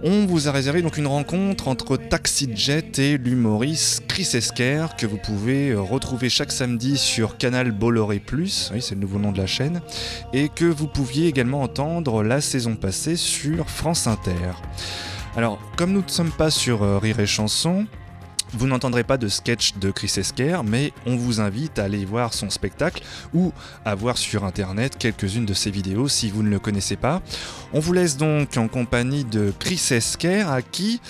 On 0.05 0.26
vous 0.26 0.48
a 0.48 0.50
réservé 0.50 0.82
donc 0.82 0.96
une 0.96 1.07
rencontre 1.07 1.68
entre 1.68 1.96
Taxi 1.96 2.50
Jet 2.57 2.98
et 2.98 3.18
l'humoriste 3.18 4.03
Chris 4.09 4.28
Esquer 4.34 4.86
que 4.98 5.07
vous 5.07 5.16
pouvez 5.16 5.70
euh, 5.70 5.80
retrouver 5.80 6.28
chaque 6.28 6.50
samedi 6.50 6.98
sur 6.98 7.36
Canal 7.36 7.70
Bolloré 7.70 8.18
Plus, 8.18 8.72
oui 8.74 8.82
c'est 8.82 8.96
le 8.96 9.00
nouveau 9.00 9.20
nom 9.20 9.30
de 9.30 9.38
la 9.38 9.46
chaîne, 9.46 9.80
et 10.32 10.48
que 10.48 10.64
vous 10.64 10.88
pouviez 10.88 11.28
également 11.28 11.62
entendre 11.62 12.24
la 12.24 12.40
saison 12.40 12.74
passée 12.74 13.14
sur 13.14 13.70
France 13.70 14.09
Inter. 14.09 14.32
Alors, 15.36 15.61
comme 15.76 15.92
nous 15.92 16.03
ne 16.03 16.11
sommes 16.11 16.32
pas 16.32 16.50
sur 16.50 16.82
euh, 16.82 16.98
Rire 16.98 17.20
et 17.20 17.26
Chanson, 17.26 17.86
vous 18.53 18.66
n'entendrez 18.66 19.05
pas 19.05 19.16
de 19.16 19.28
sketch 19.28 19.74
de 19.76 19.90
Chris 19.90 20.12
Esquer, 20.16 20.61
mais 20.64 20.92
on 21.07 21.16
vous 21.16 21.40
invite 21.40 21.78
à 21.78 21.84
aller 21.84 22.05
voir 22.05 22.34
son 22.34 22.50
spectacle 22.50 23.03
ou 23.34 23.53
à 23.84 23.94
voir 23.94 24.18
sur 24.18 24.44
internet 24.44 24.96
quelques-unes 24.98 25.46
de 25.46 25.55
ses 25.55 25.70
vidéos 25.70 26.09
si 26.09 26.30
vous 26.30 26.42
ne 26.42 26.50
le 26.50 26.59
connaissez 26.59 26.96
pas. 26.96 27.22
On 27.72 27.80
vous 27.80 27.92
laisse 27.92 28.16
donc 28.16 28.57
en 28.57 28.68
compagnie 28.68 29.24
de 29.24 29.53
Chris 29.59 29.82
Esquer 29.90 30.42
à 30.42 30.62
qui 30.62 31.00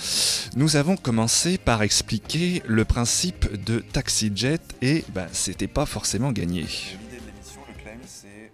nous 0.57 0.77
avons 0.77 0.97
commencé 0.97 1.59
par 1.59 1.83
expliquer 1.83 2.63
le 2.67 2.85
principe 2.85 3.63
de 3.65 3.81
Taxi 3.81 4.31
Jet 4.35 4.63
et 4.81 5.05
bah, 5.15 5.27
c'était 5.33 5.67
pas 5.69 5.87
forcément 5.87 6.33
gagné. 6.33 6.61
L'idée 6.63 7.21
de 7.21 7.27
l'émission, 7.27 7.61
le 7.69 7.83
claim, 7.83 7.99
c'est 8.07 8.53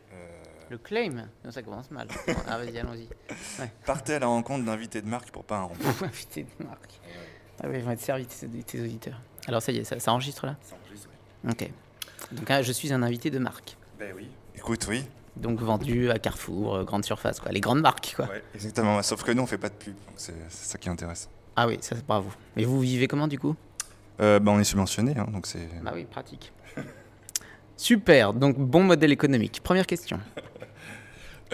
Le 0.70 0.78
claim 0.78 1.26
Non, 1.44 1.50
Ça 1.50 1.62
commence 1.62 1.90
mal. 1.90 2.08
Ah, 2.48 2.58
vas-y, 2.58 2.78
allons-y. 2.78 3.08
partez 3.84 4.14
à 4.14 4.18
la 4.20 4.26
rencontre 4.26 4.64
d'invités 4.64 5.02
de 5.02 5.08
marque 5.08 5.30
pour 5.30 5.44
pas 5.44 5.58
un 5.58 5.62
rond. 5.64 5.74
Ah 7.62 7.66
oui, 7.68 7.76
ils 7.78 7.84
vont 7.84 7.90
être 7.90 8.00
servis, 8.00 8.26
tes, 8.26 8.46
tes 8.46 8.80
auditeurs. 8.80 9.20
Alors, 9.46 9.62
ça 9.62 9.72
y 9.72 9.78
est, 9.78 9.84
ça, 9.84 9.98
ça 9.98 10.12
enregistre 10.12 10.46
là? 10.46 10.56
Ok. 11.48 11.70
Donc, 12.32 12.50
ah, 12.50 12.62
je 12.62 12.72
suis 12.72 12.92
un 12.92 13.02
invité 13.02 13.30
de 13.30 13.38
marque. 13.38 13.76
Ben 13.98 14.12
oui. 14.16 14.28
Écoute, 14.56 14.86
oui. 14.88 15.04
Donc, 15.36 15.60
vendu 15.60 16.10
à 16.10 16.18
Carrefour, 16.18 16.76
euh, 16.76 16.84
grande 16.84 17.04
surface, 17.04 17.40
quoi. 17.40 17.52
Les 17.52 17.60
grandes 17.60 17.80
marques, 17.80 18.14
quoi. 18.16 18.26
Ouais, 18.26 18.42
exactement. 18.54 19.02
Sauf 19.02 19.22
que 19.22 19.32
nous, 19.32 19.42
on 19.42 19.46
fait 19.46 19.58
pas 19.58 19.68
de 19.68 19.74
pub, 19.74 19.94
donc 19.94 20.14
c'est 20.16 20.34
c'est 20.48 20.72
ça 20.72 20.78
qui 20.78 20.88
intéresse. 20.88 21.28
Ah 21.56 21.66
oui, 21.66 21.78
ça, 21.80 21.96
c'est 21.96 22.06
bravo. 22.06 22.30
Mais 22.56 22.64
vous 22.64 22.80
vivez 22.80 23.06
comment, 23.08 23.28
du 23.28 23.38
coup? 23.38 23.54
Euh, 24.20 24.40
bah, 24.40 24.52
on 24.52 24.58
est 24.58 24.64
subventionné, 24.64 25.16
hein, 25.16 25.28
donc 25.32 25.46
c'est. 25.46 25.68
Bah 25.82 25.92
oui, 25.94 26.04
pratique. 26.04 26.52
Super, 27.76 28.34
donc 28.34 28.58
bon 28.58 28.82
modèle 28.82 29.12
économique. 29.12 29.60
Première 29.62 29.86
question. 29.86 30.20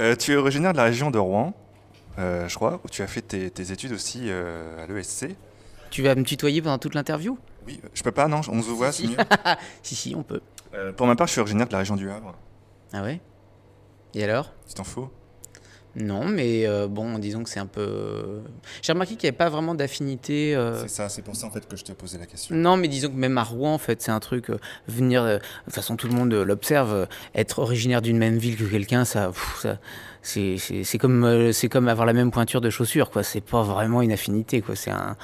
Euh, 0.00 0.16
tu 0.16 0.32
es 0.32 0.34
originaire 0.36 0.72
de 0.72 0.76
la 0.78 0.82
région 0.82 1.12
de 1.12 1.18
Rouen, 1.18 1.54
euh, 2.18 2.48
je 2.48 2.54
crois, 2.56 2.80
où 2.84 2.88
tu 2.88 3.02
as 3.02 3.06
fait 3.06 3.22
tes, 3.22 3.48
tes 3.48 3.70
études 3.70 3.92
aussi 3.92 4.22
euh, 4.24 4.82
à 4.82 4.88
l'ESC. 4.88 5.36
Tu 5.94 6.02
vas 6.02 6.16
me 6.16 6.24
tutoyer 6.24 6.60
pendant 6.60 6.78
toute 6.78 6.96
l'interview? 6.96 7.38
Oui, 7.68 7.80
je 7.94 8.02
peux 8.02 8.10
pas, 8.10 8.26
non, 8.26 8.40
on 8.48 8.62
se 8.62 8.68
voit, 8.70 8.90
c'est 8.90 9.02
Si. 9.02 9.08
mieux. 9.10 9.16
Si, 9.84 9.94
si, 9.94 10.14
on 10.16 10.24
peut. 10.24 10.40
Euh, 10.74 10.92
pour 10.92 11.06
ma 11.06 11.14
part, 11.14 11.28
je 11.28 11.32
suis 11.34 11.40
originaire 11.40 11.68
de 11.68 11.72
la 11.72 11.78
région 11.78 11.94
du 11.94 12.10
Havre. 12.10 12.34
Ah 12.92 13.04
ouais? 13.04 13.20
Et 14.12 14.24
alors? 14.24 14.52
Tu 14.66 14.74
t'en 14.74 14.82
fous 14.82 15.08
Non, 15.96 16.24
mais 16.24 16.66
euh, 16.66 16.88
bon, 16.88 17.18
disons 17.18 17.44
que 17.44 17.48
c'est 17.50 17.60
un 17.60 17.66
peu. 17.66 18.40
J'ai 18.82 18.92
remarqué 18.92 19.14
qu'il 19.16 19.26
n'y 19.26 19.28
avait 19.28 19.36
pas 19.36 19.48
vraiment 19.48 19.74
d'affinité. 19.74 20.54
euh, 20.56 20.82
C'est 20.82 20.88
ça, 20.90 21.08
c'est 21.08 21.22
pour 21.22 21.36
ça 21.36 21.46
en 21.46 21.50
fait 21.50 21.68
que 21.68 21.76
je 21.76 21.84
te 21.84 21.92
posais 21.92 22.18
la 22.18 22.26
question. 22.26 22.54
Non, 22.56 22.76
mais 22.76 22.88
disons 22.88 23.08
que 23.10 23.14
même 23.16 23.38
à 23.38 23.44
Rouen, 23.44 23.74
en 23.74 23.78
fait, 23.78 24.02
c'est 24.02 24.10
un 24.10 24.20
truc. 24.20 24.50
euh, 24.50 24.58
venir. 24.88 25.22
euh, 25.22 25.36
de 25.38 25.42
toute 25.66 25.74
façon, 25.74 25.96
tout 25.96 26.08
le 26.08 26.14
monde 26.14 26.32
euh, 26.34 26.44
l'observe. 26.44 26.92
euh, 26.92 27.06
être 27.34 27.60
originaire 27.60 28.02
d'une 28.02 28.18
même 28.18 28.38
ville 28.38 28.56
que 28.56 28.64
quelqu'un, 28.64 29.04
ça. 29.04 29.30
ça 29.60 29.78
c'est 30.22 30.98
comme, 30.98 31.22
euh, 31.24 31.52
c'est 31.52 31.68
comme 31.68 31.86
avoir 31.88 32.06
la 32.06 32.12
même 32.14 32.30
pointure 32.30 32.60
de 32.60 32.70
chaussures, 32.70 33.10
quoi. 33.10 33.22
C'est 33.22 33.40
pas 33.42 33.62
vraiment 33.62 34.00
une 34.02 34.12
affinité, 34.12 34.62
quoi. 34.62 34.74
C'est 34.74 34.90
un. 34.90 35.16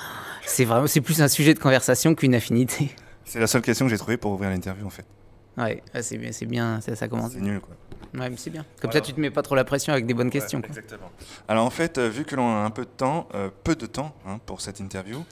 C'est 0.46 0.64
vraiment. 0.64 0.86
C'est 0.86 1.00
plus 1.00 1.20
un 1.22 1.28
sujet 1.28 1.54
de 1.54 1.58
conversation 1.58 2.14
qu'une 2.14 2.34
affinité. 2.34 2.90
C'est 3.24 3.40
la 3.40 3.46
seule 3.46 3.62
question 3.62 3.86
que 3.86 3.90
j'ai 3.90 3.98
trouvée 3.98 4.16
pour 4.16 4.32
ouvrir 4.32 4.50
l'interview 4.50 4.86
en 4.86 4.90
fait. 4.90 5.04
Ouais, 5.56 5.82
ouais, 5.94 6.02
c'est 6.02 6.16
bien, 6.18 6.32
c'est 6.32 6.46
bien, 6.46 6.80
ça, 6.80 6.94
ça 6.96 7.08
commence. 7.08 7.32
C'est 7.32 7.40
nul 7.40 7.60
quoi. 7.60 7.76
Ouais, 8.12 8.28
mais 8.28 8.36
c'est 8.36 8.50
bien. 8.50 8.64
Comme 8.80 8.90
ça, 8.90 9.00
tu 9.00 9.12
te 9.12 9.20
mets 9.20 9.30
pas 9.30 9.42
trop 9.42 9.54
la 9.54 9.64
pression 9.64 9.92
avec 9.92 10.04
des 10.06 10.14
bonnes 10.14 10.30
questions. 10.30 10.60
quoi. 10.60 10.68
exactement. 10.68 11.10
Alors 11.46 11.64
en 11.64 11.70
fait, 11.70 11.98
euh, 11.98 12.08
vu 12.08 12.24
que 12.24 12.34
l'on 12.34 12.48
a 12.48 12.58
un 12.64 12.70
peu 12.70 12.84
de 12.84 12.90
temps, 12.90 13.28
euh, 13.34 13.50
peu 13.62 13.76
de 13.76 13.86
temps 13.86 14.14
hein, 14.26 14.40
pour 14.46 14.60
cette 14.60 14.80
interview, 14.80 15.24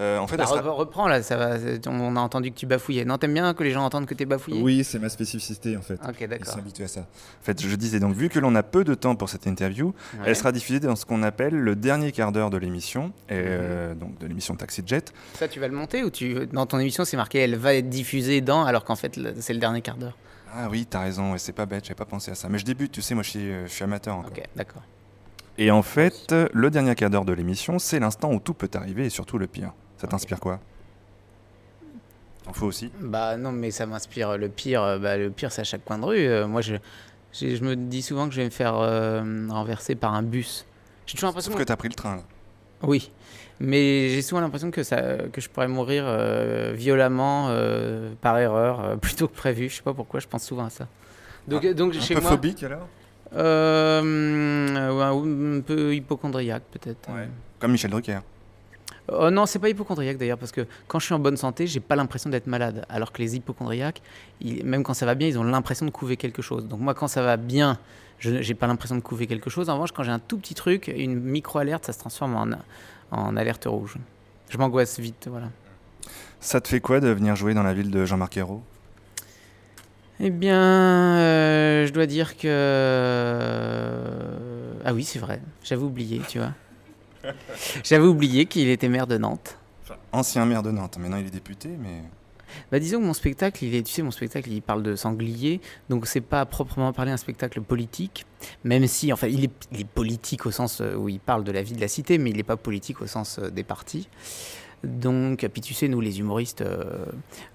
euh, 0.00 0.18
en 0.18 0.26
fait, 0.26 0.36
Bah, 0.36 0.46
sera- 0.46 0.60
reprends 0.70 1.06
là, 1.06 1.22
ça 1.22 1.36
va. 1.36 1.56
On 1.86 2.16
a 2.16 2.20
entendu 2.20 2.50
que 2.50 2.56
tu 2.56 2.66
bafouillais. 2.66 3.04
Non, 3.04 3.16
t'aimes 3.18 3.34
bien 3.34 3.54
que 3.54 3.62
les 3.62 3.70
gens 3.70 3.84
entendent 3.84 4.06
que 4.06 4.14
t'es 4.14 4.24
bafouillé? 4.24 4.60
Oui, 4.60 4.82
c'est 4.84 4.98
ma 4.98 5.08
spécificité 5.08 5.76
en 5.76 5.82
fait. 5.82 6.00
Ok, 6.08 6.16
Ils 6.20 6.26
d'accord. 6.28 6.46
sont 6.52 6.58
habitués 6.58 6.84
à 6.84 6.88
ça. 6.88 7.00
En 7.00 7.44
fait, 7.44 7.62
je 7.64 7.76
disais 7.76 8.00
donc, 8.00 8.14
vu 8.14 8.28
que 8.28 8.38
l'on 8.40 8.54
a 8.56 8.62
peu 8.64 8.82
de 8.84 8.94
temps 8.94 9.14
pour 9.14 9.28
cette 9.28 9.46
interview, 9.46 9.94
Ouais. 10.14 10.20
elle 10.26 10.36
sera 10.36 10.50
diffusée 10.52 10.80
dans 10.80 10.96
ce 10.96 11.06
qu'on 11.06 11.22
appelle 11.22 11.54
le 11.54 11.76
dernier 11.76 12.10
quart 12.12 12.32
d'heure 12.32 12.50
de 12.50 12.56
l'émission, 12.58 13.12
et 13.28 13.34
Mhm. 13.34 13.44
euh, 13.46 13.94
donc 13.94 14.18
de 14.18 14.26
l'émission 14.26 14.56
Taxi 14.56 14.82
Jet. 14.84 15.12
Ça, 15.34 15.46
tu 15.48 15.60
vas 15.60 15.68
le 15.68 15.74
monter 15.74 16.02
ou 16.02 16.10
tu 16.10 16.46
dans 16.52 16.66
ton 16.66 16.78
émission 16.78 17.04
c'est 17.04 17.16
marqué 17.16 17.38
elle 17.38 17.56
va 17.56 17.74
être 17.74 17.88
diffusée 17.88 18.40
dans 18.40 18.64
alors 18.64 18.84
qu'en 18.84 18.96
fait 18.96 19.18
c'est 19.40 19.52
le 19.52 19.60
dernier 19.60 19.80
quart 19.82 19.96
d'heure? 19.96 20.16
Ah 20.56 20.68
oui, 20.70 20.86
t'as 20.88 21.00
raison, 21.00 21.32
ouais, 21.32 21.38
c'est 21.38 21.52
pas 21.52 21.66
bête, 21.66 21.84
j'avais 21.84 21.94
pas 21.96 22.04
pensé 22.04 22.30
à 22.30 22.34
ça. 22.36 22.48
Mais 22.48 22.58
je 22.58 22.64
débute, 22.64 22.92
tu 22.92 23.02
sais, 23.02 23.14
moi 23.14 23.22
je 23.24 23.30
suis, 23.30 23.40
euh, 23.50 23.66
je 23.66 23.72
suis 23.72 23.82
amateur 23.84 24.16
encore. 24.16 24.30
Ok, 24.30 24.42
d'accord. 24.54 24.82
Et 25.58 25.70
en 25.70 25.82
fait, 25.82 26.34
le 26.52 26.70
dernier 26.70 26.94
quart 26.96 27.10
d'heure 27.10 27.24
de 27.24 27.32
l'émission, 27.32 27.78
c'est 27.78 28.00
l'instant 28.00 28.32
où 28.32 28.40
tout 28.40 28.54
peut 28.54 28.70
arriver 28.74 29.06
et 29.06 29.10
surtout 29.10 29.38
le 29.38 29.46
pire. 29.46 29.72
Ça 30.04 30.08
t'inspire 30.08 30.38
quoi? 30.38 30.60
T'en 32.44 32.52
faut 32.52 32.66
aussi? 32.66 32.92
Bah 33.00 33.38
non, 33.38 33.52
mais 33.52 33.70
ça 33.70 33.86
m'inspire 33.86 34.36
le 34.36 34.50
pire. 34.50 34.82
euh, 34.82 34.98
Bah, 34.98 35.16
le 35.16 35.30
pire 35.30 35.50
c'est 35.50 35.62
à 35.62 35.64
chaque 35.64 35.82
coin 35.82 35.96
de 35.96 36.04
rue. 36.04 36.26
Euh, 36.26 36.46
moi 36.46 36.60
je, 36.60 36.74
me 37.64 37.74
dis 37.74 38.02
souvent 38.02 38.28
que 38.28 38.34
je 38.34 38.40
vais 38.42 38.44
me 38.44 38.50
faire 38.50 38.76
euh, 38.76 39.22
renverser 39.48 39.94
par 39.94 40.12
un 40.12 40.22
bus. 40.22 40.66
J'ai 41.06 41.14
toujours 41.14 41.28
l'impression 41.28 41.52
Sauf 41.52 41.58
que 41.58 41.64
t'as 41.64 41.76
pris 41.76 41.88
le 41.88 41.94
train 41.94 42.16
là. 42.16 42.22
Oui, 42.82 43.10
mais 43.60 44.10
j'ai 44.10 44.20
souvent 44.20 44.42
l'impression 44.42 44.70
que, 44.70 44.82
ça, 44.82 45.00
que 45.32 45.40
je 45.40 45.48
pourrais 45.48 45.68
mourir 45.68 46.04
euh, 46.06 46.74
violemment 46.76 47.46
euh, 47.48 48.12
par 48.20 48.38
erreur 48.38 48.98
plutôt 49.00 49.26
que 49.26 49.34
prévu. 49.34 49.70
Je 49.70 49.76
sais 49.76 49.82
pas 49.82 49.94
pourquoi, 49.94 50.20
je 50.20 50.28
pense 50.28 50.44
souvent 50.44 50.66
à 50.66 50.70
ça. 50.70 50.86
Donc, 51.48 51.66
donc 51.68 51.96
Un 51.96 52.00
chez 52.00 52.14
peu 52.14 52.20
moi, 52.20 52.32
phobique 52.32 52.62
alors? 52.62 52.86
Euh, 53.34 54.90
ouais, 54.92 55.58
un 55.58 55.60
peu 55.62 55.94
hypochondriaque 55.94 56.64
peut-être. 56.72 57.08
Ouais. 57.08 57.26
Comme 57.58 57.72
Michel 57.72 57.90
Drucker. 57.90 58.20
Oh 59.12 59.30
non, 59.30 59.44
c'est 59.44 59.58
pas 59.58 59.68
hypochondriaque 59.68 60.16
d'ailleurs, 60.16 60.38
parce 60.38 60.52
que 60.52 60.66
quand 60.88 60.98
je 60.98 61.04
suis 61.04 61.14
en 61.14 61.18
bonne 61.18 61.36
santé, 61.36 61.66
j'ai 61.66 61.80
pas 61.80 61.94
l'impression 61.94 62.30
d'être 62.30 62.46
malade. 62.46 62.86
Alors 62.88 63.12
que 63.12 63.20
les 63.20 63.36
hypochondriaques, 63.36 64.00
ils- 64.40 64.64
même 64.64 64.82
quand 64.82 64.94
ça 64.94 65.04
va 65.04 65.14
bien, 65.14 65.28
ils 65.28 65.38
ont 65.38 65.44
l'impression 65.44 65.84
de 65.84 65.90
couver 65.90 66.16
quelque 66.16 66.40
chose. 66.40 66.66
Donc 66.66 66.80
moi, 66.80 66.94
quand 66.94 67.08
ça 67.08 67.22
va 67.22 67.36
bien, 67.36 67.78
je 68.18 68.40
j'ai 68.40 68.54
pas 68.54 68.66
l'impression 68.66 68.96
de 68.96 69.02
couver 69.02 69.26
quelque 69.26 69.50
chose. 69.50 69.68
En 69.68 69.74
revanche, 69.74 69.92
quand 69.92 70.04
j'ai 70.04 70.10
un 70.10 70.18
tout 70.18 70.38
petit 70.38 70.54
truc, 70.54 70.88
une 70.96 71.20
micro-alerte, 71.20 71.84
ça 71.84 71.92
se 71.92 71.98
transforme 71.98 72.34
en, 72.34 72.46
en 73.10 73.36
alerte 73.36 73.66
rouge. 73.66 73.96
Je 74.48 74.56
m'angoisse 74.56 74.98
vite, 74.98 75.28
voilà. 75.30 75.48
Ça 76.40 76.60
te 76.60 76.68
fait 76.68 76.80
quoi 76.80 77.00
de 77.00 77.08
venir 77.08 77.36
jouer 77.36 77.52
dans 77.54 77.62
la 77.62 77.74
ville 77.74 77.90
de 77.90 78.04
Jean-Marc 78.06 78.36
Ayrault? 78.38 78.62
Eh 80.20 80.30
bien, 80.30 81.16
euh, 81.18 81.86
je 81.86 81.92
dois 81.92 82.06
dire 82.06 82.36
que... 82.36 82.48
Ah 84.84 84.94
oui, 84.94 85.04
c'est 85.04 85.18
vrai, 85.18 85.40
j'avais 85.62 85.82
oublié, 85.82 86.20
tu 86.28 86.38
vois. 86.38 86.52
J'avais 87.84 88.06
oublié 88.06 88.46
qu'il 88.46 88.68
était 88.68 88.88
maire 88.88 89.06
de 89.06 89.18
Nantes. 89.18 89.58
Ancien 90.12 90.46
maire 90.46 90.62
de 90.62 90.70
Nantes, 90.70 90.98
maintenant 90.98 91.18
il 91.18 91.26
est 91.26 91.30
député, 91.30 91.68
mais. 91.68 92.02
Bah 92.70 92.78
disons 92.78 93.00
que 93.00 93.04
mon 93.04 93.14
spectacle, 93.14 93.64
il 93.64 93.74
est, 93.74 93.82
tu 93.82 93.92
sais, 93.92 94.02
mon 94.02 94.12
spectacle, 94.12 94.48
il 94.50 94.62
parle 94.62 94.84
de 94.84 94.94
sanglier, 94.94 95.60
donc 95.88 96.06
c'est 96.06 96.20
pas 96.20 96.40
à 96.40 96.46
proprement 96.46 96.92
parler 96.92 97.10
un 97.10 97.16
spectacle 97.16 97.60
politique, 97.60 98.26
même 98.62 98.86
si, 98.86 99.12
enfin, 99.12 99.26
il 99.26 99.44
est, 99.44 99.68
il 99.72 99.80
est 99.80 99.88
politique 99.88 100.46
au 100.46 100.52
sens 100.52 100.80
euh, 100.80 100.94
où 100.94 101.08
il 101.08 101.18
parle 101.18 101.42
de 101.42 101.50
la 101.50 101.62
vie 101.62 101.74
de 101.74 101.80
la 101.80 101.88
cité, 101.88 102.16
mais 102.16 102.30
il 102.30 102.36
n'est 102.36 102.44
pas 102.44 102.56
politique 102.56 103.00
au 103.00 103.08
sens 103.08 103.40
euh, 103.40 103.50
des 103.50 103.64
partis. 103.64 104.08
Donc, 104.84 105.46
puis 105.52 105.60
tu 105.62 105.74
sais, 105.74 105.88
nous 105.88 106.00
les 106.00 106.20
humoristes, 106.20 106.60
euh, 106.60 107.06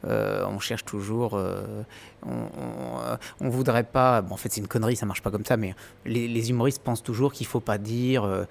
euh, 0.05 0.45
on 0.47 0.59
cherche 0.59 0.83
toujours, 0.85 1.35
euh, 1.35 1.83
on, 2.25 2.29
on, 2.31 3.17
on 3.45 3.49
voudrait 3.49 3.83
pas, 3.83 4.21
bon 4.21 4.33
en 4.33 4.37
fait 4.37 4.49
c'est 4.51 4.61
une 4.61 4.67
connerie, 4.67 4.95
ça 4.95 5.05
marche 5.05 5.21
pas 5.21 5.31
comme 5.31 5.45
ça, 5.45 5.55
mais 5.57 5.75
les, 6.05 6.27
les 6.27 6.49
humoristes 6.49 6.81
pensent 6.83 7.03
toujours 7.03 7.31
qu'il 7.33 7.45
faut 7.47 7.59
pas 7.59 7.77
dire 7.77 8.45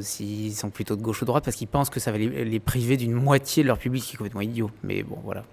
s'ils 0.00 0.54
sont 0.54 0.70
plutôt 0.70 0.96
de 0.96 1.02
gauche 1.02 1.22
ou 1.22 1.24
de 1.24 1.28
droite, 1.28 1.44
parce 1.44 1.56
qu'ils 1.56 1.68
pensent 1.68 1.90
que 1.90 2.00
ça 2.00 2.12
va 2.12 2.18
les, 2.18 2.44
les 2.44 2.60
priver 2.60 2.96
d'une 2.96 3.12
moitié 3.14 3.62
de 3.62 3.68
leur 3.68 3.78
public, 3.78 4.02
qui 4.02 4.14
est 4.14 4.16
complètement 4.18 4.40
idiot. 4.42 4.70
Mais 4.82 5.02
bon, 5.02 5.18
voilà. 5.24 5.44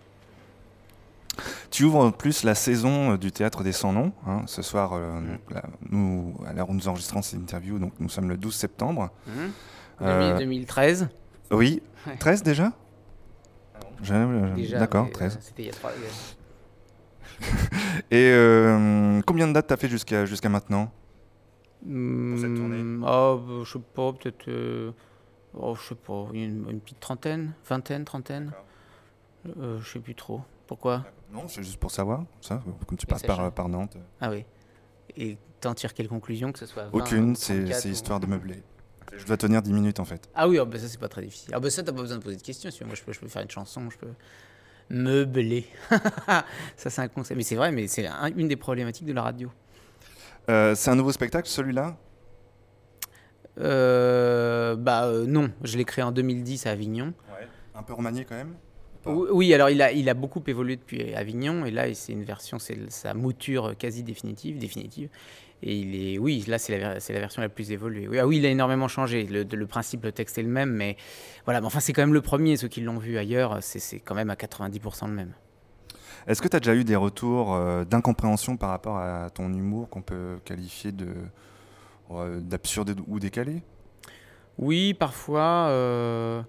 Tu 1.70 1.86
ouvres 1.86 1.99
en 1.99 2.12
plus 2.12 2.43
la 2.43 2.55
saison 2.55 3.16
du 3.16 3.32
théâtre 3.32 3.64
des 3.64 3.72
sans 3.72 3.93
noms. 3.93 4.12
hein, 4.28 4.41
ce 4.47 4.62
soir, 4.62 4.91
euh, 4.93 5.22
Mm. 5.22 5.53
là, 5.53 5.64
nous, 5.89 6.36
à 6.45 6.53
l'heure 6.53 6.70
où 6.70 6.74
nous 6.74 6.88
enregistrons 6.89 7.22
cette 7.22 7.39
interview, 7.39 7.80
donc 7.80 7.93
nous 7.99 8.09
sommes 8.09 8.30
le 8.30 8.36
12 8.38 8.53
septembre. 8.53 9.09
Mmh. 9.28 9.32
Euh, 10.01 10.38
2013. 10.39 11.07
Oui, 11.51 11.57
Ouais. 11.76 11.82
13 12.20 12.43
déjà 12.43 12.72
Je- 14.02 14.14
je- 14.14 14.54
Déjà, 14.56 14.80
D'accord, 14.80 15.06
mais, 15.06 15.12
13. 15.12 15.36
euh, 15.36 15.39
C'était 15.41 15.64
il 15.64 15.66
y 15.68 15.70
a 15.70 15.74
trois. 15.74 15.91
Et 18.12 18.30
euh, 18.32 19.22
combien 19.26 19.47
de 19.47 19.54
dates 19.54 19.68
t'as 19.68 19.78
fait 19.78 19.88
jusqu'à 19.89 20.26
jusqu'à 20.26 20.49
maintenant? 20.49 20.91
Cette 21.84 22.56
tournée 22.56 22.84
Ah, 23.06 23.36
bah, 23.38 23.64
je 23.64 23.72
sais 23.72 23.80
pas, 23.93 24.14
peut-être. 24.14 24.47
euh, 24.49 24.91
oh, 25.56 25.76
je 25.76 25.82
sais 25.89 25.95
pas, 25.95 26.28
une, 26.34 26.68
une 26.70 26.80
petite 26.80 26.99
trentaine, 26.99 27.54
vingtaine, 27.68 28.06
trentaine. 28.06 28.52
Euh, 29.60 29.80
je 29.82 29.89
sais 29.93 29.99
plus 29.99 30.14
trop. 30.16 30.41
Pourquoi? 30.68 31.04
Non, 31.34 31.47
c'est 31.47 31.64
juste 31.64 31.78
pour 31.80 31.89
savoir, 31.91 32.24
ça, 32.41 32.62
comme 32.86 32.97
tu 32.97 33.08
passes 33.08 33.24
par, 33.24 33.39
euh, 33.39 33.49
par 33.49 33.68
Nantes. 33.70 33.97
Ah 34.20 34.30
oui. 34.30 34.45
Et 35.18 35.38
t'en 35.60 35.74
tires 35.74 35.93
quelle 35.93 36.08
conclusion 36.08 36.52
que 36.52 36.60
ce 36.60 36.66
soit 36.68 36.84
20 36.86 36.89
Aucune, 36.93 37.36
c'est 37.36 37.56
34 37.56 37.80
c'est 37.82 37.89
ou- 37.89 37.91
histoire 37.93 38.20
de 38.20 38.28
meubler. 38.28 38.64
Je 39.18 39.26
dois 39.26 39.38
tenir 39.38 39.62
10 39.62 39.74
minutes 39.74 39.99
en 39.99 40.05
fait. 40.05 40.30
Ah 40.36 40.47
oui, 40.47 40.57
ah 40.59 40.66
bah 40.66 40.80
ça 40.80 40.88
c'est 40.88 40.99
pas 40.99 41.09
très 41.09 41.22
difficile. 41.22 41.51
Ah 41.53 41.59
bah 41.59 41.70
ça 41.70 41.84
t'as 41.84 41.91
pas 41.91 42.01
besoin 42.01 42.18
de 42.18 42.24
poser 42.24 42.38
de 42.38 42.41
questions. 42.41 42.72
si. 42.72 42.84
Moi 42.84 42.95
je 42.95 43.03
peux, 43.03 43.12
je 43.14 43.20
peux 43.20 43.28
faire 43.28 43.41
une 43.41 43.49
chanson, 43.51 43.89
je 43.89 43.97
peux 43.97 44.07
meubler. 44.89 45.68
ça 46.78 46.89
c'est 46.89 47.01
un 47.01 47.07
concept. 47.07 47.38
Mais 47.38 47.43
c'est 47.43 47.55
vrai, 47.55 47.72
mais 47.72 47.88
c'est 47.88 48.07
un- 48.07 48.32
une 48.36 48.47
des 48.47 48.55
problématiques 48.55 49.05
de 49.05 49.14
la 49.14 49.22
radio. 49.24 49.51
Euh, 50.49 50.74
c'est 50.76 50.89
un 50.91 50.95
nouveau 50.95 51.12
spectacle 51.12 51.47
celui-là? 51.47 51.97
Euh, 53.59 54.76
bah 54.76 55.05
euh, 55.05 55.26
non, 55.26 55.51
je 55.64 55.78
l'ai 55.78 55.86
créé 55.86 56.03
en 56.03 56.12
2010 56.12 56.66
à 56.68 56.72
Avignon. 56.72 57.14
Un 57.76 57.84
peu 57.84 57.93
remanié 57.93 58.26
quand 58.26 58.36
même? 58.36 58.55
Pas. 59.04 59.12
Oui, 59.12 59.54
alors 59.54 59.70
il 59.70 59.82
a, 59.82 59.91
il 59.91 60.10
a 60.10 60.14
beaucoup 60.14 60.43
évolué 60.47 60.76
depuis 60.76 61.14
Avignon 61.14 61.66
et 61.66 61.72
là 61.72 61.93
c'est 61.93 62.14
une 62.14 62.24
version, 62.24 62.60
c'est 62.60 62.78
sa 62.91 63.14
mouture 63.14 63.76
quasi 63.78 64.04
définitive, 64.04 64.58
définitive. 64.58 65.10
Et 65.64 65.76
il 65.76 65.95
est, 65.95 66.18
oui, 66.18 66.43
là 66.47 66.58
c'est 66.58 66.78
la, 66.80 66.97
version 67.20 67.41
la 67.41 67.49
plus 67.49 67.72
évoluée. 67.72 68.08
Oui, 68.08 68.18
ah 68.18 68.26
oui, 68.26 68.38
il 68.38 68.45
a 68.45 68.49
énormément 68.49 68.88
changé. 68.88 69.26
Le, 69.26 69.43
le 69.43 69.68
principe, 69.68 70.04
le 70.04 70.12
texte 70.12 70.38
est 70.39 70.43
le 70.43 70.49
même, 70.49 70.72
mais 70.72 70.97
voilà. 71.45 71.62
Mais 71.62 71.68
enfin, 71.68 71.80
c'est 71.80 71.93
quand 71.93 72.02
même 72.02 72.14
le 72.16 72.22
premier. 72.22 72.58
Ceux 72.58 72.68
qui 72.68 72.82
l'ont 72.82 72.97
vu 72.97 73.18
ailleurs, 73.18 73.60
c'est 73.62 73.80
c'est 73.80 73.99
quand 73.99 74.16
même 74.16 74.32
à 74.32 74.36
90% 74.36 75.08
le 75.08 75.14
même. 75.14 75.34
Est-ce 76.28 76.41
que 76.41 76.47
tu 76.47 76.56
as 76.56 76.60
déjà 76.60 76.76
eu 76.76 76.84
des 76.84 76.95
retours 76.95 77.54
euh, 77.54 77.84
d'incompréhension 77.86 78.58
par 78.58 78.70
rapport 78.70 78.97
à 78.97 79.30
ton 79.30 79.54
humour 79.54 79.89
qu'on 79.89 80.02
peut 80.02 80.38
qualifier 80.45 80.91
de 80.91 81.08
euh, 82.12 82.39
d'absurde 82.39 82.99
ou 83.08 83.20
décalé? 83.20 83.62
Oui, 84.58 84.93
parfois. 84.93 85.68
euh, 85.70 86.41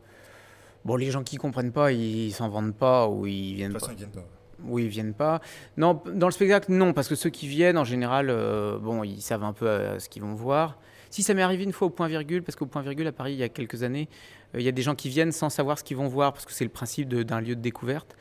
Bon, 0.84 0.96
les 0.96 1.10
gens 1.10 1.22
qui 1.22 1.36
comprennent 1.36 1.72
pas, 1.72 1.92
ils 1.92 2.32
s'en 2.32 2.48
vendent 2.48 2.74
pas 2.74 3.08
ou 3.08 3.26
ils 3.26 3.54
viennent 3.54 3.72
pas. 3.72 3.78
ils 3.92 3.96
viennent 3.96 4.10
pas. 4.10 4.24
Oui, 4.64 4.84
ils 4.84 4.88
viennent 4.88 5.14
pas. 5.14 5.40
Non, 5.76 6.00
dans 6.14 6.26
le 6.26 6.32
spectacle, 6.32 6.70
non, 6.72 6.92
parce 6.92 7.08
que 7.08 7.14
ceux 7.14 7.30
qui 7.30 7.48
viennent, 7.48 7.78
en 7.78 7.84
général, 7.84 8.28
euh, 8.30 8.78
bon, 8.78 9.02
ils 9.02 9.20
savent 9.20 9.42
un 9.44 9.52
peu 9.52 9.66
euh, 9.66 9.98
ce 9.98 10.08
qu'ils 10.08 10.22
vont 10.22 10.34
voir. 10.34 10.78
Si 11.10 11.22
ça 11.22 11.34
m'est 11.34 11.42
arrivé 11.42 11.64
une 11.64 11.72
fois 11.72 11.88
au 11.88 11.90
point 11.90 12.08
virgule, 12.08 12.42
parce 12.42 12.56
qu'au 12.56 12.66
point 12.66 12.80
virgule 12.82 13.06
à 13.06 13.12
Paris, 13.12 13.32
il 13.34 13.38
y 13.38 13.42
a 13.42 13.48
quelques 13.48 13.82
années, 13.82 14.08
euh, 14.54 14.60
il 14.60 14.64
y 14.64 14.68
a 14.68 14.72
des 14.72 14.82
gens 14.82 14.94
qui 14.94 15.08
viennent 15.08 15.32
sans 15.32 15.50
savoir 15.50 15.78
ce 15.78 15.84
qu'ils 15.84 15.96
vont 15.96 16.06
voir, 16.08 16.32
parce 16.32 16.46
que 16.46 16.52
c'est 16.52 16.64
le 16.64 16.70
principe 16.70 17.08
de- 17.08 17.22
d'un 17.22 17.40
lieu 17.40 17.54
de 17.56 17.60
découverte. 17.60 18.16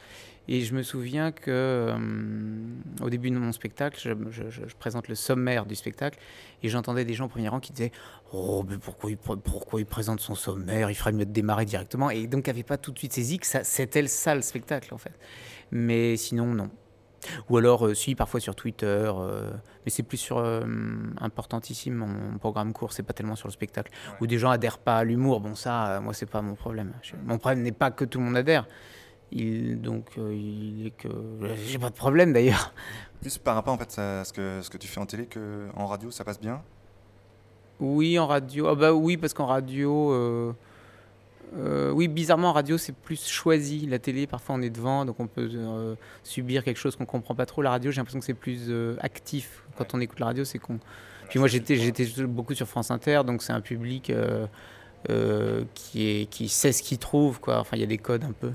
Et 0.48 0.62
je 0.62 0.74
me 0.74 0.82
souviens 0.82 1.32
que 1.32 1.50
euh, 1.52 1.98
au 3.02 3.10
début 3.10 3.30
de 3.32 3.38
mon 3.38 3.52
spectacle, 3.52 3.98
je, 4.02 4.12
je- 4.32 4.50
je- 4.50 4.68
je 4.68 4.76
présente 4.76 5.08
le 5.08 5.16
sommaire 5.16 5.66
du 5.66 5.76
spectacle, 5.76 6.18
et 6.64 6.68
j'entendais 6.70 7.06
des 7.06 7.14
gens 7.14 7.26
au 7.26 7.30
premier 7.30 7.48
rang 7.48 7.60
qui 7.60 7.72
disaient 7.74 7.92
Oh, 8.34 8.66
mais 8.68 8.78
pourquoi 8.78 9.12
il, 9.12 9.18
pr- 9.18 9.40
pourquoi 9.40 9.80
il 9.80 9.86
présente 9.86 10.20
son 10.20 10.36
sommaire? 10.36 10.90
Il 10.90 10.96
ferait 10.96 11.12
mieux 11.12 11.26
de 11.26 11.32
démarrer 11.32 11.66
directement. 11.66 12.10
Et 12.10 12.28
donc, 12.28 12.48
n'avait 12.48 12.64
pas 12.64 12.78
tout 12.78 12.92
de 12.92 12.98
suite 12.98 13.14
saisi 13.14 13.38
que 13.40 13.46
c'était 13.64 14.02
le 14.02 14.08
ça 14.08 14.34
le 14.36 14.42
spectacle, 14.42 14.94
en 14.94 14.98
fait. 14.98 15.14
Mais 15.72 16.18
sinon, 16.18 16.48
non. 16.48 16.70
Ou 17.50 17.58
alors, 17.58 17.86
euh, 17.86 17.94
si, 17.94 18.16
parfois 18.16 18.40
sur 18.40 18.56
Twitter, 18.56 18.86
euh, 19.16 19.52
mais 19.86 19.92
c'est 19.92 20.02
plus 20.02 20.18
sur 20.18 20.40
euh, 20.40 20.62
importantissime 21.20 21.94
mon 21.94 22.38
programme 22.40 22.74
court, 22.74 22.94
c'est 22.94 23.04
pas 23.04 23.14
tellement 23.14 23.36
sur 23.36 23.48
le 23.48 23.54
spectacle. 23.54 23.92
Où 24.20 24.28
des 24.28 24.40
gens 24.40 24.50
adhèrent 24.50 24.80
pas 24.80 24.98
à 24.98 25.04
l'humour, 25.04 25.40
bon, 25.40 25.54
ça, 25.54 25.98
euh, 25.98 26.02
moi, 26.02 26.14
c'est 26.14 26.26
pas 26.26 26.42
mon 26.42 26.56
problème. 26.56 26.94
Mon 27.26 27.38
problème 27.38 27.62
n'est 27.62 27.72
pas 27.72 27.92
que 27.92 28.06
tout 28.06 28.18
le 28.20 28.26
monde 28.26 28.38
adhère. 28.38 28.68
Il, 29.32 29.82
donc, 29.82 30.06
euh, 30.18 30.34
il 30.34 30.88
est 30.88 30.92
que. 30.92 31.08
J'ai 31.66 31.80
pas 31.80 31.90
de 31.90 31.96
problème 31.96 32.34
d'ailleurs. 32.34 32.74
Plus 33.22 33.38
par 33.38 33.56
rapport 33.56 33.74
en 33.74 33.78
fait 33.78 34.00
à 34.00 34.26
ce 34.26 34.34
que, 34.34 34.62
ce 34.62 34.70
que 34.70 34.78
tu 34.78 34.88
fais 34.88 35.00
en 35.00 35.06
télé 35.06 35.26
que 35.26 35.68
en 35.76 35.86
radio, 35.86 36.12
ça 36.12 36.24
passe 36.24 36.40
bien? 36.40 36.62
Oui, 37.80 38.20
en 38.20 38.28
radio. 38.28 38.68
Ah 38.68 38.76
bah 38.76 38.94
oui, 38.94 39.18
parce 39.18 39.34
qu'en 39.34 39.46
radio. 39.46 40.12
euh, 40.12 40.54
euh, 41.58 41.92
oui, 41.92 42.08
bizarrement, 42.08 42.50
en 42.50 42.54
radio, 42.54 42.78
c'est 42.78 42.96
plus 42.96 43.28
choisi. 43.28 43.86
La 43.86 44.00
télé, 44.00 44.26
parfois, 44.28 44.56
on 44.56 44.62
est 44.62 44.70
devant, 44.70 45.06
donc 45.06 45.20
on 45.20 45.28
peut 45.28 45.50
euh, 45.54 45.96
subir 46.24 46.64
quelque 46.64 46.78
chose 46.78 46.96
qu'on 46.96 47.06
comprend 47.06 47.36
pas 47.36 47.46
trop. 47.46 47.62
La 47.62 47.72
radio, 47.72 47.92
j'ai 47.92 47.98
l'impression 47.98 48.20
que 48.20 48.26
c'est 48.26 48.34
plus 48.34 48.68
euh, 48.70 48.96
actif. 49.02 49.64
Quand 49.78 49.94
on 49.94 50.00
écoute 50.00 50.20
la 50.20 50.28
radio, 50.28 50.46
c'est 50.46 50.60
con. 50.60 50.80
Puis 51.30 51.40
moi, 51.40 51.48
j'étais, 51.48 51.76
j'étais 51.76 52.06
beaucoup 52.24 52.54
sur 52.54 52.68
France 52.68 52.92
Inter, 52.92 53.22
donc 53.26 53.42
c'est 53.42 53.54
un 53.54 53.62
public 53.62 54.10
euh, 54.10 54.48
euh, 55.10 55.64
qui, 55.74 56.08
est, 56.08 56.26
qui 56.30 56.48
sait 56.50 56.72
ce 56.72 56.84
qu'il 56.84 56.98
trouve, 57.00 57.40
quoi. 57.40 57.60
Enfin, 57.60 57.78
il 57.78 57.80
y 57.82 57.84
a 57.84 57.88
des 57.88 57.98
codes 57.98 58.24
un 58.24 58.34
peu. 58.34 58.52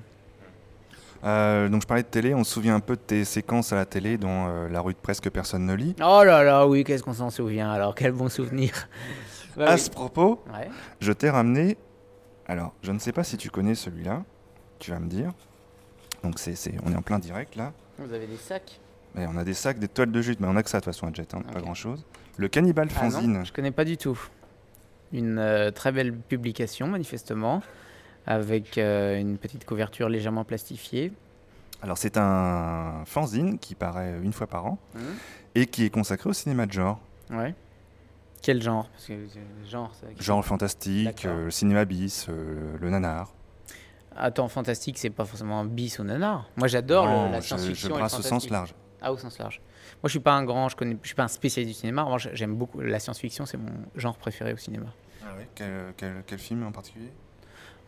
Euh, 1.25 1.69
donc 1.69 1.83
je 1.83 1.87
parlais 1.87 2.03
de 2.03 2.09
télé, 2.09 2.35
on 2.35 2.45
se 2.45 2.53
souvient 2.53 2.75
un 2.75 2.81
peu 2.81 2.95
de 2.97 3.01
tes 3.01 3.25
séquences 3.25 3.73
à 3.73 3.77
la 3.77 3.85
télé 3.87 4.19
dont 4.19 4.47
euh, 4.49 4.69
La 4.69 4.81
rue 4.81 4.93
de 4.93 4.99
presque 4.99 5.31
personne 5.31 5.67
ne 5.67 5.75
lit. 5.75 5.95
Oh 6.01 6.23
là 6.25 6.43
là, 6.45 6.67
oui, 6.67 6.85
qu'est-ce 6.85 7.03
qu'on 7.03 7.15
s'en 7.15 7.31
souvient 7.31 7.71
alors 7.71 7.95
Quel 7.95 8.13
bon 8.13 8.29
souvenir. 8.29 8.73
Bah 9.57 9.67
à 9.71 9.75
oui. 9.75 9.81
ce 9.81 9.91
propos, 9.91 10.43
Ouais. 10.53 10.69
je 11.01 11.13
t'ai 11.13 11.31
ramené. 11.31 11.77
Alors, 12.47 12.75
je 12.83 12.93
ne 12.93 12.99
sais 12.99 13.13
pas 13.13 13.25
si 13.25 13.37
tu 13.37 13.51
connais 13.51 13.75
celui-là. 13.75 14.23
Tu 14.79 14.91
vas 14.91 14.99
me 15.01 15.09
dire. 15.09 15.33
Donc 16.23 16.39
c'est, 16.39 16.55
c'est- 16.55 16.75
on 16.85 16.93
est 16.93 16.97
en 16.97 17.03
plein 17.03 17.19
direct 17.19 17.57
là. 17.57 17.73
Vous 17.99 18.13
avez 18.13 18.27
des 18.27 18.37
sacs? 18.37 18.79
Mais 19.15 19.27
on 19.27 19.37
a 19.39 19.45
des 19.45 19.55
sacs, 19.55 19.79
des 19.79 19.89
toiles 19.89 20.13
de 20.13 20.21
jute, 20.21 20.39
mais 20.41 20.47
on 20.49 20.57
a 20.57 20.63
que 20.63 20.69
ça 20.69 20.79
de 20.81 20.85
toute 20.85 20.93
façon 20.93 21.07
à 21.09 21.13
Jet, 21.13 21.33
hein, 21.35 21.41
pas 21.53 21.61
grand-chose. 21.61 22.05
Le 22.37 22.49
Cannibal 22.49 22.89
Ah 22.95 23.05
non, 23.05 23.11
Fanzine. 23.11 23.47
je 23.47 23.53
connais 23.53 23.71
pas 23.71 23.85
du 23.87 23.97
tout. 23.97 24.19
Une 25.13 25.39
euh, 25.39 25.71
très 25.71 25.91
belle 25.93 26.13
publication, 26.13 26.87
manifestement, 26.89 27.63
avec 28.27 28.79
euh, 28.79 29.19
une 29.19 29.39
petite 29.39 29.65
couverture 29.65 30.09
légèrement 30.09 30.45
plastifiée. 30.45 31.13
Alors 31.83 31.99
c'est 31.99 32.17
un 32.17 33.03
fanzine 33.05 33.59
qui 33.59 33.75
paraît 33.75 34.19
une 34.23 34.33
fois 34.33 34.47
par 34.47 34.67
an 34.67 34.79
Mhm. 34.95 35.01
et 35.55 35.67
qui 35.67 35.85
est 35.85 35.91
consacré 35.91 36.29
au 36.31 36.33
cinéma 36.33 36.67
de 36.67 36.73
genre. 36.73 37.01
Ouais. 37.31 37.55
Quel 38.43 38.63
genre? 38.63 38.89
Parce 38.91 39.07
que 39.07 39.13
euh, 39.13 39.67
genre, 40.19 40.45
fantastique, 40.45 41.25
euh, 41.27 41.51
cinéma 41.51 41.85
bis, 41.85 42.27
euh, 42.29 42.77
le 42.81 42.91
nanar. 42.91 43.33
Attends, 44.17 44.49
fantastique, 44.49 44.99
c'est 44.99 45.11
pas 45.11 45.25
forcément 45.25 45.65
bis 45.65 45.99
ou 45.99 46.05
nanar. 46.05 46.49
Moi, 46.57 46.69
j'adore 46.69 47.07
la 47.07 47.41
je- 47.41 47.47
science-fiction. 47.47 47.89
Je, 47.89 47.93
et 47.93 47.95
le 47.95 47.99
brasse 47.99 48.19
au 48.19 48.23
sens 48.23 48.49
large. 48.49 48.75
Ah, 49.03 49.13
au 49.13 49.19
sens 49.19 49.39
large. 49.39 49.61
Moi, 50.03 50.05
je 50.05 50.11
suis 50.11 50.21
pas 50.21 50.33
un 50.33 50.45
grand, 50.45 50.69
je 50.69 50.77
connais, 50.77 50.97
je 51.03 51.09
suis 51.09 51.15
pas 51.15 51.25
un 51.25 51.29
spécialiste 51.29 51.75
du 51.75 51.81
cinéma. 51.81 52.03
Revanche, 52.05 52.29
j'aime 52.33 52.55
beaucoup 52.55 52.81
la 52.81 52.99
science-fiction, 52.99 53.45
c'est 53.47 53.59
mon 53.59 53.73
genre 53.95 54.17
préféré 54.17 54.53
au 54.53 54.57
cinéma. 54.57 54.87
Quel, 55.55 55.93
quel- 55.97 56.23
quel 56.27 56.39
film 56.39 56.63
en 56.65 56.73
particulier? 56.73 57.11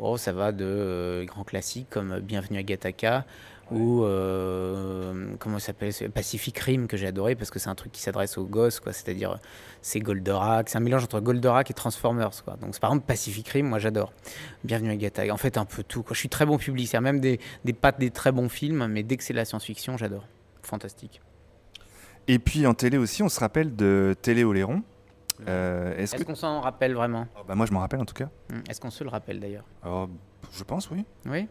Oh, 0.00 0.16
ça 0.16 0.32
va 0.32 0.52
de 0.52 0.64
euh, 0.64 1.24
grands 1.24 1.42
classiques 1.42 1.88
comme 1.90 2.20
Bienvenue 2.20 2.58
à 2.58 2.62
Gattaca 2.62 3.24
ou 3.72 4.04
euh, 4.04 5.34
comment 5.40 5.58
s'appelle 5.58 5.92
Pacific 6.14 6.56
Rim 6.56 6.86
que 6.86 6.96
j'ai 6.96 7.08
adoré 7.08 7.34
parce 7.34 7.50
que 7.50 7.58
c'est 7.58 7.68
un 7.68 7.74
truc 7.74 7.90
qui 7.90 8.00
s'adresse 8.00 8.38
aux 8.38 8.44
gosses 8.44 8.78
quoi, 8.78 8.92
c'est-à-dire 8.92 9.40
c'est 9.82 9.98
Goldorak, 9.98 10.68
c'est 10.68 10.78
un 10.78 10.80
mélange 10.80 11.02
entre 11.02 11.18
Goldorak 11.20 11.70
et 11.70 11.74
Transformers 11.74 12.44
quoi. 12.44 12.56
Donc 12.60 12.78
par 12.78 12.90
exemple 12.90 13.06
Pacific 13.06 13.48
Rim, 13.48 13.66
moi 13.66 13.80
j'adore. 13.80 14.12
Bienvenue 14.62 14.90
à 14.90 14.96
Gattaca, 14.96 15.34
en 15.34 15.36
fait 15.36 15.58
un 15.58 15.64
peu 15.64 15.82
tout. 15.82 16.04
Je 16.10 16.14
suis 16.14 16.28
très 16.28 16.46
bon 16.46 16.58
public, 16.58 16.86
c'est 16.86 17.00
même 17.00 17.18
des 17.18 17.40
des 17.64 17.72
pattes 17.72 17.98
des 17.98 18.10
très 18.10 18.30
bons 18.30 18.48
films, 18.48 18.86
mais 18.86 19.02
dès 19.02 19.16
que 19.16 19.24
c'est 19.24 19.34
la 19.34 19.44
science-fiction, 19.44 19.96
j'adore. 19.96 20.26
Fantastique. 20.62 21.20
Et 22.28 22.38
puis 22.38 22.66
en 22.66 22.74
télé 22.74 22.98
aussi, 22.98 23.24
on 23.24 23.28
se 23.28 23.40
rappelle 23.40 23.74
de 23.74 24.14
Télé 24.22 24.44
Oléron. 24.44 24.82
Euh, 25.46 25.96
est-ce 25.96 26.16
que... 26.16 26.22
qu'on 26.24 26.34
s'en 26.34 26.60
rappelle 26.60 26.94
vraiment? 26.94 27.26
Oh, 27.36 27.42
bah, 27.46 27.54
moi 27.54 27.66
je 27.66 27.72
m'en 27.72 27.80
rappelle 27.80 28.00
en 28.00 28.04
tout 28.04 28.14
cas. 28.14 28.28
Hmm, 28.50 28.60
Est-ce 28.68 28.80
qu'on 28.80 28.90
se 28.90 29.04
le 29.04 29.10
rappelle 29.10 29.38
d'ailleurs? 29.40 29.64
Oh, 29.86 30.08
je 30.52 30.64
pense 30.64 30.90
oui. 30.90 31.04
Oui? 31.26 31.46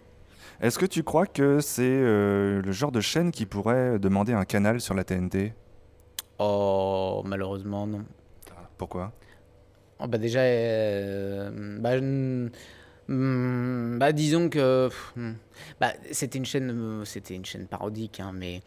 Est-ce 0.61 0.79
que 0.79 0.85
tu 0.85 1.03
crois 1.03 1.25
que 1.25 1.59
c'est 1.59 1.83
euh, 1.83 2.61
le 2.61 2.71
genre 2.71 2.91
de 2.91 3.01
chaîne 3.01 3.31
qui 3.31 3.45
pourrait 3.45 3.99
demander 3.99 4.33
un 4.33 4.45
canal 4.45 4.81
sur 4.81 4.93
la 4.93 5.03
TNT 5.03 5.53
Oh, 6.39 7.21
malheureusement 7.25 7.87
non. 7.87 8.03
Pourquoi? 8.77 9.11
Oh, 9.99 10.07
bah 10.07 10.17
déjà, 10.19 10.41
euh, 10.41 11.79
bah, 11.79 11.99
hmm, 11.99 13.97
bah, 13.97 14.11
disons 14.11 14.49
que 14.49 14.89
hmm, 15.15 15.33
bah, 15.79 15.93
c'était 16.11 16.37
une 16.37 16.45
chaîne, 16.45 17.01
c'était 17.05 17.33
une 17.33 17.45
chaîne 17.45 17.65
parodique, 17.67 18.19
hein, 18.19 18.31
mais 18.33 18.61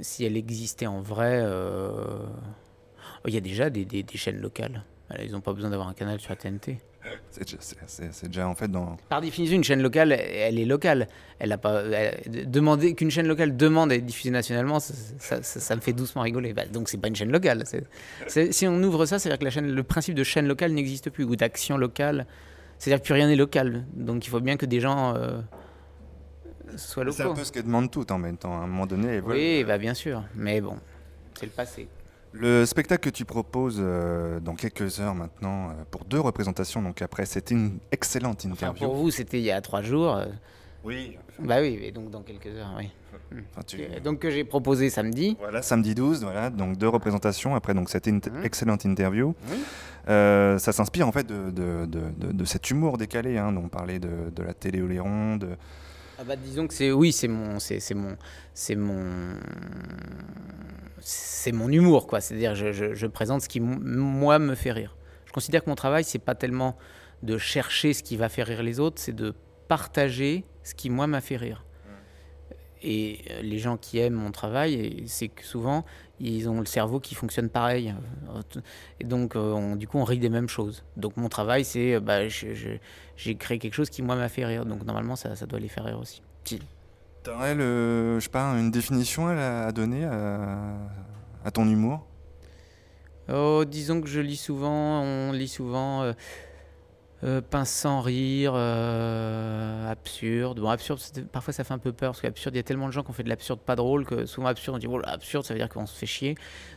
si 0.00 0.24
elle 0.24 0.36
existait 0.36 0.86
en 0.88 1.00
vrai, 1.00 1.40
euh, 1.44 2.24
oh, 3.24 3.28
il 3.28 3.34
y 3.34 3.36
a 3.38 3.40
déjà 3.40 3.70
des, 3.70 3.84
des- 3.84 4.02
des 4.02 4.18
chaînes 4.18 4.40
locales. 4.40 4.84
Voilà, 5.08 5.24
ils 5.24 5.32
n'ont 5.32 5.40
pas 5.40 5.52
besoin 5.52 5.70
d'avoir 5.70 5.88
un 5.88 5.92
canal 5.94 6.18
sur 6.20 6.30
la 6.30 6.36
TNT. 6.36 6.78
c'est 7.86 8.28
déjà, 8.28 8.48
en 8.48 8.54
fait 8.54 8.68
dans... 8.68 8.96
Par 9.08 9.20
définition, 9.20 9.56
une 9.56 9.64
chaîne 9.64 9.82
locale, 9.82 10.12
elle 10.12 10.58
est 10.58 10.64
locale. 10.64 11.08
Elle 11.38 11.52
a 11.52 11.58
pas 11.58 11.82
elle- 11.82 12.50
demander 12.50 12.94
qu'une 12.94 13.10
chaîne 13.10 13.26
locale 13.26 13.56
demande 13.56 13.92
à 13.92 13.96
être 13.96 14.06
diffusée 14.06 14.30
nationalement, 14.30 14.80
ça, 14.80 14.94
ça- 15.18 15.42
ça- 15.42 15.60
ça 15.60 15.76
me 15.76 15.80
fait 15.80 15.92
doucement 15.92 16.22
rigoler. 16.22 16.54
Bah, 16.54 16.64
donc 16.66 16.88
c'est 16.88 16.98
pas 16.98 17.08
une 17.08 17.16
chaîne 17.16 17.32
locale. 17.32 17.64
Si 18.28 18.66
on 18.66 18.82
ouvre 18.82 19.04
ça, 19.04 19.18
c'est-à-dire 19.18 19.38
que 19.40 19.44
la 19.44 19.50
chaîne, 19.50 19.70
le 19.70 19.82
principe 19.82 20.14
de 20.14 20.24
chaîne 20.24 20.46
locale 20.46 20.72
n'existe 20.72 21.10
plus 21.10 21.24
ou 21.24 21.36
d'action 21.36 21.76
locale. 21.76 22.26
C'est-à-dire 22.78 23.00
que 23.02 23.06
plus 23.06 23.14
rien 23.14 23.28
n'est 23.28 23.36
local. 23.36 23.84
Donc 23.94 24.24
il 24.26 24.30
faut 24.30 24.40
bien 24.40 24.56
que 24.56 24.66
des 24.66 24.80
gens 24.80 25.14
euh, 25.16 25.40
soient 26.76 27.04
C'est 27.10 27.20
un 27.22 27.24
locaux. 27.26 27.34
peu 27.38 27.44
ce 27.44 27.52
qu'elles 27.52 27.64
demandent 27.64 27.90
toutes 27.90 28.10
en 28.10 28.18
même 28.18 28.36
temps. 28.38 28.54
À 28.54 28.64
un 28.64 28.66
moment 28.66 28.86
donné, 28.86 29.20
Oui, 29.20 29.62
bah 29.64 29.76
bien 29.78 29.94
sûr. 29.94 30.22
Mais 30.34 30.60
bon, 30.60 30.76
c'est 31.34 31.46
le 31.46 31.52
passé. 31.52 31.88
Le 32.32 32.64
spectacle 32.64 33.10
que 33.10 33.14
tu 33.14 33.24
proposes 33.24 33.78
euh, 33.80 34.40
dans 34.40 34.54
quelques 34.54 35.00
heures 35.00 35.14
maintenant, 35.14 35.68
euh, 35.68 35.72
pour 35.90 36.04
deux 36.06 36.20
représentations, 36.20 36.80
donc 36.80 37.02
après, 37.02 37.26
c'était 37.26 37.54
une 37.54 37.78
excellente 37.90 38.44
Enfin, 38.46 38.52
interview. 38.68 38.86
pour 38.86 38.96
vous, 38.96 39.10
c'était 39.10 39.38
il 39.38 39.44
y 39.44 39.50
a 39.50 39.60
trois 39.60 39.82
jours. 39.82 40.16
euh, 40.16 40.26
Oui. 40.84 41.16
Bah 41.38 41.60
oui, 41.60 41.78
et 41.82 41.92
donc 41.92 42.10
dans 42.10 42.22
quelques 42.22 42.46
heures, 42.46 42.72
oui. 42.78 42.88
Enfin, 43.52 43.62
tu- 43.66 43.80
Et 43.80 44.00
Donc 44.00 44.18
que 44.20 44.30
j'ai 44.30 44.44
proposé 44.44 44.88
samedi. 44.90 45.36
Voilà, 45.38 45.60
samedi 45.62 45.94
12, 45.94 46.22
voilà, 46.22 46.48
donc 46.50 46.76
deux 46.78 46.88
représentations. 46.88 47.54
Après, 47.54 47.74
donc 47.74 47.90
c'était 47.90 48.10
une 48.10 48.20
t- 48.20 48.30
Mhm. 48.30 48.44
excellente 48.44 48.84
interview. 48.84 49.34
Oui. 49.50 49.58
Euh, 50.08 50.58
ça 50.58 50.72
s'inspire 50.72 51.06
en 51.06 51.12
fait 51.12 51.26
de, 51.26 51.50
de, 51.50 51.86
de, 51.86 52.00
de- 52.16 52.32
de 52.32 52.44
cet 52.44 52.70
humour 52.70 52.96
décalé, 52.98 53.36
hein, 53.38 53.52
dont 53.52 53.62
on 53.64 53.68
parlait 53.68 53.98
de, 53.98 54.30
de 54.34 54.42
la 54.42 54.54
télé 54.54 54.80
Oléron, 54.82 55.36
de... 55.36 55.50
Ah 56.22 56.24
bah 56.24 56.36
disons 56.36 56.68
que 56.68 56.74
c'est 56.74 56.92
oui 56.92 57.10
c'est 57.10 57.26
mon 57.26 57.58
c'est 57.58 57.94
mon 57.94 58.16
c'est 58.54 58.76
mon 58.76 59.34
c'est 61.00 61.50
mon 61.50 61.68
humour 61.68 62.06
quoi. 62.06 62.20
C'est-à-dire 62.20 62.54
je, 62.54 62.94
je, 62.94 63.06
présente 63.08 63.42
ce 63.42 63.48
qui 63.48 63.58
moi 63.58 64.38
me 64.38 64.54
fait 64.54 64.70
rire. 64.70 64.96
Je 65.26 65.32
considère 65.32 65.64
que 65.64 65.68
mon 65.68 65.74
travail 65.74 66.04
c'est 66.04 66.20
pas 66.20 66.36
tellement 66.36 66.78
de 67.24 67.38
chercher 67.38 67.92
ce 67.92 68.04
qui 68.04 68.16
va 68.16 68.28
faire 68.28 68.46
rire 68.46 68.62
les 68.62 68.78
autres 68.78 69.00
c'est 69.00 69.16
de 69.16 69.34
partager 69.66 70.44
ce 70.62 70.76
qui 70.76 70.90
moi 70.90 71.08
m'a 71.08 71.20
fait 71.20 71.36
rire. 71.36 71.64
Et 72.84 73.18
euh, 73.30 73.42
les 73.42 73.58
gens 73.58 73.76
qui 73.76 73.98
aiment 73.98 74.14
mon 74.14 74.30
travail, 74.30 75.04
c'est 75.06 75.28
que 75.28 75.44
souvent, 75.44 75.84
ils 76.22 76.48
ont 76.48 76.60
le 76.60 76.66
cerveau 76.66 77.00
qui 77.00 77.14
fonctionne 77.14 77.48
pareil. 77.48 77.94
Euh, 78.30 78.60
Et 79.00 79.04
donc, 79.04 79.36
euh, 79.36 79.52
on- 79.52 79.76
du 79.76 79.86
coup, 79.88 79.98
on 79.98 80.04
rit 80.04 80.18
des 80.18 80.28
mêmes 80.30 80.48
choses. 80.48 80.84
Donc, 80.96 81.16
mon 81.16 81.28
travail, 81.28 81.64
c'est, 81.64 81.94
euh, 81.94 82.00
bah, 82.00 82.28
j'ai 82.28 83.34
créé 83.36 83.58
quelque 83.58 83.74
chose 83.74 83.90
qui, 83.90 84.02
moi, 84.02 84.16
m'a 84.16 84.28
fait 84.28 84.44
rire. 84.44 84.64
Donc, 84.64 84.84
normalement, 84.84 85.16
ça, 85.16 85.34
ça 85.36 85.46
doit 85.46 85.58
les 85.58 85.68
faire 85.68 85.84
rire 85.84 85.98
aussi. 85.98 86.22
Si. 86.44 86.60
T'aurais, 87.22 87.54
je 87.54 88.18
sais 88.20 88.28
pas, 88.30 88.52
une 88.58 88.70
définition 88.70 89.28
à, 89.28 89.66
à 89.66 89.72
donner 89.72 90.04
à, 90.04 90.74
à 91.44 91.50
ton 91.50 91.68
humour? 91.68 92.06
Oh, 93.32 93.64
disons 93.64 94.00
que 94.00 94.08
je 94.08 94.20
lis 94.20 94.36
souvent, 94.36 95.00
on 95.02 95.32
lit 95.32 95.46
souvent 95.48 96.02
euh, 96.02 96.12
euh, 97.24 97.40
pince 97.40 97.70
sans 97.70 98.00
rire, 98.00 98.52
euh, 98.54 99.90
absurde. 99.90 100.60
Bon, 100.60 100.68
absurde, 100.68 101.00
parfois 101.30 101.52
ça 101.52 101.64
fait 101.64 101.74
un 101.74 101.78
peu 101.78 101.92
peur 101.92 102.12
parce 102.12 102.20
qu'absurde, 102.20 102.54
il 102.54 102.58
y 102.58 102.60
a 102.60 102.64
tellement 102.64 102.86
de 102.86 102.92
gens 102.92 103.02
qui 103.02 103.10
ont 103.10 103.14
fait 103.14 103.22
de 103.22 103.28
l'absurde 103.28 103.60
pas 103.60 103.76
drôle 103.76 104.04
que 104.04 104.26
souvent 104.26 104.48
absurde, 104.48 104.76
on 104.76 104.78
dit, 104.78 104.86
oh 104.88 104.98
là, 104.98 105.08
absurde, 105.08 105.44
ça 105.44 105.54
veut 105.54 105.60
dire 105.60 105.68
qu'on 105.68 105.86
se 105.86 105.96
fait 105.96 106.06
chier. 106.06 106.34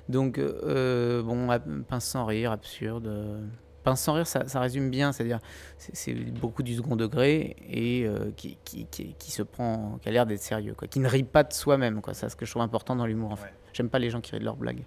Donc, 0.07 0.37
euh, 0.37 1.23
bon, 1.23 1.47
pince 1.87 2.05
sans 2.05 2.25
rire, 2.25 2.51
absurde. 2.51 3.41
Pince 3.83 4.01
sans 4.01 4.13
rire, 4.13 4.27
ça, 4.27 4.47
ça 4.47 4.59
résume 4.59 4.89
bien, 4.89 5.11
c'est-à-dire 5.11 5.39
c'est 5.77 6.13
beaucoup 6.13 6.63
du 6.63 6.75
second 6.75 6.95
degré 6.95 7.55
et 7.69 8.07
qui, 8.35 8.57
qui, 8.63 8.85
qui, 8.85 9.13
qui 9.13 9.31
se 9.31 9.43
prend, 9.43 9.99
qui 10.01 10.09
a 10.09 10.11
l'air 10.11 10.25
d'être 10.25 10.41
sérieux, 10.41 10.73
quoi, 10.75 10.87
qui 10.87 10.99
ne 10.99 11.07
rit 11.07 11.23
pas 11.23 11.43
de 11.43 11.53
soi-même, 11.53 12.01
quoi. 12.01 12.13
C'est 12.13 12.29
ce 12.29 12.35
que 12.35 12.45
je 12.45 12.51
trouve 12.51 12.63
important 12.63 12.95
dans 12.95 13.05
l'humour. 13.05 13.31
En 13.31 13.35
fait. 13.35 13.53
J'aime 13.73 13.89
pas 13.89 13.99
les 13.99 14.09
gens 14.09 14.21
qui 14.21 14.31
rient 14.31 14.39
de 14.39 14.45
leurs 14.45 14.55
blagues. 14.55 14.83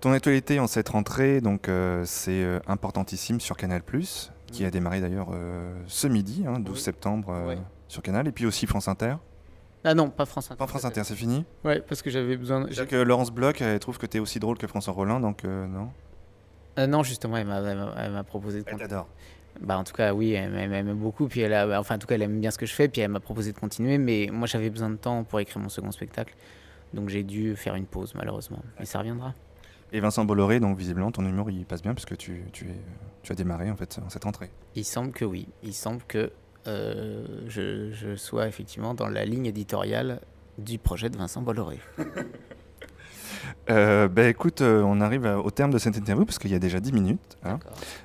Ton 0.00 0.12
actualité 0.12 0.60
en 0.60 0.66
cette 0.68 0.88
rentrée, 0.90 1.40
donc 1.40 1.68
euh, 1.68 2.02
c'est 2.04 2.44
euh, 2.44 2.60
importantissime 2.68 3.40
sur 3.40 3.56
Canal+, 3.56 3.82
qui 4.46 4.64
a 4.64 4.70
démarré 4.70 5.00
d'ailleurs 5.00 5.30
euh, 5.32 5.74
ce 5.88 6.06
midi, 6.06 6.44
hein, 6.46 6.60
12 6.60 6.76
Oui. 6.76 6.80
septembre, 6.80 7.30
euh, 7.30 7.46
Ouais. 7.48 7.58
sur 7.88 8.02
Canal, 8.02 8.28
et 8.28 8.32
puis 8.32 8.46
aussi 8.46 8.66
France 8.66 8.86
Inter. 8.86 9.14
Ah 9.84 9.94
non, 9.94 10.08
pas 10.10 10.24
France 10.24 10.50
Inter. 10.50 10.58
Pas 10.58 10.66
France 10.68 10.84
Inter, 10.84 11.02
c'est 11.04 11.14
fini? 11.16 11.44
Ouais, 11.64 11.80
parce 11.80 12.02
que 12.02 12.10
j'avais 12.10 12.36
besoin. 12.36 12.66
Je 12.68 12.74
sais 12.74 12.86
que 12.86 12.96
Laurence 12.96 13.30
Bloch, 13.32 13.60
elle 13.60 13.78
trouve 13.80 13.98
que 13.98 14.06
t'es 14.06 14.18
aussi 14.20 14.38
drôle 14.38 14.56
que 14.58 14.66
François 14.68 14.92
Rollin, 14.94 15.18
donc 15.18 15.44
euh, 15.44 15.66
non? 15.66 15.90
Non, 16.86 17.02
justement, 17.02 17.36
elle 17.36 17.46
m'a- 17.48 17.58
elle 17.60 17.76
m'a 17.76 17.94
elle 17.98 18.12
m'a 18.12 18.22
proposé 18.24 18.58
de 18.60 18.64
Elle 18.68 18.72
continuer. 18.74 18.88
t'adore. 18.88 19.08
Bah, 19.60 19.76
en 19.78 19.82
tout 19.82 19.92
cas, 19.94 20.14
oui, 20.14 20.30
elle, 20.32 20.52
m'aime- 20.52 20.72
elle 20.72 20.84
m'aime 20.84 20.96
beaucoup. 20.98 21.26
Puis 21.26 21.40
elle 21.40 21.52
a, 21.54 21.80
enfin, 21.80 21.96
en 21.96 21.98
tout 21.98 22.06
cas, 22.06 22.14
elle 22.14 22.22
aime 22.22 22.38
bien 22.40 22.52
ce 22.52 22.58
que 22.58 22.66
je 22.66 22.72
fais. 22.72 22.86
Puis 22.86 23.00
elle 23.00 23.10
m'a 23.10 23.18
proposé 23.18 23.52
de 23.52 23.58
continuer. 23.58 23.98
Mais 23.98 24.28
moi, 24.32 24.46
j'avais 24.46 24.70
besoin 24.70 24.90
de 24.90 24.94
temps 24.96 25.24
pour 25.24 25.40
écrire 25.40 25.60
mon 25.60 25.68
second 25.68 25.90
spectacle. 25.90 26.34
Donc 26.94 27.08
j'ai 27.08 27.24
dû 27.24 27.56
faire 27.56 27.74
une 27.74 27.86
pause, 27.86 28.14
malheureusement. 28.14 28.60
Mais 28.78 28.84
ça 28.84 29.00
reviendra. 29.00 29.34
Et 29.92 30.00
Vincent 30.00 30.24
Bolloré, 30.24 30.60
donc 30.60 30.76
visiblement 30.76 31.10
ton 31.10 31.24
humour 31.24 31.50
il 31.50 31.64
passe 31.64 31.82
bien 31.82 31.94
puisque 31.94 32.16
tu, 32.16 32.42
tu, 32.52 32.66
es, 32.66 32.80
tu 33.22 33.32
as 33.32 33.34
démarré 33.34 33.70
en 33.70 33.76
fait 33.76 33.98
en 34.04 34.08
cette 34.10 34.24
rentrée. 34.24 34.50
Il 34.74 34.84
semble 34.84 35.12
que 35.12 35.24
oui. 35.24 35.48
Il 35.62 35.72
semble 35.74 36.02
que 36.06 36.30
euh, 36.66 37.24
je, 37.48 37.90
je 37.92 38.14
sois 38.16 38.46
effectivement 38.48 38.92
dans 38.94 39.08
la 39.08 39.24
ligne 39.24 39.46
éditoriale 39.46 40.20
du 40.58 40.78
projet 40.78 41.08
de 41.08 41.16
Vincent 41.16 41.40
Bolloré. 41.42 41.78
Euh, 43.70 44.08
bah 44.08 44.26
écoute, 44.28 44.62
euh, 44.62 44.82
on 44.82 45.00
arrive 45.02 45.26
à- 45.26 45.38
au 45.38 45.50
terme 45.50 45.70
de 45.70 45.78
cette 45.78 45.96
interview 45.96 46.24
parce 46.24 46.38
qu'il 46.38 46.50
y 46.50 46.54
a 46.54 46.58
déjà 46.58 46.80
10 46.80 46.92
minutes. 46.92 47.36
hein. 47.44 47.58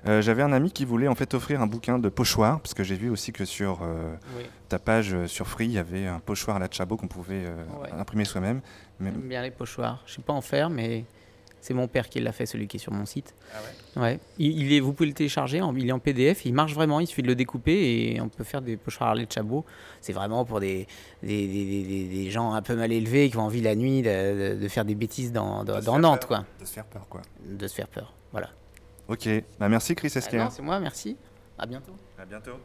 Euh, 0.08 0.22
J'avais 0.22 0.42
un 0.44 0.52
ami 0.52 0.72
qui 0.72 0.84
voulait 0.84 1.08
en 1.08 1.16
fait 1.16 1.34
offrir 1.34 1.62
un 1.62 1.68
bouquin 1.68 1.98
de 2.00 2.10
pochoir 2.10 2.60
parce 2.60 2.74
que 2.74 2.84
j'ai 2.84 2.96
vu 2.96 3.10
aussi 3.10 3.32
que 3.32 3.46
sur 3.46 3.80
euh, 3.82 4.14
Oui. 4.38 4.44
ta 4.68 4.78
page 4.80 5.14
euh, 5.14 5.28
sur 5.28 5.48
Free 5.48 5.66
il 5.68 5.72
y 5.72 5.78
avait 5.78 6.06
un 6.06 6.20
pochoir 6.20 6.58
à 6.58 6.60
la 6.60 6.68
Chabot 6.70 6.98
qu'on 6.98 7.08
pouvait 7.08 7.46
euh, 7.46 7.64
Ouais. 7.82 7.92
imprimer 7.94 8.26
soi-même. 8.26 8.62
Mais- 9.00 9.12
J'aime 9.12 9.22
bien 9.30 9.42
les 9.42 9.52
pochoirs. 9.52 10.04
Je 10.06 10.16
sais 10.16 10.22
pas 10.22 10.34
en 10.34 10.42
faire, 10.42 10.70
mais 10.70 11.06
c'est 11.64 11.74
mon 11.74 11.88
père 11.88 12.10
qui 12.10 12.20
l'a 12.20 12.32
fait, 12.34 12.46
celui 12.46 12.68
qui 12.68 12.76
est 12.78 12.80
sur 12.80 12.92
mon 12.92 13.06
site. 13.06 13.34
ouais 13.96 14.20
il, 14.38 14.62
il 14.62 14.74
est, 14.74 14.80
Vous 14.82 14.92
pouvez 14.94 15.08
le 15.08 15.14
télécharger, 15.16 15.62
en- 15.62 15.74
il 15.76 15.88
est 15.88 15.92
en 15.94 16.00
PDF, 16.00 16.46
il 16.46 16.54
marche 16.54 16.74
vraiment, 16.74 17.00
il 17.00 17.08
suffit 17.08 17.22
de 17.22 17.28
le 17.28 17.36
découper 17.36 18.12
et 18.14 18.20
on 18.22 18.28
peut 18.28 18.44
faire 18.44 18.62
des 18.62 18.76
pochoirs 18.76 19.12
à 19.12 19.16
lait 19.16 19.26
de 19.26 19.32
chabot. 19.32 19.64
C'est 20.02 20.12
vraiment 20.14 20.44
pour 20.44 20.60
des, 20.60 20.88
des, 21.24 21.48
des- 21.48 21.66
des- 21.66 21.84
des- 21.84 22.08
des 22.10 22.30
gens 22.32 22.52
un 22.54 22.62
peu 22.62 22.76
mal 22.76 22.92
élevés 22.92 23.30
qui 23.30 23.38
ont 23.38 23.44
envie 23.44 23.62
la 23.62 23.76
nuit 23.76 24.02
de, 24.02 24.56
de- 24.56 24.62
de 24.62 24.68
faire 24.68 24.84
des 24.86 24.96
bêtises 24.96 25.32
dans, 25.32 25.64
dans, 25.64 25.80
De 25.80 26.00
Nantes, 26.02 26.20
peur. 26.22 26.28
quoi. 26.28 26.46
De 26.60 26.66
se 26.66 26.74
faire 26.74 26.86
peur 26.86 27.08
quoi. 27.10 27.22
De 27.46 27.66
se 27.68 27.74
faire 27.74 27.88
peur. 27.88 28.14
Voilà. 28.32 28.50
Ok, 29.08 29.30
bah 29.60 29.70
merci 29.70 29.96
Chris 29.96 30.12
Ah 30.16 30.20
Esquer. 30.20 30.38
non, 30.38 30.50
c'est 30.50 30.62
moi, 30.62 30.80
merci. 30.80 31.16
À 31.58 31.66
bientôt. 31.66 31.94
à 32.20 32.26
bientôt. 32.26 32.58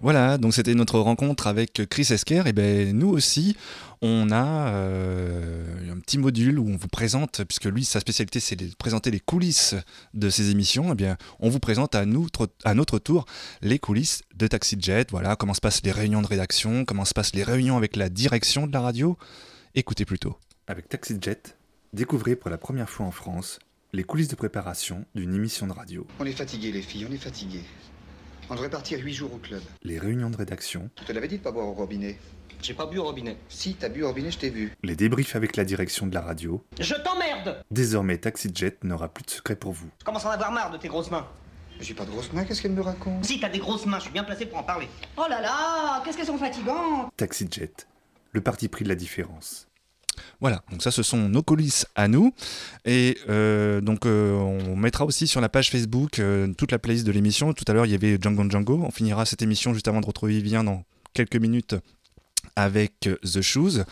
Voilà, 0.00 0.38
donc 0.38 0.54
c'était 0.54 0.74
notre 0.74 0.98
rencontre 0.98 1.46
avec 1.46 1.82
Chris 1.88 2.08
Esquer. 2.10 2.42
Et 2.46 2.52
ben 2.52 2.96
nous 2.96 3.08
aussi, 3.08 3.56
on 4.02 4.30
a 4.30 4.68
euh, 4.68 5.92
un 5.92 5.98
petit 6.00 6.18
module 6.18 6.58
où 6.58 6.68
on 6.68 6.76
vous 6.76 6.88
présente, 6.88 7.42
puisque 7.44 7.66
lui, 7.66 7.84
sa 7.84 8.00
spécialité, 8.00 8.40
c'est 8.40 8.56
de 8.56 8.68
présenter 8.78 9.10
les 9.10 9.20
coulisses 9.20 9.74
de 10.14 10.30
ses 10.30 10.50
émissions. 10.50 10.92
Et 10.92 10.94
bien, 10.94 11.16
on 11.40 11.48
vous 11.48 11.60
présente 11.60 11.94
à, 11.94 12.04
nous, 12.04 12.26
à 12.64 12.74
notre 12.74 12.98
tour 12.98 13.26
les 13.62 13.78
coulisses 13.78 14.22
de 14.34 14.46
Taxi 14.46 14.76
Jet. 14.80 15.10
Voilà, 15.10 15.36
comment 15.36 15.54
se 15.54 15.60
passent 15.60 15.82
les 15.84 15.92
réunions 15.92 16.22
de 16.22 16.26
rédaction, 16.26 16.84
comment 16.84 17.04
se 17.04 17.14
passent 17.14 17.34
les 17.34 17.44
réunions 17.44 17.76
avec 17.76 17.96
la 17.96 18.08
direction 18.08 18.66
de 18.66 18.72
la 18.72 18.80
radio. 18.80 19.16
Écoutez 19.74 20.04
plutôt. 20.04 20.36
Avec 20.68 20.88
TaxiJet, 20.88 21.54
découvrez 21.92 22.34
pour 22.34 22.50
la 22.50 22.58
première 22.58 22.90
fois 22.90 23.06
en 23.06 23.12
France 23.12 23.58
les 23.92 24.04
coulisses 24.04 24.28
de 24.28 24.34
préparation 24.34 25.04
d'une 25.14 25.34
émission 25.34 25.66
de 25.66 25.72
radio, 25.72 26.06
On 26.18 26.26
est 26.26 26.32
fatigués, 26.32 26.72
les 26.72 26.82
filles, 26.82 27.06
on 27.08 27.12
est 27.12 27.18
fatigués. 27.18 27.62
On 28.48 28.54
devrait 28.54 28.70
partir 28.70 28.98
huit 29.00 29.12
jours 29.14 29.32
au 29.34 29.38
club. 29.38 29.62
les 29.82 29.98
réunions 29.98 30.30
de 30.30 30.36
rédaction, 30.36 30.88
Je 31.00 31.04
te 31.04 31.12
l'avais 31.12 31.28
dit 31.28 31.38
de 31.38 31.42
pas 31.42 31.50
boire 31.52 31.66
au 31.66 31.72
robinet. 31.72 32.18
J'ai 32.62 32.74
pas 32.74 32.86
bu 32.86 32.98
au 32.98 33.04
robinet. 33.04 33.36
Si, 33.48 33.74
t'as 33.74 33.88
bu 33.88 34.02
au 34.02 34.08
robinet, 34.08 34.30
je 34.30 34.38
t'ai 34.38 34.50
vu. 34.50 34.72
les 34.82 34.96
débriefs 34.96 35.36
avec 35.36 35.56
la 35.56 35.64
direction 35.64 36.06
de 36.06 36.14
la 36.14 36.20
radio. 36.22 36.64
Je 36.80 36.94
t'emmerde 36.94 37.62
Désormais, 37.70 38.18
TaxiJet 38.18 38.78
n'aura 38.82 39.08
plus 39.08 39.24
de 39.24 39.30
secret 39.30 39.56
pour 39.56 39.72
vous. 39.72 39.88
Je 40.00 40.04
commence 40.04 40.24
à 40.24 40.28
en 40.30 40.32
avoir 40.32 40.52
marre 40.52 40.70
de 40.70 40.78
tes 40.78 40.88
grosses 40.88 41.10
mains. 41.10 41.26
J'ai 41.80 41.92
pas 41.92 42.06
de 42.06 42.10
grosses 42.10 42.32
mains, 42.32 42.44
qu'est-ce 42.44 42.62
qu'elle 42.62 42.72
me 42.72 42.80
raconte? 42.80 43.24
Si 43.24 43.38
t'as 43.38 43.50
des 43.50 43.58
grosses 43.58 43.84
mains, 43.84 43.98
je 43.98 44.04
suis 44.04 44.12
bien 44.12 44.24
placé 44.24 44.46
pour 44.46 44.58
en 44.58 44.62
parler. 44.62 44.88
Oh 45.18 45.24
là 45.28 45.42
là, 45.42 46.02
qu'est-ce 46.04 46.16
qu'elles 46.16 46.26
sont 46.26 46.38
fatigantes 46.38 47.10
TaxiJet, 47.18 47.72
le 48.32 48.40
parti 48.40 48.68
pris 48.68 48.84
de 48.84 48.88
la 48.88 48.94
différence. 48.94 49.68
Voilà, 50.40 50.62
donc 50.70 50.82
ça 50.82 50.90
ce 50.90 51.02
sont 51.02 51.28
nos 51.28 51.42
coulisses 51.42 51.86
à 51.94 52.08
nous. 52.08 52.32
Et 52.84 53.18
euh, 53.28 53.80
donc 53.80 54.06
euh, 54.06 54.32
on 54.34 54.76
mettra 54.76 55.04
aussi 55.04 55.26
sur 55.26 55.40
la 55.40 55.48
page 55.48 55.70
Facebook 55.70 56.18
euh, 56.18 56.52
toute 56.56 56.72
la 56.72 56.78
playlist 56.78 57.06
de 57.06 57.12
l'émission. 57.12 57.52
Tout 57.52 57.64
à 57.68 57.72
l'heure 57.72 57.86
il 57.86 57.92
y 57.92 57.94
avait 57.94 58.18
Django 58.20 58.48
Django. 58.48 58.82
On 58.84 58.90
finira 58.90 59.26
cette 59.26 59.42
émission 59.42 59.74
juste 59.74 59.88
avant 59.88 60.00
de 60.00 60.06
retrouver 60.06 60.40
Vivien 60.40 60.64
dans 60.64 60.84
quelques 61.14 61.36
minutes 61.36 61.74
avec 62.56 63.06
euh, 63.06 63.16
The 63.22 63.42
Shoes. 63.42 63.84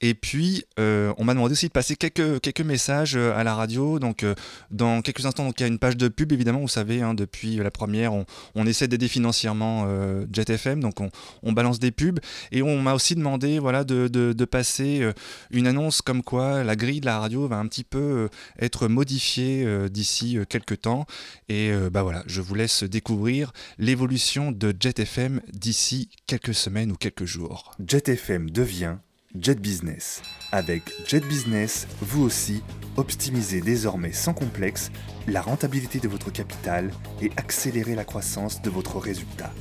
Et 0.00 0.14
puis, 0.14 0.64
euh, 0.78 1.14
on 1.18 1.24
m'a 1.24 1.34
demandé 1.34 1.52
aussi 1.52 1.68
de 1.68 1.72
passer 1.72 1.96
quelques, 1.96 2.40
quelques 2.40 2.60
messages 2.60 3.16
euh, 3.16 3.32
à 3.36 3.44
la 3.44 3.54
radio. 3.54 3.98
Donc, 3.98 4.26
dans 4.70 5.00
quelques 5.02 5.24
instants, 5.24 5.44
donc, 5.44 5.58
il 5.60 5.62
y 5.62 5.64
a 5.64 5.68
une 5.68 5.78
page 5.78 5.96
de 5.96 6.08
pub, 6.08 6.32
évidemment, 6.32 6.60
vous 6.60 6.68
savez, 6.68 7.00
hein, 7.00 7.14
depuis 7.14 7.56
la 7.56 7.70
première, 7.70 8.12
on, 8.12 8.26
on 8.56 8.66
essaie 8.66 8.88
d'aider 8.88 9.08
financièrement 9.08 9.84
euh, 9.86 10.26
Jet 10.32 10.50
FM, 10.50 10.80
donc 10.80 11.00
on, 11.00 11.10
on 11.42 11.52
balance 11.52 11.78
des 11.78 11.92
pubs. 11.92 12.18
Et 12.50 12.60
on 12.62 12.80
m'a 12.82 12.94
aussi 12.94 13.14
demandé 13.14 13.58
voilà, 13.58 13.84
de, 13.84 14.08
de- 14.08 14.44
passer 14.48 15.06
une 15.50 15.66
annonce 15.66 16.00
comme 16.00 16.22
quoi 16.22 16.64
la 16.64 16.74
grille 16.74 17.00
de 17.00 17.06
la 17.06 17.18
radio 17.18 17.46
va 17.46 17.56
un 17.56 17.66
petit 17.66 17.84
peu 17.84 18.30
être 18.58 18.88
modifiée 18.88 19.66
d'ici 19.90 20.38
quelques 20.48 20.80
temps. 20.80 21.04
Et 21.50 21.70
bah 21.92 22.02
voilà, 22.02 22.24
je 22.26 22.40
vous 22.40 22.54
laisse 22.54 22.82
découvrir 22.82 23.52
l'évolution 23.76 24.50
de 24.50 24.74
Jet 24.80 25.00
FM 25.00 25.42
d'ici 25.52 26.08
quelques 26.26 26.54
semaines 26.54 26.90
ou 26.90 26.96
quelques 26.96 27.26
jours. 27.26 27.72
FM 28.08 28.50
devient 28.50 28.96
Jet 29.38 29.60
Business. 29.60 30.22
Avec 30.52 30.82
Jet 31.06 31.26
Business, 31.26 31.86
vous 32.00 32.22
aussi, 32.22 32.62
optimisez 32.96 33.60
désormais 33.60 34.12
sans 34.12 34.32
complexe 34.32 34.90
la 35.26 35.42
rentabilité 35.42 36.00
de 36.00 36.08
votre 36.08 36.30
capital 36.30 36.90
et 37.20 37.30
accélérez 37.36 37.94
la 37.94 38.04
croissance 38.04 38.62
de 38.62 38.70
votre 38.70 38.98
résultat. 38.98 39.52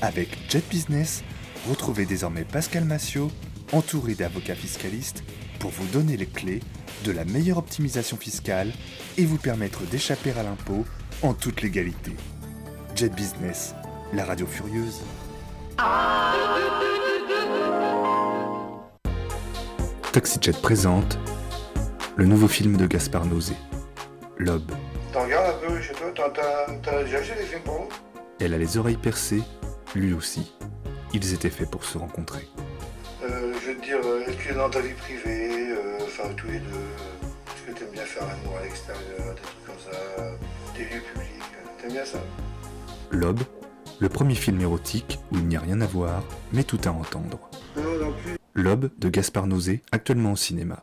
Avec 0.00 0.28
Jet 0.48 0.66
Business, 0.70 1.24
retrouvez 1.68 2.06
désormais 2.06 2.44
Pascal 2.44 2.84
Massiot, 2.84 3.30
entouré 3.72 4.14
d'avocats 4.14 4.54
fiscalistes, 4.54 5.24
pour 5.58 5.70
vous 5.70 5.86
donner 5.88 6.16
les 6.16 6.26
clés 6.26 6.60
de 7.04 7.12
la 7.12 7.24
meilleure 7.24 7.58
optimisation 7.58 8.16
fiscale 8.16 8.72
et 9.18 9.24
vous 9.24 9.38
permettre 9.38 9.82
d'échapper 9.86 10.30
à 10.32 10.42
l'impôt 10.42 10.84
en 11.22 11.34
toute 11.34 11.62
légalité. 11.62 12.12
Jet 12.94 13.14
Business, 13.14 13.74
la 14.12 14.24
radio 14.24 14.46
furieuse. 14.46 15.00
TaxiJet 20.12 20.60
présente 20.60 21.18
le 22.16 22.26
nouveau 22.26 22.48
film 22.48 22.76
de 22.76 22.86
Gaspard 22.86 23.24
Nausé, 23.26 23.54
L'Aube. 24.38 24.70
T'en 25.12 25.22
regardes 25.24 25.56
un 25.64 25.68
peu 25.68 25.80
chez 25.80 25.92
toi 25.94 26.12
T'as 26.82 27.02
déjà 27.04 27.18
acheté 27.18 27.34
des 27.36 27.44
films 27.46 27.62
pour 27.62 27.88
Elle 28.40 28.54
a 28.54 28.58
les 28.58 28.76
oreilles 28.76 28.96
percées, 28.96 29.42
lui 29.94 30.12
aussi. 30.12 30.52
Ils 31.14 31.32
étaient 31.34 31.50
faits 31.50 31.70
pour 31.70 31.84
se 31.84 31.98
rencontrer. 31.98 32.46
euh, 33.24 33.52
Je 33.62 33.70
veux 33.70 33.76
te 33.78 33.84
dire, 33.84 33.98
euh, 34.04 34.24
est-ce 34.26 34.48
que 34.48 34.54
dans 34.54 34.68
ta 34.70 34.80
vie 34.80 34.94
privée, 34.94 35.70
euh, 35.70 35.98
enfin 36.02 36.28
tous 36.36 36.46
les 36.48 36.58
deux, 36.58 36.86
est-ce 37.46 37.72
que 37.72 37.78
t'aimes 37.78 37.92
bien 37.92 38.04
faire 38.04 38.26
l'amour 38.26 38.58
à 38.58 38.64
l'extérieur, 38.64 39.34
des 39.34 39.40
trucs 39.42 39.66
comme 39.66 39.92
ça, 39.92 39.98
des 40.76 40.84
lieux 40.84 41.02
publics 41.12 41.28
T'aimes 41.80 41.92
bien 41.92 42.04
ça? 42.04 42.18
L'Aube, 43.10 43.40
le 44.02 44.08
premier 44.08 44.34
film 44.34 44.60
érotique 44.60 45.20
où 45.30 45.36
il 45.36 45.46
n'y 45.46 45.56
a 45.56 45.60
rien 45.60 45.80
à 45.80 45.86
voir, 45.86 46.24
mais 46.52 46.64
tout 46.64 46.80
à 46.84 46.88
entendre. 46.90 47.38
L'Aube 48.52 48.90
de 48.98 49.08
Gaspard 49.08 49.46
Nausé, 49.46 49.80
actuellement 49.92 50.32
au 50.32 50.36
cinéma. 50.36 50.82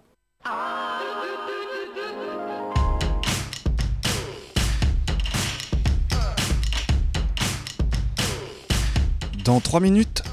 Dans 9.43 9.59
3 9.59 9.81
minutes, 9.81 10.23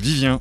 Vivien. 0.00 0.40